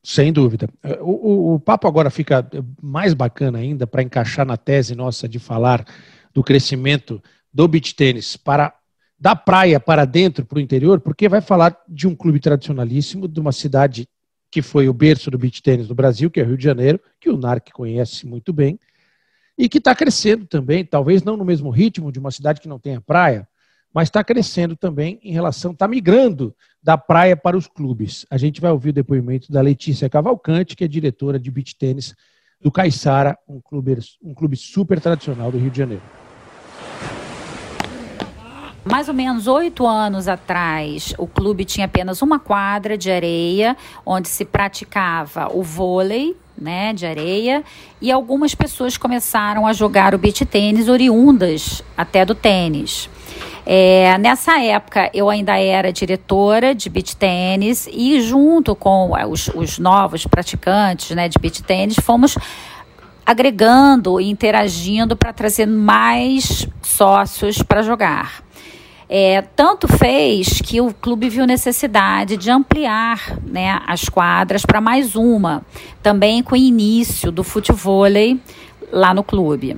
Sem 0.01 0.31
dúvida. 0.31 0.69
O, 1.01 1.11
o, 1.11 1.53
o 1.55 1.59
papo 1.59 1.87
agora 1.87 2.09
fica 2.09 2.49
mais 2.81 3.13
bacana 3.13 3.59
ainda 3.59 3.85
para 3.85 4.01
encaixar 4.01 4.45
na 4.45 4.55
tese 4.55 4.95
nossa 4.95 5.27
de 5.27 5.39
falar 5.39 5.85
do 6.33 6.41
crescimento 6.41 7.21
do 7.53 7.67
beach 7.67 7.93
tênis 7.95 8.37
para 8.37 8.78
da 9.19 9.35
praia 9.35 9.79
para 9.79 10.05
dentro, 10.05 10.45
para 10.45 10.57
o 10.57 10.61
interior, 10.61 10.99
porque 11.01 11.27
vai 11.27 11.41
falar 11.41 11.77
de 11.87 12.07
um 12.07 12.15
clube 12.15 12.39
tradicionalíssimo, 12.39 13.27
de 13.27 13.39
uma 13.39 13.51
cidade 13.51 14.07
que 14.49 14.61
foi 14.61 14.87
o 14.87 14.93
berço 14.93 15.29
do 15.29 15.37
beach 15.37 15.61
tênis 15.61 15.87
do 15.87 15.93
Brasil, 15.93 16.31
que 16.31 16.39
é 16.39 16.43
o 16.43 16.47
Rio 16.47 16.57
de 16.57 16.63
Janeiro, 16.63 16.99
que 17.19 17.29
o 17.29 17.37
NARC 17.37 17.69
conhece 17.71 18.25
muito 18.25 18.53
bem, 18.53 18.79
e 19.57 19.67
que 19.67 19.77
está 19.77 19.93
crescendo 19.93 20.47
também, 20.47 20.85
talvez 20.85 21.21
não 21.21 21.35
no 21.35 21.43
mesmo 21.43 21.69
ritmo 21.69 22.11
de 22.11 22.17
uma 22.17 22.31
cidade 22.31 22.61
que 22.61 22.67
não 22.67 22.79
tenha 22.79 23.01
praia, 23.01 23.47
mas 23.93 24.07
está 24.07 24.23
crescendo 24.23 24.75
também 24.75 25.19
em 25.21 25.33
relação, 25.33 25.71
está 25.71 25.87
migrando 25.87 26.55
da 26.81 26.97
praia 26.97 27.35
para 27.35 27.57
os 27.57 27.67
clubes. 27.67 28.25
A 28.29 28.37
gente 28.37 28.61
vai 28.61 28.71
ouvir 28.71 28.89
o 28.89 28.93
depoimento 28.93 29.51
da 29.51 29.59
Letícia 29.59 30.09
Cavalcante, 30.09 30.75
que 30.75 30.83
é 30.83 30.87
diretora 30.87 31.37
de 31.37 31.51
beach 31.51 31.75
tênis 31.75 32.15
do 32.61 32.71
Caiçara, 32.71 33.37
um 33.47 33.59
clube, 33.59 33.97
um 34.23 34.33
clube 34.33 34.55
super 34.55 35.01
tradicional 35.01 35.51
do 35.51 35.57
Rio 35.57 35.71
de 35.71 35.77
Janeiro 35.77 36.28
mais 38.89 39.07
ou 39.07 39.13
menos 39.13 39.47
oito 39.47 39.85
anos 39.85 40.27
atrás, 40.27 41.13
o 41.17 41.27
clube 41.27 41.63
tinha 41.63 41.85
apenas 41.85 42.21
uma 42.21 42.39
quadra 42.39 42.97
de 42.97 43.11
areia, 43.11 43.77
onde 44.05 44.27
se 44.27 44.43
praticava 44.43 45.47
o 45.53 45.61
vôlei, 45.61 46.35
né, 46.57 46.91
de 46.91 47.05
areia, 47.05 47.63
e 48.01 48.11
algumas 48.11 48.55
pessoas 48.55 48.97
começaram 48.97 49.67
a 49.67 49.73
jogar 49.73 50.15
o 50.15 50.17
beach 50.17 50.45
tênis 50.45 50.89
oriundas 50.89 51.83
até 51.95 52.25
do 52.25 52.33
tênis. 52.33 53.09
É, 53.65 54.17
nessa 54.17 54.59
época 54.59 55.11
eu 55.13 55.29
ainda 55.29 55.57
era 55.57 55.93
diretora 55.93 56.73
de 56.73 56.89
beach 56.89 57.15
tênis 57.15 57.87
e 57.91 58.19
junto 58.21 58.75
com 58.75 59.11
os, 59.29 59.49
os 59.49 59.77
novos 59.77 60.25
praticantes 60.25 61.15
né, 61.15 61.29
de 61.29 61.37
beach 61.37 61.61
tênis 61.61 61.97
fomos 62.01 62.35
agregando 63.23 64.19
e 64.19 64.27
interagindo 64.27 65.15
para 65.15 65.31
trazer 65.31 65.67
mais 65.67 66.67
sócios 66.81 67.61
para 67.61 67.83
jogar. 67.83 68.48
É, 69.11 69.41
tanto 69.41 69.87
fez 69.87 70.61
que 70.61 70.79
o 70.79 70.93
clube 70.93 71.29
viu 71.29 71.47
necessidade 71.47 72.37
de 72.37 72.51
ampliar 72.51 73.39
né, 73.43 73.81
as 73.87 74.07
quadras 74.07 74.63
para 74.63 74.79
mais 74.79 75.15
uma, 75.15 75.65
também 76.03 76.43
com 76.43 76.53
o 76.53 76.57
início 76.57 77.31
do 77.31 77.43
futebol 77.43 78.03
lá 78.91 79.11
no 79.11 79.23
clube. 79.23 79.75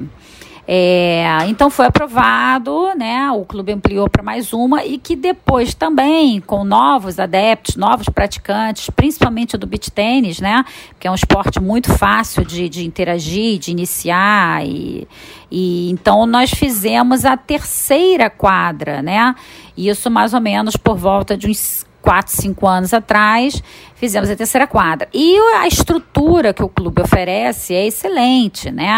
É, 0.74 1.26
então 1.48 1.70
foi 1.70 1.88
aprovado, 1.88 2.96
né? 2.96 3.30
O 3.32 3.44
clube 3.44 3.74
ampliou 3.74 4.10
para 4.10 4.24
mais 4.24 4.54
uma 4.54 4.86
e 4.86 4.98
que 4.98 5.18
depois 5.18 5.74
também, 5.74 6.40
com 6.40 6.64
novos 6.64 7.20
adeptos, 7.20 7.76
novos 7.76 8.08
praticantes, 8.08 8.90
principalmente 8.90 9.58
do 9.58 9.68
beach 9.68 9.92
tênis, 9.92 10.40
né? 10.40 10.64
Que 10.98 11.10
é 11.10 11.12
um 11.12 11.16
esporte 11.16 11.60
muito 11.60 11.94
fácil 11.98 12.46
de, 12.46 12.70
de 12.70 12.86
interagir, 12.86 13.60
de 13.60 13.70
iniciar. 13.70 14.66
E, 14.66 15.06
e 15.52 15.92
então 15.92 16.26
nós 16.26 16.52
fizemos 16.52 17.26
a 17.26 17.36
terceira 17.36 18.30
quadra, 18.30 19.02
né? 19.02 19.36
Isso 19.76 20.10
mais 20.10 20.34
ou 20.34 20.40
menos 20.40 20.78
por 20.78 20.96
volta 20.96 21.36
de 21.36 21.50
uns 21.50 21.86
4, 22.02 22.34
5 22.34 22.68
anos 22.68 22.94
atrás, 22.94 23.62
fizemos 24.02 24.32
a 24.32 24.36
terceira 24.36 24.66
quadra. 24.66 25.08
E 25.14 25.38
a 25.60 25.68
estrutura 25.68 26.56
que 26.56 26.64
o 26.64 26.68
clube 26.68 27.04
oferece 27.04 27.76
é 27.76 27.86
excelente, 27.86 28.72
né? 28.72 28.90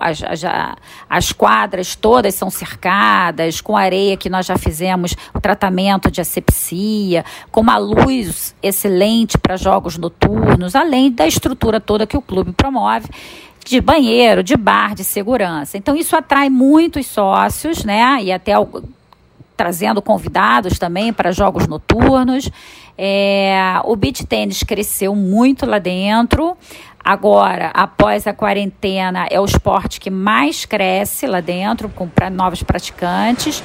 As, 0.00 0.22
as, 0.22 0.42
as 1.10 1.32
quadras 1.32 1.96
todas 1.96 2.36
são 2.36 2.48
cercadas, 2.50 3.60
com 3.60 3.76
areia 3.76 4.16
que 4.16 4.30
nós 4.30 4.46
já 4.46 4.56
fizemos 4.56 5.16
o 5.34 5.40
tratamento 5.40 6.08
de 6.08 6.20
asepsia, 6.20 7.24
com 7.50 7.62
uma 7.62 7.78
luz 7.78 8.54
excelente 8.62 9.36
para 9.36 9.56
jogos 9.56 9.98
noturnos, 9.98 10.76
além 10.76 11.10
da 11.10 11.26
estrutura 11.26 11.80
toda 11.80 12.06
que 12.06 12.16
o 12.16 12.22
clube 12.22 12.52
promove 12.52 13.08
de 13.66 13.80
banheiro, 13.80 14.40
de 14.44 14.56
bar, 14.56 14.94
de 14.94 15.02
segurança. 15.02 15.76
Então 15.76 15.96
isso 15.96 16.14
atrai 16.14 16.48
muitos 16.48 17.06
sócios, 17.06 17.84
né? 17.84 18.18
E 18.22 18.30
até 18.30 18.54
trazendo 19.56 20.02
convidados 20.02 20.78
também 20.78 21.12
para 21.12 21.32
jogos 21.32 21.66
noturnos. 21.66 22.50
É, 22.96 23.80
o 23.84 23.96
beach 23.96 24.24
tênis 24.26 24.62
cresceu 24.62 25.14
muito 25.14 25.66
lá 25.66 25.78
dentro. 25.78 26.56
Agora, 27.04 27.70
após 27.74 28.26
a 28.26 28.32
quarentena, 28.32 29.26
é 29.30 29.38
o 29.38 29.44
esporte 29.44 30.00
que 30.00 30.10
mais 30.10 30.64
cresce 30.64 31.26
lá 31.26 31.40
dentro, 31.40 31.88
com 31.90 32.08
pra, 32.08 32.30
novos 32.30 32.62
praticantes. 32.62 33.62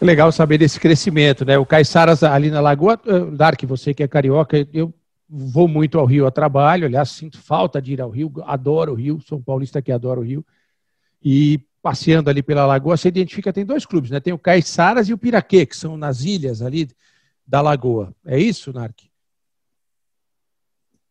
Legal 0.00 0.32
saber 0.32 0.58
desse 0.58 0.80
crescimento, 0.80 1.44
né? 1.44 1.56
O 1.56 1.66
Caiçaras 1.66 2.24
ali 2.24 2.50
na 2.50 2.60
Lagoa, 2.60 2.98
eh, 3.06 3.20
Dark, 3.32 3.62
você 3.64 3.94
que 3.94 4.02
é 4.02 4.08
carioca, 4.08 4.66
eu 4.72 4.92
vou 5.28 5.68
muito 5.68 5.98
ao 5.98 6.06
Rio 6.06 6.26
a 6.26 6.30
trabalho, 6.30 6.86
aliás, 6.86 7.10
sinto 7.10 7.38
falta 7.40 7.80
de 7.80 7.92
ir 7.92 8.00
ao 8.00 8.10
Rio, 8.10 8.32
adoro 8.44 8.92
o 8.92 8.96
Rio, 8.96 9.20
sou 9.20 9.38
um 9.38 9.42
paulista 9.42 9.80
que 9.80 9.92
adora 9.92 10.18
o 10.18 10.24
Rio. 10.24 10.44
E 11.22 11.60
passeando 11.82 12.28
ali 12.28 12.42
pela 12.42 12.66
lagoa, 12.66 12.96
você 12.96 13.08
identifica, 13.08 13.52
tem 13.52 13.64
dois 13.64 13.86
clubes, 13.86 14.10
né? 14.10 14.20
Tem 14.20 14.32
o 14.32 14.38
Caiçaras 14.38 15.08
e 15.08 15.14
o 15.14 15.18
Piraquê, 15.18 15.64
que 15.64 15.76
são 15.76 15.96
nas 15.96 16.22
ilhas 16.22 16.62
ali 16.62 16.88
da 17.46 17.60
lagoa. 17.60 18.14
É 18.24 18.38
isso, 18.38 18.72
Narc? 18.72 19.10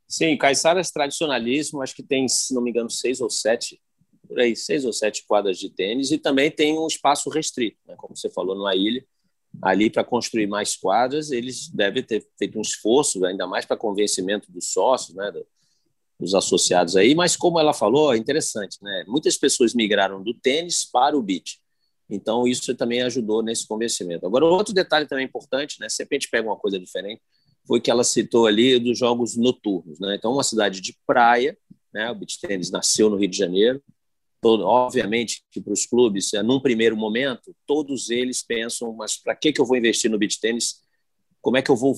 Sim, 0.07 0.37
Caiçaras 0.37 0.91
tradicionalismo, 0.91 1.81
acho 1.81 1.95
que 1.95 2.03
tem, 2.03 2.27
se 2.27 2.53
não 2.53 2.61
me 2.61 2.71
engano, 2.71 2.89
seis 2.89 3.21
ou 3.21 3.29
sete, 3.29 3.79
por 4.27 4.39
aí, 4.39 4.55
seis 4.55 4.85
ou 4.85 4.93
sete 4.93 5.25
quadras 5.27 5.57
de 5.57 5.69
tênis, 5.69 6.11
e 6.11 6.17
também 6.17 6.49
tem 6.49 6.77
um 6.77 6.87
espaço 6.87 7.29
restrito, 7.29 7.77
né? 7.87 7.95
como 7.97 8.15
você 8.15 8.29
falou, 8.29 8.55
numa 8.55 8.75
ilha, 8.75 9.05
ali 9.61 9.89
para 9.89 10.03
construir 10.03 10.47
mais 10.47 10.75
quadras, 10.75 11.31
eles 11.31 11.69
devem 11.69 12.03
ter 12.03 12.25
feito 12.37 12.57
um 12.57 12.61
esforço, 12.61 13.23
ainda 13.25 13.47
mais 13.47 13.65
para 13.65 13.75
convencimento 13.75 14.51
dos 14.51 14.71
sócios, 14.71 15.15
né? 15.15 15.31
Os 16.19 16.35
associados 16.35 16.95
aí, 16.95 17.15
mas 17.15 17.37
como 17.37 17.59
ela 17.59 17.73
falou, 17.73 18.13
é 18.13 18.17
interessante, 18.17 18.77
né? 18.81 19.05
Muitas 19.07 19.37
pessoas 19.37 19.73
migraram 19.73 20.21
do 20.21 20.33
tênis 20.33 20.83
para 20.83 21.17
o 21.17 21.23
beach. 21.23 21.59
Então, 22.09 22.45
isso 22.45 22.75
também 22.75 23.01
ajudou 23.03 23.41
nesse 23.41 23.65
convencimento. 23.65 24.25
Agora, 24.25 24.43
outro 24.45 24.73
detalhe 24.73 25.07
também 25.07 25.25
importante, 25.25 25.79
né? 25.79 25.87
Sempre 25.87 26.17
a 26.17 26.19
gente 26.19 26.29
pega 26.29 26.47
uma 26.47 26.57
coisa 26.57 26.77
diferente, 26.77 27.21
foi 27.65 27.79
que 27.79 27.89
ela 27.89 28.03
citou 28.03 28.47
ali 28.47 28.79
dos 28.79 28.97
jogos 28.97 29.37
noturnos, 29.37 29.99
né? 29.99 30.15
Então, 30.15 30.33
uma 30.33 30.43
cidade 30.43 30.81
de 30.81 30.97
praia, 31.07 31.57
né? 31.93 32.11
O 32.11 32.15
beach 32.15 32.39
tênis 32.41 32.69
nasceu 32.69 33.09
no 33.09 33.15
Rio 33.15 33.29
de 33.29 33.37
Janeiro. 33.37 33.81
Todo, 34.41 34.63
obviamente 34.63 35.43
que 35.51 35.61
para 35.61 35.73
os 35.73 35.85
clubes, 35.85 36.33
é, 36.33 36.41
num 36.41 36.59
primeiro 36.59 36.95
momento, 36.95 37.55
todos 37.65 38.09
eles 38.09 38.41
pensam, 38.41 38.93
mas 38.93 39.17
para 39.17 39.35
que, 39.35 39.51
que 39.51 39.59
eu 39.59 39.65
vou 39.65 39.77
investir 39.77 40.09
no 40.09 40.17
beach 40.17 40.39
tênis? 40.39 40.81
Como 41.41 41.57
é 41.57 41.61
que 41.61 41.69
eu 41.69 41.75
vou 41.75 41.93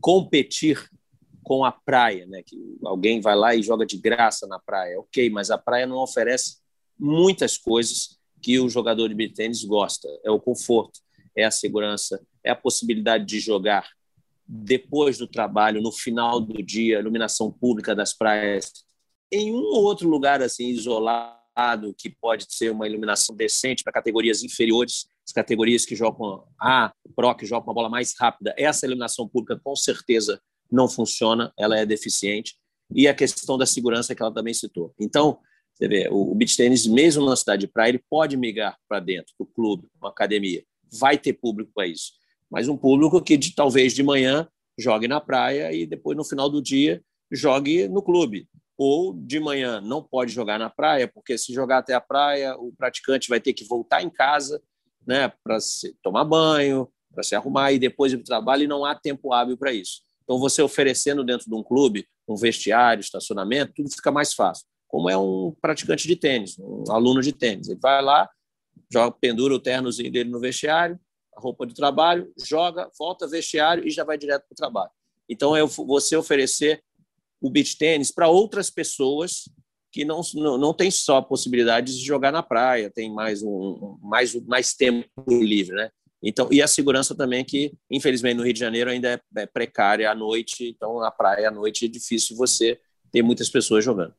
competir 0.00 0.90
com 1.46 1.64
a 1.64 1.70
praia, 1.70 2.26
né? 2.26 2.42
Que 2.44 2.56
alguém 2.84 3.20
vai 3.20 3.36
lá 3.36 3.54
e 3.54 3.62
joga 3.62 3.86
de 3.86 3.96
graça 3.96 4.48
na 4.48 4.58
praia, 4.58 4.98
ok, 4.98 5.30
mas 5.30 5.48
a 5.48 5.56
praia 5.56 5.86
não 5.86 5.98
oferece 5.98 6.56
muitas 6.98 7.56
coisas 7.56 8.18
que 8.42 8.58
o 8.58 8.68
jogador 8.68 9.14
de 9.14 9.28
tênis 9.28 9.62
gosta. 9.62 10.08
É 10.24 10.30
o 10.30 10.40
conforto, 10.40 10.98
é 11.36 11.44
a 11.44 11.50
segurança, 11.52 12.20
é 12.42 12.50
a 12.50 12.56
possibilidade 12.56 13.24
de 13.26 13.38
jogar 13.38 13.88
depois 14.44 15.18
do 15.18 15.28
trabalho, 15.28 15.80
no 15.80 15.92
final 15.92 16.40
do 16.40 16.60
dia, 16.60 16.98
iluminação 16.98 17.52
pública 17.52 17.94
das 17.94 18.12
praias, 18.12 18.72
em 19.30 19.52
um 19.52 19.62
ou 19.62 19.84
outro 19.84 20.08
lugar 20.08 20.42
assim 20.42 20.66
isolado 20.66 21.94
que 21.96 22.10
pode 22.10 22.46
ser 22.48 22.72
uma 22.72 22.88
iluminação 22.88 23.36
decente 23.36 23.84
para 23.84 23.92
categorias 23.92 24.42
inferiores, 24.42 25.06
as 25.24 25.32
categorias 25.32 25.84
que 25.84 25.94
jogam 25.94 26.44
A, 26.60 26.92
Pro, 27.14 27.36
que 27.36 27.46
jogam 27.46 27.68
uma 27.68 27.74
bola 27.74 27.88
mais 27.88 28.14
rápida, 28.18 28.52
essa 28.58 28.84
iluminação 28.84 29.28
pública 29.28 29.60
com 29.62 29.76
certeza 29.76 30.40
não 30.70 30.88
funciona, 30.88 31.52
ela 31.58 31.78
é 31.78 31.86
deficiente, 31.86 32.54
e 32.94 33.08
a 33.08 33.14
questão 33.14 33.58
da 33.58 33.66
segurança 33.66 34.14
que 34.14 34.22
ela 34.22 34.32
também 34.32 34.54
citou. 34.54 34.94
Então, 35.00 35.38
você 35.74 35.88
vê, 35.88 36.08
o 36.10 36.34
beach 36.34 36.56
tênis, 36.56 36.86
mesmo 36.86 37.26
na 37.26 37.36
cidade 37.36 37.60
de 37.60 37.68
praia, 37.68 37.90
ele 37.90 38.04
pode 38.08 38.36
migrar 38.36 38.78
para 38.88 38.98
dentro 38.98 39.34
do 39.38 39.44
clube, 39.44 39.88
uma 40.00 40.08
academia. 40.08 40.64
Vai 40.98 41.18
ter 41.18 41.34
público 41.34 41.70
para 41.74 41.86
isso. 41.86 42.12
Mas 42.50 42.68
um 42.68 42.76
público 42.76 43.20
que 43.20 43.36
de, 43.36 43.54
talvez 43.54 43.92
de 43.92 44.02
manhã 44.02 44.48
jogue 44.78 45.06
na 45.06 45.20
praia 45.20 45.72
e 45.72 45.86
depois 45.86 46.16
no 46.16 46.24
final 46.24 46.48
do 46.48 46.62
dia 46.62 47.02
jogue 47.30 47.88
no 47.88 48.02
clube. 48.02 48.48
Ou 48.78 49.12
de 49.14 49.38
manhã 49.40 49.80
não 49.80 50.02
pode 50.02 50.32
jogar 50.32 50.58
na 50.58 50.70
praia, 50.70 51.08
porque 51.08 51.36
se 51.36 51.52
jogar 51.52 51.78
até 51.78 51.92
a 51.92 52.00
praia, 52.00 52.56
o 52.56 52.72
praticante 52.72 53.28
vai 53.28 53.40
ter 53.40 53.52
que 53.52 53.64
voltar 53.64 54.02
em 54.02 54.10
casa 54.10 54.62
né, 55.06 55.30
para 55.42 55.58
tomar 56.02 56.24
banho, 56.24 56.88
para 57.12 57.22
se 57.22 57.34
arrumar 57.34 57.72
e 57.72 57.78
depois 57.78 58.12
ir 58.12 58.16
para 58.16 58.22
o 58.22 58.26
trabalho 58.26 58.64
e 58.64 58.66
não 58.66 58.84
há 58.84 58.94
tempo 58.94 59.32
hábil 59.32 59.56
para 59.56 59.72
isso. 59.72 60.02
Então, 60.26 60.40
você 60.40 60.60
oferecendo 60.60 61.22
dentro 61.22 61.48
de 61.48 61.54
um 61.54 61.62
clube 61.62 62.06
um 62.28 62.34
vestiário, 62.34 63.00
estacionamento, 63.00 63.72
tudo 63.76 63.88
fica 63.88 64.10
mais 64.10 64.34
fácil. 64.34 64.66
Como 64.88 65.08
é 65.08 65.16
um 65.16 65.54
praticante 65.62 66.08
de 66.08 66.16
tênis, 66.16 66.58
um 66.58 66.90
aluno 66.90 67.22
de 67.22 67.32
tênis. 67.32 67.68
Ele 67.68 67.78
vai 67.80 68.02
lá, 68.02 68.28
joga, 68.92 69.16
pendura 69.20 69.54
o 69.54 69.60
ternozinho 69.60 70.10
dele 70.10 70.28
no 70.28 70.40
vestiário, 70.40 70.98
a 71.36 71.40
roupa 71.40 71.64
de 71.64 71.74
trabalho, 71.74 72.32
joga, 72.36 72.90
volta 72.98 73.28
vestiário 73.28 73.86
e 73.86 73.90
já 73.90 74.02
vai 74.02 74.18
direto 74.18 74.42
para 74.48 74.54
o 74.54 74.56
trabalho. 74.56 74.90
Então, 75.28 75.54
é 75.54 75.64
você 75.64 76.16
oferecer 76.16 76.82
o 77.40 77.48
beach 77.48 77.78
tênis 77.78 78.10
para 78.10 78.28
outras 78.28 78.68
pessoas 78.68 79.44
que 79.92 80.04
não, 80.04 80.20
não, 80.34 80.58
não 80.58 80.74
tem 80.74 80.90
só 80.90 81.18
a 81.18 81.22
possibilidade 81.22 81.96
de 81.96 82.04
jogar 82.04 82.32
na 82.32 82.42
praia, 82.42 82.90
tem 82.90 83.12
mais 83.12 83.42
um 83.42 83.96
mais, 84.02 84.34
mais 84.44 84.74
tempo 84.74 85.08
livre, 85.28 85.76
né? 85.76 85.90
Então, 86.28 86.48
e 86.50 86.60
a 86.60 86.66
segurança 86.66 87.14
também, 87.14 87.44
que 87.44 87.72
infelizmente 87.88 88.36
no 88.36 88.42
Rio 88.42 88.52
de 88.52 88.58
Janeiro 88.58 88.90
ainda 88.90 89.10
é, 89.10 89.20
é 89.36 89.46
precária 89.46 90.10
à 90.10 90.14
noite, 90.14 90.68
então 90.68 90.98
na 90.98 91.08
praia 91.08 91.46
à 91.46 91.50
noite 91.52 91.84
é 91.84 91.88
difícil 91.88 92.36
você 92.36 92.80
ter 93.12 93.22
muitas 93.22 93.48
pessoas 93.48 93.84
jogando. 93.84 94.12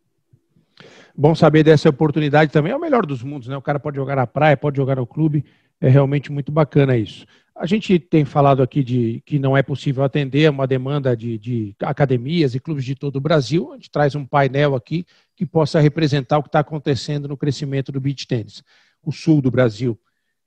Bom 1.14 1.36
saber 1.36 1.64
dessa 1.64 1.90
oportunidade 1.90 2.50
também, 2.50 2.72
é 2.72 2.76
o 2.78 2.80
melhor 2.80 3.06
dos 3.06 3.22
mundos, 3.22 3.50
né? 3.50 3.58
O 3.58 3.62
cara 3.62 3.78
pode 3.78 3.98
jogar 3.98 4.16
na 4.16 4.26
praia, 4.26 4.56
pode 4.56 4.78
jogar 4.78 4.96
no 4.96 5.06
clube, 5.06 5.44
é 5.82 5.90
realmente 5.90 6.32
muito 6.32 6.50
bacana 6.50 6.96
isso. 6.96 7.26
A 7.54 7.66
gente 7.66 8.00
tem 8.00 8.24
falado 8.24 8.64
aqui 8.64 8.84
de 8.84 9.22
que 9.26 9.38
não 9.38 9.58
é 9.58 9.62
possível 9.62 10.02
atender 10.02 10.50
uma 10.50 10.66
demanda 10.66 11.18
de, 11.18 11.38
de 11.38 11.76
academias 11.82 12.56
e 12.56 12.60
clubes 12.60 12.86
de 12.86 12.96
todo 12.96 13.18
o 13.18 13.22
Brasil. 13.22 13.74
A 13.74 13.76
gente 13.76 13.92
traz 13.92 14.16
um 14.16 14.26
painel 14.26 14.76
aqui 14.76 15.06
que 15.36 15.46
possa 15.46 15.82
representar 15.82 16.38
o 16.38 16.44
que 16.44 16.50
está 16.50 16.60
acontecendo 16.60 17.28
no 17.28 17.36
crescimento 17.36 17.92
do 17.92 18.00
beach 18.00 18.26
tênis. 18.28 18.64
O 19.04 19.12
sul 19.12 19.42
do 19.42 19.52
Brasil 19.52 20.00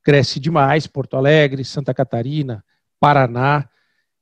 cresce 0.02 0.40
demais, 0.40 0.86
Porto 0.86 1.16
Alegre, 1.16 1.64
Santa 1.64 1.94
Catarina, 1.94 2.64
Paraná. 2.98 3.68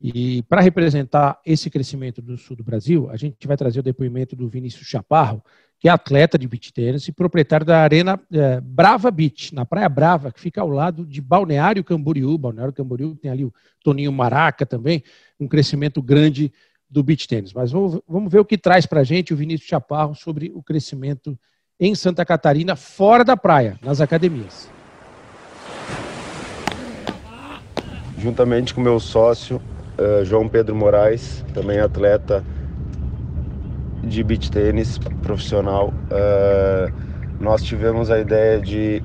E 0.01 0.43
para 0.45 0.61
representar 0.61 1.41
esse 1.45 1.69
crescimento 1.69 2.23
do 2.23 2.37
sul 2.37 2.57
do 2.57 2.63
Brasil, 2.63 3.11
a 3.11 3.17
gente 3.17 3.47
vai 3.47 3.57
trazer 3.57 3.81
o 3.81 3.83
depoimento 3.83 4.37
do 4.37 4.49
Vinícius 4.49 4.87
Chaparro, 4.87 5.43
que 5.79 5.89
é 5.89 5.91
atleta 5.91 6.39
de 6.39 6.47
beach 6.47 6.73
tennis 6.73 7.07
e 7.07 7.13
proprietário 7.13 7.67
da 7.67 7.81
Arena 7.81 8.21
é, 8.33 8.61
Brava 8.61 9.11
Beach, 9.11 9.55
na 9.55 9.65
Praia 9.65 9.89
Brava, 9.89 10.33
que 10.33 10.41
fica 10.41 10.61
ao 10.61 10.69
lado 10.69 11.07
de 11.07 11.21
Balneário 11.21 11.85
Camboriú. 11.85 12.37
Balneário 12.37 12.73
Camboriú 12.73 13.15
tem 13.17 13.31
ali 13.31 13.45
o 13.45 13.53
Toninho 13.83 14.13
Maraca 14.13 14.67
também, 14.67 15.03
um 15.39 15.47
crescimento 15.47 16.03
grande 16.03 16.53
do 16.91 17.03
beach 17.03 17.29
tennis. 17.29 17.53
Mas 17.53 17.71
vamos, 17.71 18.01
vamos 18.09 18.33
ver 18.33 18.41
o 18.41 18.45
que 18.45 18.59
traz 18.59 18.87
para 18.87 19.01
a 19.01 19.05
gente 19.05 19.33
o 19.33 19.37
Vinícius 19.37 19.69
Chaparro 19.69 20.15
sobre 20.15 20.51
o 20.55 20.63
crescimento 20.63 21.39
em 21.79 21.95
Santa 21.95 22.25
Catarina, 22.25 22.75
fora 22.75 23.25
da 23.25 23.37
praia, 23.37 23.79
nas 23.83 24.01
academias. 24.01 24.78
Juntamente 28.19 28.75
com 28.75 28.81
meu 28.81 28.99
sócio, 28.99 29.61
uh, 29.97 30.25
João 30.25 30.49
Pedro 30.49 30.75
Moraes, 30.75 31.45
também 31.55 31.79
atleta 31.79 32.45
de 34.03 34.23
beach 34.23 34.51
tênis 34.51 34.99
profissional, 35.23 35.93
uh, 36.11 36.93
nós 37.41 37.63
tivemos 37.63 38.11
a 38.11 38.19
ideia 38.19 38.61
de 38.61 39.03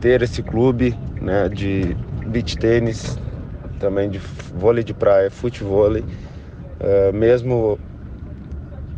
ter 0.00 0.22
esse 0.22 0.42
clube 0.42 0.96
né, 1.20 1.48
de 1.48 1.94
beach 2.26 2.56
tênis, 2.56 3.18
também 3.78 4.08
de 4.08 4.18
vôlei 4.18 4.82
de 4.82 4.94
praia, 4.94 5.30
futebol, 5.30 5.92
uh, 5.92 6.02
mesmo 7.12 7.78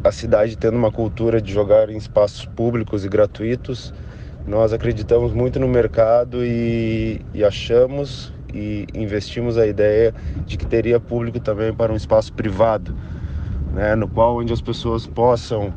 a 0.04 0.12
cidade 0.12 0.56
tendo 0.56 0.76
uma 0.76 0.92
cultura 0.92 1.40
de 1.40 1.52
jogar 1.52 1.88
em 1.88 1.96
espaços 1.96 2.44
públicos 2.44 3.04
e 3.04 3.08
gratuitos, 3.08 3.92
nós 4.46 4.72
acreditamos 4.72 5.32
muito 5.32 5.58
no 5.58 5.66
mercado 5.66 6.44
e, 6.44 7.22
e 7.32 7.42
achamos 7.42 8.33
e 8.54 8.86
investimos 8.94 9.58
a 9.58 9.66
ideia 9.66 10.14
de 10.46 10.56
que 10.56 10.64
teria 10.64 11.00
público 11.00 11.40
também 11.40 11.74
para 11.74 11.92
um 11.92 11.96
espaço 11.96 12.32
privado, 12.32 12.94
né, 13.72 13.96
no 13.96 14.06
qual 14.06 14.38
onde 14.38 14.52
as 14.52 14.60
pessoas 14.60 15.06
possam 15.06 15.74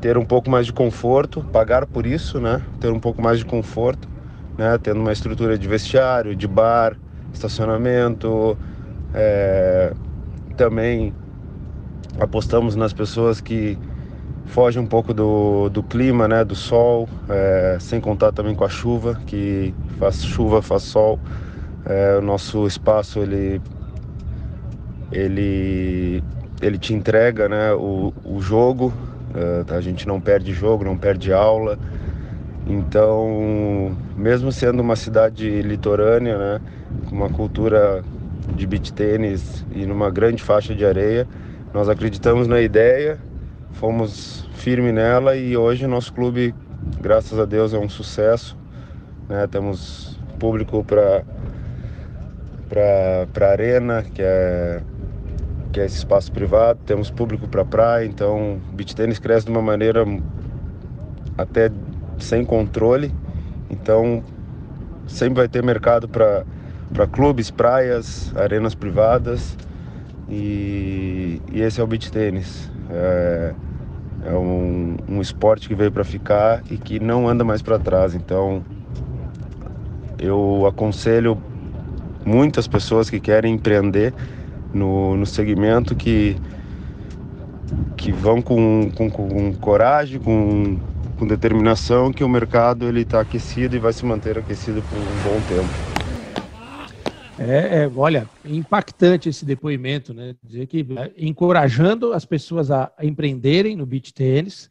ter 0.00 0.18
um 0.18 0.24
pouco 0.24 0.50
mais 0.50 0.66
de 0.66 0.72
conforto, 0.72 1.42
pagar 1.52 1.86
por 1.86 2.04
isso, 2.04 2.40
né, 2.40 2.60
ter 2.80 2.90
um 2.90 2.98
pouco 2.98 3.22
mais 3.22 3.38
de 3.38 3.44
conforto, 3.44 4.08
né, 4.58 4.76
tendo 4.82 5.00
uma 5.00 5.12
estrutura 5.12 5.56
de 5.56 5.68
vestiário, 5.68 6.34
de 6.34 6.48
bar, 6.48 6.96
estacionamento, 7.32 8.58
é, 9.14 9.92
também 10.56 11.14
apostamos 12.18 12.74
nas 12.74 12.92
pessoas 12.92 13.40
que 13.40 13.78
fogem 14.46 14.82
um 14.82 14.86
pouco 14.86 15.14
do, 15.14 15.68
do 15.68 15.82
clima, 15.82 16.26
né, 16.26 16.44
do 16.44 16.56
sol, 16.56 17.08
é, 17.28 17.78
sem 17.80 18.00
contar 18.00 18.32
também 18.32 18.54
com 18.54 18.64
a 18.64 18.68
chuva, 18.68 19.20
que 19.26 19.72
faz 19.98 20.24
chuva, 20.24 20.60
faz 20.60 20.82
sol. 20.82 21.18
É, 21.86 22.16
o 22.18 22.22
nosso 22.22 22.66
espaço 22.66 23.20
ele, 23.20 23.60
ele, 25.10 26.22
ele 26.60 26.78
te 26.78 26.92
entrega 26.92 27.48
né, 27.48 27.72
o, 27.72 28.12
o 28.24 28.40
jogo, 28.40 28.92
é, 29.34 29.74
a 29.74 29.80
gente 29.80 30.06
não 30.06 30.20
perde 30.20 30.52
jogo, 30.52 30.84
não 30.84 30.96
perde 30.96 31.32
aula. 31.32 31.78
Então, 32.66 33.96
mesmo 34.16 34.52
sendo 34.52 34.80
uma 34.80 34.94
cidade 34.94 35.62
litorânea, 35.62 36.38
né, 36.38 36.60
com 37.08 37.16
uma 37.16 37.30
cultura 37.30 38.04
de 38.54 38.66
beach 38.66 38.92
tênis 38.92 39.64
e 39.74 39.86
numa 39.86 40.10
grande 40.10 40.42
faixa 40.42 40.74
de 40.74 40.84
areia, 40.84 41.26
nós 41.72 41.88
acreditamos 41.88 42.46
na 42.46 42.60
ideia, 42.60 43.18
fomos 43.72 44.48
firmes 44.54 44.92
nela 44.92 45.36
e 45.36 45.56
hoje 45.56 45.86
nosso 45.86 46.12
clube, 46.12 46.54
graças 47.00 47.38
a 47.38 47.44
Deus, 47.44 47.72
é 47.72 47.78
um 47.78 47.88
sucesso. 47.88 48.56
Né? 49.28 49.46
Temos 49.46 50.18
público 50.38 50.84
para 50.84 51.22
para 52.70 53.50
arena, 53.50 54.02
que 54.02 54.22
é 54.22 54.80
que 55.72 55.80
é 55.80 55.84
esse 55.84 55.98
espaço 55.98 56.32
privado, 56.32 56.80
temos 56.84 57.10
público 57.10 57.46
para 57.46 57.64
praia, 57.64 58.04
então 58.04 58.60
beach 58.72 58.94
tênis 58.96 59.20
cresce 59.20 59.46
de 59.46 59.52
uma 59.52 59.62
maneira 59.62 60.04
até 61.38 61.70
sem 62.18 62.44
controle. 62.44 63.14
Então 63.68 64.22
sempre 65.06 65.34
vai 65.34 65.48
ter 65.48 65.62
mercado 65.62 66.08
para 66.08 67.06
clubes, 67.12 67.50
praias, 67.50 68.34
arenas 68.36 68.74
privadas. 68.74 69.56
E, 70.28 71.40
e 71.52 71.60
esse 71.60 71.80
é 71.80 71.84
o 71.84 71.86
beach 71.86 72.10
tênis. 72.10 72.70
É, 72.90 73.54
é 74.26 74.32
um, 74.32 74.96
um 75.08 75.20
esporte 75.20 75.68
que 75.68 75.74
veio 75.74 75.92
para 75.92 76.04
ficar 76.04 76.62
e 76.70 76.76
que 76.76 77.00
não 77.00 77.28
anda 77.28 77.44
mais 77.44 77.62
para 77.62 77.78
trás. 77.78 78.14
Então, 78.14 78.62
eu 80.18 80.66
aconselho 80.66 81.38
muitas 82.24 82.66
pessoas 82.66 83.08
que 83.08 83.20
querem 83.20 83.54
empreender 83.54 84.12
no, 84.72 85.16
no 85.16 85.26
segmento 85.26 85.94
que, 85.94 86.36
que 87.96 88.12
vão 88.12 88.40
com, 88.40 88.90
com, 88.94 89.10
com 89.10 89.52
coragem, 89.54 90.20
com, 90.20 90.78
com 91.18 91.26
determinação, 91.26 92.12
que 92.12 92.24
o 92.24 92.28
mercado 92.28 92.86
ele 92.86 93.02
está 93.02 93.20
aquecido 93.20 93.76
e 93.76 93.78
vai 93.78 93.92
se 93.92 94.04
manter 94.04 94.38
aquecido 94.38 94.82
por 94.82 94.98
um 94.98 95.34
bom 95.34 95.40
tempo. 95.48 95.90
É, 97.38 97.84
é, 97.84 97.90
olha, 97.96 98.28
impactante 98.44 99.30
esse 99.30 99.46
depoimento, 99.46 100.12
né? 100.12 100.34
Dizer 100.44 100.66
que 100.66 100.86
é, 100.94 101.10
encorajando 101.16 102.12
as 102.12 102.26
pessoas 102.26 102.70
a, 102.70 102.92
empreenderem 103.02 103.74
no 103.74 103.86
beach 103.86 104.12
tênis. 104.12 104.69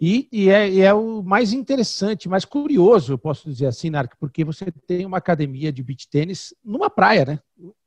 E, 0.00 0.28
e, 0.30 0.48
é, 0.48 0.70
e, 0.70 0.80
é, 0.80 0.94
o 0.94 1.22
mais 1.22 1.52
interessante, 1.52 2.28
mais 2.28 2.44
curioso, 2.44 3.12
eu 3.12 3.18
posso 3.18 3.50
dizer 3.50 3.66
assim, 3.66 3.90
Narc, 3.90 4.12
porque 4.20 4.44
você 4.44 4.66
tem 4.86 5.04
uma 5.04 5.18
academia 5.18 5.72
de 5.72 5.82
beach 5.82 6.08
tênis 6.08 6.54
numa 6.64 6.88
praia, 6.88 7.24
né? 7.24 7.40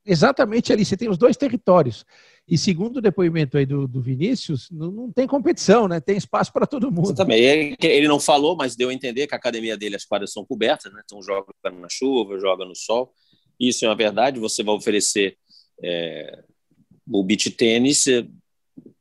Exatamente 0.05 0.73
ali, 0.73 0.83
você 0.83 0.97
tem 0.97 1.09
os 1.09 1.17
dois 1.17 1.37
territórios. 1.37 2.05
E 2.45 2.57
segundo 2.57 2.97
o 2.97 3.01
depoimento 3.01 3.57
aí 3.57 3.65
do, 3.65 3.87
do 3.87 4.01
Vinícius, 4.01 4.69
não, 4.71 4.91
não, 4.91 5.11
tem 5.11 5.25
competição, 5.25 5.87
né? 5.87 6.01
Tem 6.01 6.17
espaço 6.17 6.51
para 6.51 6.67
todo 6.67 6.91
mundo. 6.91 7.15
Também. 7.15 7.77
Ele 7.81 8.07
não 8.09 8.19
falou, 8.19 8.57
mas 8.57 8.75
deu 8.75 8.89
a 8.89 8.93
entender 8.93 9.25
que 9.25 9.33
a 9.33 9.37
academia 9.37 9.77
dele, 9.77 9.95
as 9.95 10.03
quadras 10.03 10.33
são 10.33 10.45
cobertas, 10.45 10.91
né? 10.91 11.01
Então 11.05 11.21
joga 11.21 11.53
na 11.79 11.87
chuva, 11.89 12.39
joga 12.39 12.65
no 12.65 12.75
sol. 12.75 13.13
Isso 13.57 13.85
é 13.85 13.87
uma 13.87 13.95
verdade. 13.95 14.39
Você 14.39 14.63
vai 14.63 14.75
oferecer 14.75 15.37
é, 15.81 16.43
o 17.09 17.23
beach 17.23 17.49
tênis 17.51 18.05
é, 18.07 18.27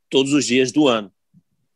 todos 0.08 0.32
os 0.32 0.44
dias 0.44 0.70
do 0.70 0.86
ano, 0.86 1.10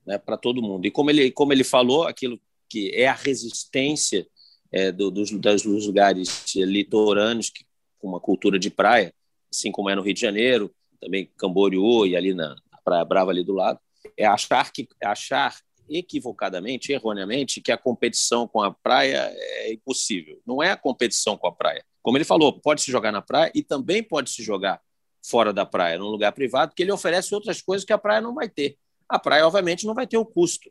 né, 0.07 0.19
para 0.19 0.37
todo 0.37 0.63
mundo. 0.63 0.87
E 0.87 0.91
como 0.91 1.11
ele, 1.11 1.31
como 1.31 1.53
ele 1.53 1.65
falou, 1.65 2.05
aquilo 2.05 2.41
que 2.69 2.91
é 2.95 3.07
a 3.07 3.15
resistência 3.15 4.27
é, 4.73 4.91
do, 4.91 5.11
dos, 5.11 5.31
dos 5.31 5.65
lugares 5.87 6.55
litorâneos, 6.55 7.51
que, 7.51 7.65
com 7.99 8.09
uma 8.09 8.21
cultura 8.21 8.59
de 8.59 8.71
praia, 8.71 9.15
assim 9.53 9.71
como 9.71 9.89
é 9.89 9.95
no 9.95 10.03
Rio 10.03 10.15
de 10.15 10.21
Janeiro, 10.21 10.75
também 11.01 11.31
Camboriú 11.37 12.07
e 12.07 12.17
ali 12.17 12.35
na, 12.35 12.51
na 12.51 12.79
Praia 12.85 13.05
Brava 13.05 13.31
ali 13.31 13.45
do 13.45 13.53
lado, 13.53 13.79
é 14.17 14.27
achar 14.27 14.73
que 14.73 14.89
achar 15.03 15.57
equivocadamente, 15.89 16.93
erroneamente, 16.93 17.61
que 17.61 17.71
a 17.71 17.79
competição 17.79 18.49
com 18.49 18.63
a 18.63 18.73
praia 18.73 19.31
é 19.35 19.73
impossível. 19.73 20.41
Não 20.47 20.63
é 20.63 20.71
a 20.71 20.77
competição 20.77 21.37
com 21.37 21.47
a 21.47 21.53
praia. 21.53 21.85
Como 22.03 22.17
ele 22.17 22.25
falou, 22.25 22.59
pode 22.61 22.83
se 22.83 22.91
jogar 22.91 23.13
na 23.13 23.23
praia 23.23 23.53
e 23.55 23.63
também 23.63 24.03
pode 24.03 24.31
se 24.31 24.43
jogar 24.43 24.81
fora 25.23 25.53
da 25.53 25.65
praia, 25.65 25.99
num 25.99 26.09
lugar 26.09 26.33
privado, 26.33 26.71
porque 26.71 26.83
ele 26.83 26.93
oferece 26.93 27.35
outras 27.35 27.63
coisas 27.63 27.85
que 27.85 27.93
a 27.93 27.99
praia 27.99 28.21
não 28.21 28.35
vai 28.35 28.49
ter. 28.49 28.77
A 29.15 29.19
praia, 29.21 29.47
obviamente, 29.47 29.87
não 29.87 29.95
vai 29.95 30.09
ter 30.09 30.17
o 30.17 30.27
custo, 30.27 30.69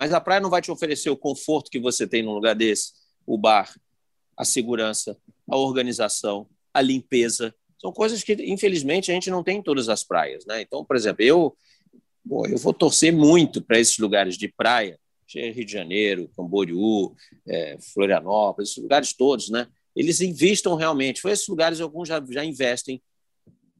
mas 0.00 0.14
a 0.14 0.20
praia 0.20 0.40
não 0.40 0.48
vai 0.48 0.62
te 0.62 0.70
oferecer 0.70 1.10
o 1.10 1.16
conforto 1.16 1.70
que 1.70 1.78
você 1.78 2.06
tem 2.06 2.22
num 2.22 2.32
lugar 2.32 2.54
desse, 2.54 2.94
o 3.26 3.36
bar, 3.36 3.70
a 4.34 4.46
segurança, 4.46 5.14
a 5.46 5.58
organização, 5.58 6.48
a 6.72 6.80
limpeza. 6.80 7.54
São 7.78 7.92
coisas 7.92 8.24
que, 8.24 8.32
infelizmente, 8.32 9.10
a 9.10 9.14
gente 9.14 9.28
não 9.28 9.44
tem 9.44 9.58
em 9.58 9.62
todas 9.62 9.90
as 9.90 10.02
praias. 10.02 10.46
Né? 10.46 10.62
Então, 10.62 10.82
por 10.82 10.96
exemplo, 10.96 11.22
eu, 11.22 11.54
bom, 12.24 12.46
eu 12.46 12.56
vou 12.56 12.72
torcer 12.72 13.12
muito 13.12 13.60
para 13.60 13.78
esses 13.78 13.98
lugares 13.98 14.38
de 14.38 14.48
praia, 14.48 14.98
Rio 15.28 15.66
de 15.66 15.70
Janeiro, 15.70 16.30
Camboriú, 16.34 17.14
é, 17.46 17.76
Florianópolis, 17.92 18.70
esses 18.70 18.82
lugares 18.82 19.12
todos, 19.12 19.50
né? 19.50 19.68
eles 19.94 20.22
investam 20.22 20.76
realmente. 20.76 21.20
Foi 21.20 21.32
esses 21.32 21.46
lugares, 21.46 21.78
alguns 21.78 22.08
já, 22.08 22.24
já 22.30 22.42
investem 22.42 23.02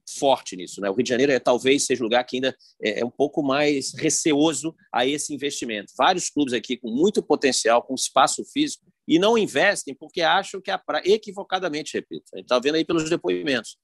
forte 0.08 0.56
nisso. 0.56 0.80
Né? 0.80 0.90
O 0.90 0.94
Rio 0.94 1.04
de 1.04 1.08
Janeiro 1.08 1.32
é, 1.32 1.38
talvez 1.38 1.84
seja 1.84 2.02
o 2.02 2.04
lugar 2.04 2.24
que 2.24 2.36
ainda 2.36 2.56
é, 2.82 3.00
é 3.00 3.04
um 3.04 3.10
pouco 3.10 3.42
mais 3.42 3.92
receoso 3.94 4.74
a 4.92 5.06
esse 5.06 5.32
investimento. 5.32 5.92
Vários 5.96 6.28
clubes 6.28 6.52
aqui 6.54 6.76
com 6.76 6.90
muito 6.90 7.22
potencial, 7.22 7.82
com 7.82 7.94
espaço 7.94 8.44
físico, 8.44 8.84
e 9.06 9.18
não 9.18 9.36
investem 9.36 9.94
porque 9.94 10.22
acham 10.22 10.60
que 10.60 10.70
a 10.70 10.78
praia, 10.78 11.02
equivocadamente, 11.06 11.94
repito, 11.94 12.24
a 12.32 12.36
gente 12.36 12.44
está 12.44 12.58
vendo 12.58 12.76
aí 12.76 12.84
pelos 12.84 13.08
depoimentos, 13.08 13.76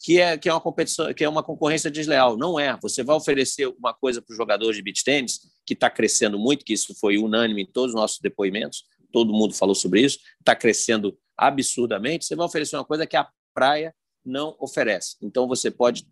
que 0.00 0.20
é, 0.20 0.36
que 0.36 0.48
é 0.48 0.52
uma 0.52 0.60
competição, 0.60 1.12
que 1.14 1.24
é 1.24 1.28
uma 1.28 1.42
concorrência 1.42 1.90
desleal. 1.90 2.36
Não 2.36 2.58
é. 2.58 2.76
Você 2.82 3.02
vai 3.02 3.16
oferecer 3.16 3.66
uma 3.78 3.94
coisa 3.94 4.20
para 4.20 4.32
o 4.32 4.36
jogador 4.36 4.72
de 4.72 4.82
beach 4.82 5.02
tênis, 5.04 5.40
que 5.66 5.74
está 5.74 5.88
crescendo 5.88 6.38
muito, 6.38 6.64
que 6.64 6.72
isso 6.72 6.94
foi 6.98 7.16
unânime 7.16 7.62
em 7.62 7.66
todos 7.66 7.94
os 7.94 8.00
nossos 8.00 8.18
depoimentos, 8.20 8.84
todo 9.12 9.32
mundo 9.32 9.54
falou 9.54 9.74
sobre 9.74 10.02
isso, 10.02 10.18
está 10.38 10.54
crescendo 10.54 11.16
absurdamente, 11.36 12.26
você 12.26 12.36
vai 12.36 12.46
oferecer 12.46 12.76
uma 12.76 12.84
coisa 12.84 13.06
que 13.06 13.16
a 13.16 13.28
praia 13.54 13.94
não 14.24 14.56
oferece. 14.58 15.16
Então 15.22 15.46
você 15.46 15.70
pode 15.70 16.06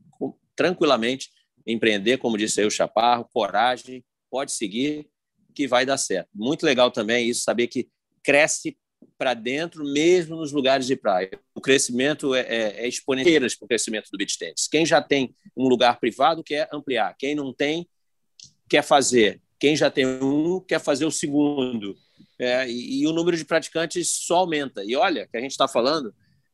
tranquilamente 0.55 1.31
empreender, 1.67 2.19
como 2.19 2.37
disse 2.37 2.61
aí 2.61 2.67
o 2.67 2.71
Chaparro, 2.71 3.29
coragem, 3.33 4.05
pode 4.31 4.53
seguir 4.53 5.09
que 5.55 5.67
vai 5.69 5.85
dar 5.85 5.99
certo. 5.99 6.29
Muito 6.35 6.65
legal 6.65 6.91
também 6.91 7.29
isso, 7.29 7.43
saber 7.43 7.67
que 7.67 7.89
cresce 8.23 8.77
para 9.19 9.35
dentro, 9.35 9.85
mesmo 9.85 10.37
nos 10.37 10.53
lugares 10.53 10.87
de 10.87 10.97
praia. 10.97 11.31
O 11.55 11.61
crescimento 11.61 12.35
é, 12.35 12.41
é, 12.41 12.85
é 12.85 12.89
exponencial 12.89 13.41
para 13.59 13.65
o 13.65 13.69
crescimento 13.69 14.09
do 14.11 14.19
beach 14.19 14.39
tennis. 14.39 14.69
Quem 14.69 14.87
já 14.87 15.03
tem 15.03 15.35
um 15.57 15.69
lugar 15.69 15.99
privado 16.01 16.43
quer 16.43 16.69
ampliar, 16.73 17.15
quem 17.19 17.35
não 17.35 17.53
tem 17.53 17.89
quer 18.69 18.83
fazer, 18.83 19.41
quem 19.59 19.77
já 19.77 19.91
tem 19.91 20.07
um 20.07 20.61
quer 20.61 20.81
fazer 20.81 21.05
o 21.05 21.11
segundo. 21.11 21.95
É, 22.39 22.69
e, 22.69 23.03
e, 23.03 23.07
o 23.07 23.13
número 23.13 23.37
de 23.37 23.45
praticantes 23.45 24.09
só 24.09 24.39
aumenta. 24.39 24.83
E 24.83 24.97
olha, 24.97 25.29
que 25.29 25.37
a 25.37 25.41
gente 25.41 25.53
está 25.53 25.69
falando 25.69 26.13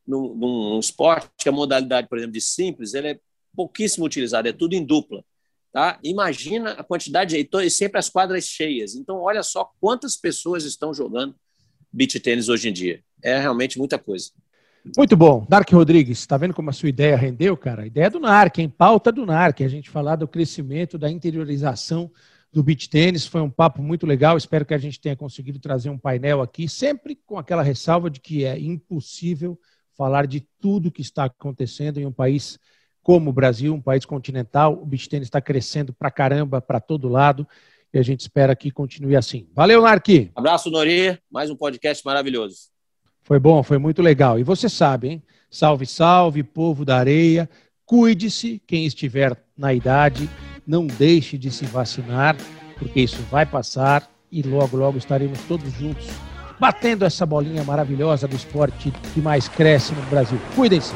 num, 0.09 0.35
num, 0.35 0.81
esporte 0.81 1.29
que 1.37 1.49
a 1.49 1.53
modalidade, 1.53 2.09
por 2.09 2.17
exemplo, 2.17 2.33
de 2.33 2.41
simples, 2.41 2.95
ele 2.95 3.09
é 3.09 3.21
pouquíssimo 3.55 4.07
utilizada, 4.07 4.49
é 4.49 4.53
tudo 4.53 4.73
em 4.75 4.85
dupla. 4.85 5.23
Tá? 5.71 5.99
Imagina 6.03 6.71
a 6.73 6.83
quantidade 6.83 7.37
de 7.37 7.49
e 7.63 7.71
sempre 7.71 7.99
as 7.99 8.09
quadras 8.09 8.45
cheias. 8.45 8.95
Então, 8.95 9.21
olha 9.21 9.43
só 9.43 9.71
quantas 9.79 10.17
pessoas 10.17 10.65
estão 10.65 10.95
jogando 10.95 11.35
beach 11.93 12.19
tênis 12.21 12.49
hoje 12.49 12.71
em 12.71 12.73
dia. 12.73 13.03
É 13.23 13.39
realmente 13.39 13.79
muita 13.79 13.99
coisa. 13.99 14.31
Muito 14.97 15.17
bom. 15.17 15.45
Dark 15.49 15.71
Rodrigues, 15.71 16.21
está 16.21 16.39
vendo 16.39 16.55
como 16.55 16.71
a 16.71 16.73
sua 16.73 16.89
ideia 16.89 17.17
rendeu, 17.17 17.57
cara? 17.57 17.83
A 17.83 17.87
ideia 17.87 18.09
do 18.09 18.19
NARC, 18.19 18.59
em 18.59 18.69
pauta 18.69 19.13
do 19.13 19.27
NARC, 19.27 19.63
a 19.63 19.69
gente 19.69 19.91
falar 19.91 20.17
do 20.17 20.27
crescimento, 20.27 20.97
da 20.97 21.11
interiorização 21.11 22.11
do 22.51 22.63
beach 22.63 22.89
tênis. 22.89 23.27
Foi 23.27 23.43
um 23.43 23.51
papo 23.51 23.83
muito 23.83 24.07
legal. 24.07 24.39
Espero 24.39 24.65
que 24.65 24.73
a 24.73 24.79
gente 24.79 24.99
tenha 24.99 25.17
conseguido 25.17 25.59
trazer 25.59 25.91
um 25.91 25.99
painel 25.99 26.41
aqui, 26.41 26.69
sempre 26.69 27.15
com 27.27 27.37
aquela 27.37 27.63
ressalva 27.63 28.09
de 28.09 28.21
que 28.21 28.45
é 28.45 28.59
impossível 28.59 29.59
falar 29.99 30.29
de 30.29 30.47
tudo 30.61 30.93
que 30.93 31.03
está 31.03 31.25
acontecendo 31.25 31.99
em 31.99 32.07
um 32.07 32.13
país 32.13 32.57
como 33.03 33.31
o 33.31 33.33
Brasil, 33.33 33.75
um 33.75 33.81
país 33.81 34.05
continental. 34.05 34.81
O 34.81 34.87
beach 34.87 35.09
tênis 35.09 35.27
está 35.27 35.41
crescendo 35.41 35.93
pra 35.93 36.09
caramba, 36.09 36.61
para 36.61 36.79
todo 36.79 37.09
lado. 37.09 37.45
E 37.93 37.99
a 37.99 38.03
gente 38.03 38.21
espera 38.21 38.55
que 38.55 38.71
continue 38.71 39.17
assim. 39.17 39.49
Valeu, 39.53 39.83
Narc! 39.83 40.31
Abraço, 40.37 40.71
Nori. 40.71 41.19
Mais 41.29 41.51
um 41.51 41.57
podcast 41.57 42.05
maravilhoso. 42.07 42.69
Foi 43.23 43.41
bom, 43.41 43.63
foi 43.63 43.77
muito 43.77 44.01
legal. 44.01 44.39
E 44.39 44.45
você 44.45 44.69
sabe, 44.69 45.09
hein? 45.09 45.23
Salve, 45.51 45.85
salve, 45.85 46.45
povo 46.45 46.85
da 46.85 46.97
areia. 46.97 47.51
Cuide-se, 47.85 48.63
quem 48.67 48.87
estiver 48.87 49.37
na 49.57 49.75
idade, 49.75 50.31
não 50.67 50.87
deixe 50.87 51.37
de 51.37 51.51
se 51.51 51.65
vacinar, 51.65 52.37
porque 52.79 53.01
isso 53.01 53.21
vai 53.31 53.45
passar 53.45 54.09
e 54.31 54.43
logo, 54.43 54.77
logo 54.77 54.99
estaremos 54.99 55.41
todos 55.49 55.73
juntos 55.73 56.07
batendo 56.59 57.05
essa 57.05 57.25
bolinha 57.25 57.63
maravilhosa 57.65 58.27
do 58.27 58.37
esporte 58.37 58.93
que 59.15 59.21
mais 59.21 59.49
cresce 59.49 59.95
no 59.95 60.03
Brasil. 60.03 60.39
Cuidem-se! 60.55 60.95